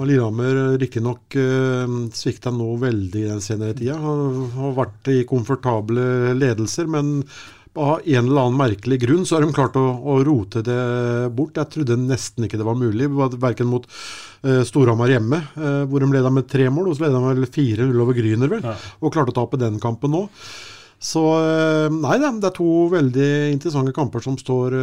Og 0.00 0.08
Lillehammer 0.08 0.78
riktignok 0.80 1.36
eh, 1.36 1.96
svikta 2.16 2.52
nå 2.54 2.72
veldig 2.80 3.26
den 3.28 3.44
senere 3.44 3.76
tida. 3.76 3.98
Har, 4.00 4.26
har 4.56 4.76
vært 4.80 5.12
i 5.12 5.22
komfortable 5.28 6.34
ledelser, 6.38 6.88
men 6.88 7.18
av 7.78 8.00
en 8.04 8.24
eller 8.26 8.40
annen 8.40 8.58
merkelig 8.58 8.98
grunn 9.04 9.26
så 9.26 9.36
har 9.36 9.44
de 9.44 9.54
klart 9.54 9.76
å, 9.78 9.84
å 10.02 10.16
rote 10.26 10.62
det 10.66 10.80
bort. 11.36 11.58
Jeg 11.58 11.70
trodde 11.74 11.98
nesten 12.00 12.46
ikke 12.46 12.58
det 12.58 12.66
var 12.66 12.78
mulig, 12.78 13.06
verken 13.38 13.70
mot 13.70 13.86
uh, 13.86 14.62
Storhamar 14.66 15.12
hjemme, 15.12 15.38
eh, 15.54 15.84
hvor 15.86 16.02
de 16.02 16.10
leda 16.10 16.32
med 16.34 16.48
tre 16.50 16.66
mål, 16.72 16.90
og 16.90 16.98
så 16.98 17.06
leda 17.06 17.20
de 17.20 17.38
vel 17.38 17.46
4-0 17.46 18.02
over 18.02 18.18
Gryner, 18.18 18.50
vel, 18.50 18.66
og 18.98 19.14
klarte 19.14 19.34
å 19.34 19.38
tape 19.42 19.60
den 19.60 19.78
kampen 19.82 20.14
nå. 20.16 20.26
Så 21.00 21.22
eh, 21.38 21.86
nei, 21.94 22.18
det 22.20 22.28
det 22.42 22.48
er 22.50 22.56
to 22.58 22.72
veldig 22.92 23.28
interessante 23.54 23.94
kamper 23.96 24.20
som 24.20 24.34
står, 24.36 24.74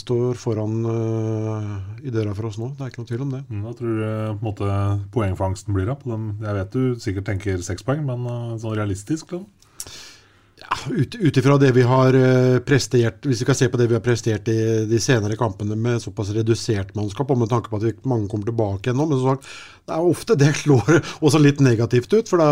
står 0.00 0.40
foran 0.40 0.80
i 2.02 2.10
døra 2.10 2.32
for 2.34 2.48
oss 2.48 2.58
nå. 2.58 2.72
Det 2.74 2.82
er 2.82 2.90
ikke 2.90 3.04
noe 3.04 3.10
tvil 3.12 3.26
om 3.28 3.36
det. 3.36 3.42
Mm, 3.50 3.60
Hva 3.62 3.76
tror 3.76 3.92
du 3.92 4.00
på 4.00 4.32
en 4.32 4.42
måte 4.48 4.80
poengfangsten 5.14 5.76
blir 5.76 5.92
da? 5.92 5.98
Jeg 6.48 6.58
vet 6.62 6.74
du 6.74 6.82
sikkert 7.04 7.28
tenker 7.28 7.62
seks 7.62 7.86
poeng, 7.86 8.02
men 8.08 8.26
sånn 8.58 8.74
realistisk? 8.74 9.28
Liksom. 9.36 9.46
Ut 10.90 11.14
ut 11.14 11.36
ifra 11.36 11.56
det 11.58 11.72
vi 11.76 11.82
har 11.86 12.14
eh, 12.14 12.58
prestert, 12.66 13.22
hvis 13.26 13.40
vi 13.40 13.46
skal 13.46 13.58
se 13.58 13.68
på 13.70 13.78
det 13.78 13.86
vi 13.90 13.94
har 13.96 14.02
prestert 14.02 14.48
i 14.50 14.58
de 14.90 14.98
senere 15.02 15.38
kampene 15.38 15.78
med 15.78 16.02
såpass 16.02 16.32
redusert 16.34 16.92
mannskap, 16.98 17.30
og 17.30 17.38
med 17.38 17.50
tanke 17.50 17.70
på 17.70 17.78
at 17.78 18.06
mange 18.06 18.26
kommer 18.30 18.50
tilbake 18.50 18.90
igjen 18.90 18.98
nå, 18.98 19.06
men 19.10 19.22
sagt, 19.22 19.46
det 19.86 19.94
er 19.94 20.08
ofte 20.10 20.36
det 20.38 20.50
slår 20.62 20.98
også 21.20 21.40
litt 21.42 21.62
negativt 21.62 22.10
ut. 22.16 22.30
For 22.30 22.42
da, 22.42 22.48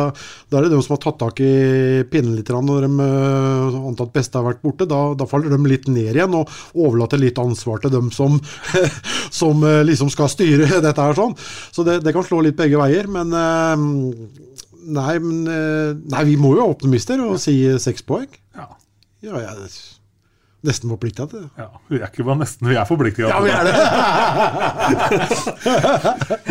da 0.50 0.58
er 0.58 0.66
det 0.66 0.74
de 0.76 0.82
som 0.86 0.94
har 0.94 1.02
tatt 1.02 1.18
tak 1.22 1.42
i 1.42 1.54
pinnen 2.10 2.36
litt 2.38 2.52
når 2.54 2.86
de 2.86 3.08
eh, 3.08 3.78
antatt 3.90 4.14
beste 4.14 4.38
har 4.38 4.46
vært 4.46 4.62
borte. 4.62 4.86
Da, 4.90 5.00
da 5.18 5.26
faller 5.28 5.50
de 5.50 5.58
litt 5.66 5.88
ned 5.90 6.14
igjen 6.14 6.38
og 6.38 6.50
overlater 6.74 7.18
litt 7.20 7.40
ansvar 7.42 7.82
til 7.82 7.94
dem 7.96 8.12
som, 8.14 8.38
som 9.40 9.66
eh, 9.66 9.82
liksom 9.88 10.12
skal 10.14 10.30
styre 10.30 10.70
dette 10.86 11.08
her 11.08 11.18
sånn. 11.18 11.34
Så 11.74 11.86
det, 11.86 12.00
det 12.06 12.14
kan 12.14 12.26
slå 12.26 12.44
litt 12.46 12.58
begge 12.58 12.78
veier. 12.78 13.10
Men 13.10 13.34
Nei, 14.84 15.18
men 15.22 15.48
eh, 15.50 15.92
Nei, 16.12 16.24
vi 16.28 16.36
må 16.40 16.54
jo 16.54 16.60
være 16.62 16.74
optimister 16.76 17.20
og 17.24 17.38
si 17.42 17.56
seks 17.80 18.04
poeng. 18.06 18.30
Ja. 18.56 18.68
Ja, 19.24 19.38
jeg 19.40 19.48
er 19.50 19.76
nesten 20.64 20.88
forplikta 20.92 21.26
til 21.30 21.38
det. 21.44 21.50
ja. 21.60 21.66
Vi 21.90 21.96
er 22.00 22.06
ikke 22.08 22.24
bare 22.26 22.38
nesten, 22.40 22.68
vi 22.70 22.76
er 22.80 22.86
forpliktet. 22.88 23.28
Ja, 23.28 23.38
vi 23.44 23.50
er 23.52 23.64
det! 23.68 23.74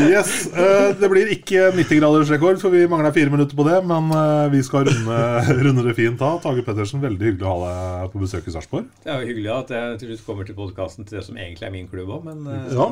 Yes, 0.04 0.32
eh, 0.54 0.90
Det 1.00 1.08
blir 1.12 1.28
ikke 1.34 1.70
90-gradersrekord, 1.76 2.58
for 2.62 2.70
vi 2.74 2.82
mangler 2.90 3.12
fire 3.16 3.30
minutter 3.34 3.56
på 3.58 3.64
det. 3.68 3.78
Men 3.88 4.04
eh, 4.14 4.48
vi 4.54 4.62
skal 4.66 4.86
runde, 4.90 5.18
runde 5.66 5.84
det 5.88 5.96
fint 5.98 6.20
da. 6.20 6.30
Tage 6.44 6.64
Pettersen, 6.66 7.02
veldig 7.04 7.26
hyggelig 7.32 7.48
å 7.48 7.50
ha 7.54 7.58
deg 8.04 8.12
på 8.14 8.22
besøk 8.24 8.48
i 8.50 8.54
Sarpsborg. 8.56 8.86
Det 9.06 9.12
er 9.14 9.18
jo 9.24 9.28
hyggelig 9.32 9.52
at 9.56 9.70
jeg 9.76 9.84
til 10.02 10.08
slutt 10.14 10.26
kommer 10.28 10.44
til 10.50 10.58
podkasten 10.58 11.04
til 11.08 11.16
det 11.20 11.26
som 11.28 11.36
egentlig 11.40 11.66
er 11.70 11.74
min 11.76 11.90
klubb 11.92 12.10
òg, 12.18 12.22
men 12.30 12.38
eh, 12.48 12.52
Ja. 12.74 12.88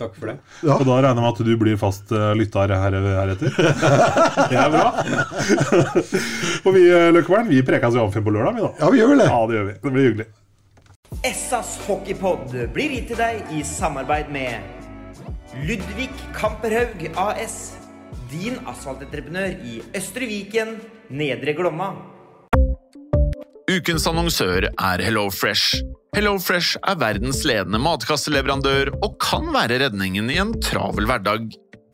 takk 0.00 0.12
for 0.18 0.26
det. 0.32 0.36
Ja. 0.66 0.74
Og 0.78 0.84
da 0.88 0.94
regner 1.00 1.14
jeg 1.14 1.24
med 1.24 1.32
at 1.32 1.42
du 1.50 1.54
blir 1.64 1.76
fast 1.80 2.06
lytter 2.40 2.68
her, 2.74 2.92
heretter. 3.20 3.50
Det 4.50 4.58
er 4.58 4.70
bra. 4.72 4.88
Og 6.66 6.70
vi 6.74 6.82
Løkkevern, 7.14 7.48
vi 7.50 7.62
prekas 7.66 7.94
i 7.96 8.00
Amfinn 8.02 8.24
på 8.26 8.32
lørdag, 8.34 8.52
vi 8.58 8.62
da. 8.66 8.70
Ja, 8.82 8.86
vi 8.92 8.98
gjør 9.00 9.10
vel 9.14 9.20
det. 9.24 9.28
Ja, 9.30 9.40
det 9.50 9.54
gjør 9.58 9.66
vi. 9.70 9.74
Det 9.84 9.90
blir 9.94 10.04
hyggelig. 10.10 10.26
Essas 11.20 11.74
hockeypod 11.84 12.54
blir 12.72 12.94
gitt 12.94 13.10
til 13.10 13.18
deg 13.20 13.50
i 13.52 13.58
samarbeid 13.66 14.30
med 14.32 14.62
Ludvig 15.68 16.08
Kamperhaug 16.32 17.02
AS. 17.20 17.74
Din 18.30 18.56
asfaltentreprenør 18.70 19.58
i 19.60 19.82
Østre 19.98 20.24
Viken, 20.30 20.78
Nedre 21.12 21.52
Glomma. 21.58 21.90
Ukens 23.68 24.08
annonsør 24.08 24.70
er 24.70 25.04
HelloFresh. 25.04 25.84
HelloFresh 26.16 26.80
er 26.88 27.00
verdens 27.04 27.44
ledende 27.44 27.82
matkasseleverandør 27.84 28.94
og 29.02 29.20
kan 29.20 29.52
være 29.52 29.82
redningen 29.84 30.32
i 30.32 30.40
en 30.40 30.56
travel 30.64 31.04
hverdag. 31.10 31.50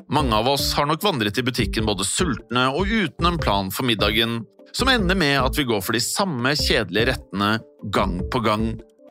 Mange 0.07 0.39
av 0.39 0.55
oss 0.55 0.71
har 0.79 0.87
nok 0.87 1.03
vandret 1.03 1.43
i 1.43 1.49
butikken 1.51 1.89
både 1.89 2.07
sultne 2.07 2.69
og 2.71 2.87
uten 2.87 3.35
en 3.35 3.43
plan 3.43 3.75
for 3.75 3.91
middagen, 3.91 4.45
som 4.71 4.93
ender 4.93 5.19
med 5.19 5.41
at 5.43 5.59
vi 5.59 5.67
går 5.67 5.83
for 5.83 5.99
de 5.99 6.11
samme 6.15 6.55
kjedelige 6.55 7.17
rettene 7.17 7.57
gang 7.91 8.21
på 8.31 8.47
gang. 8.47 8.77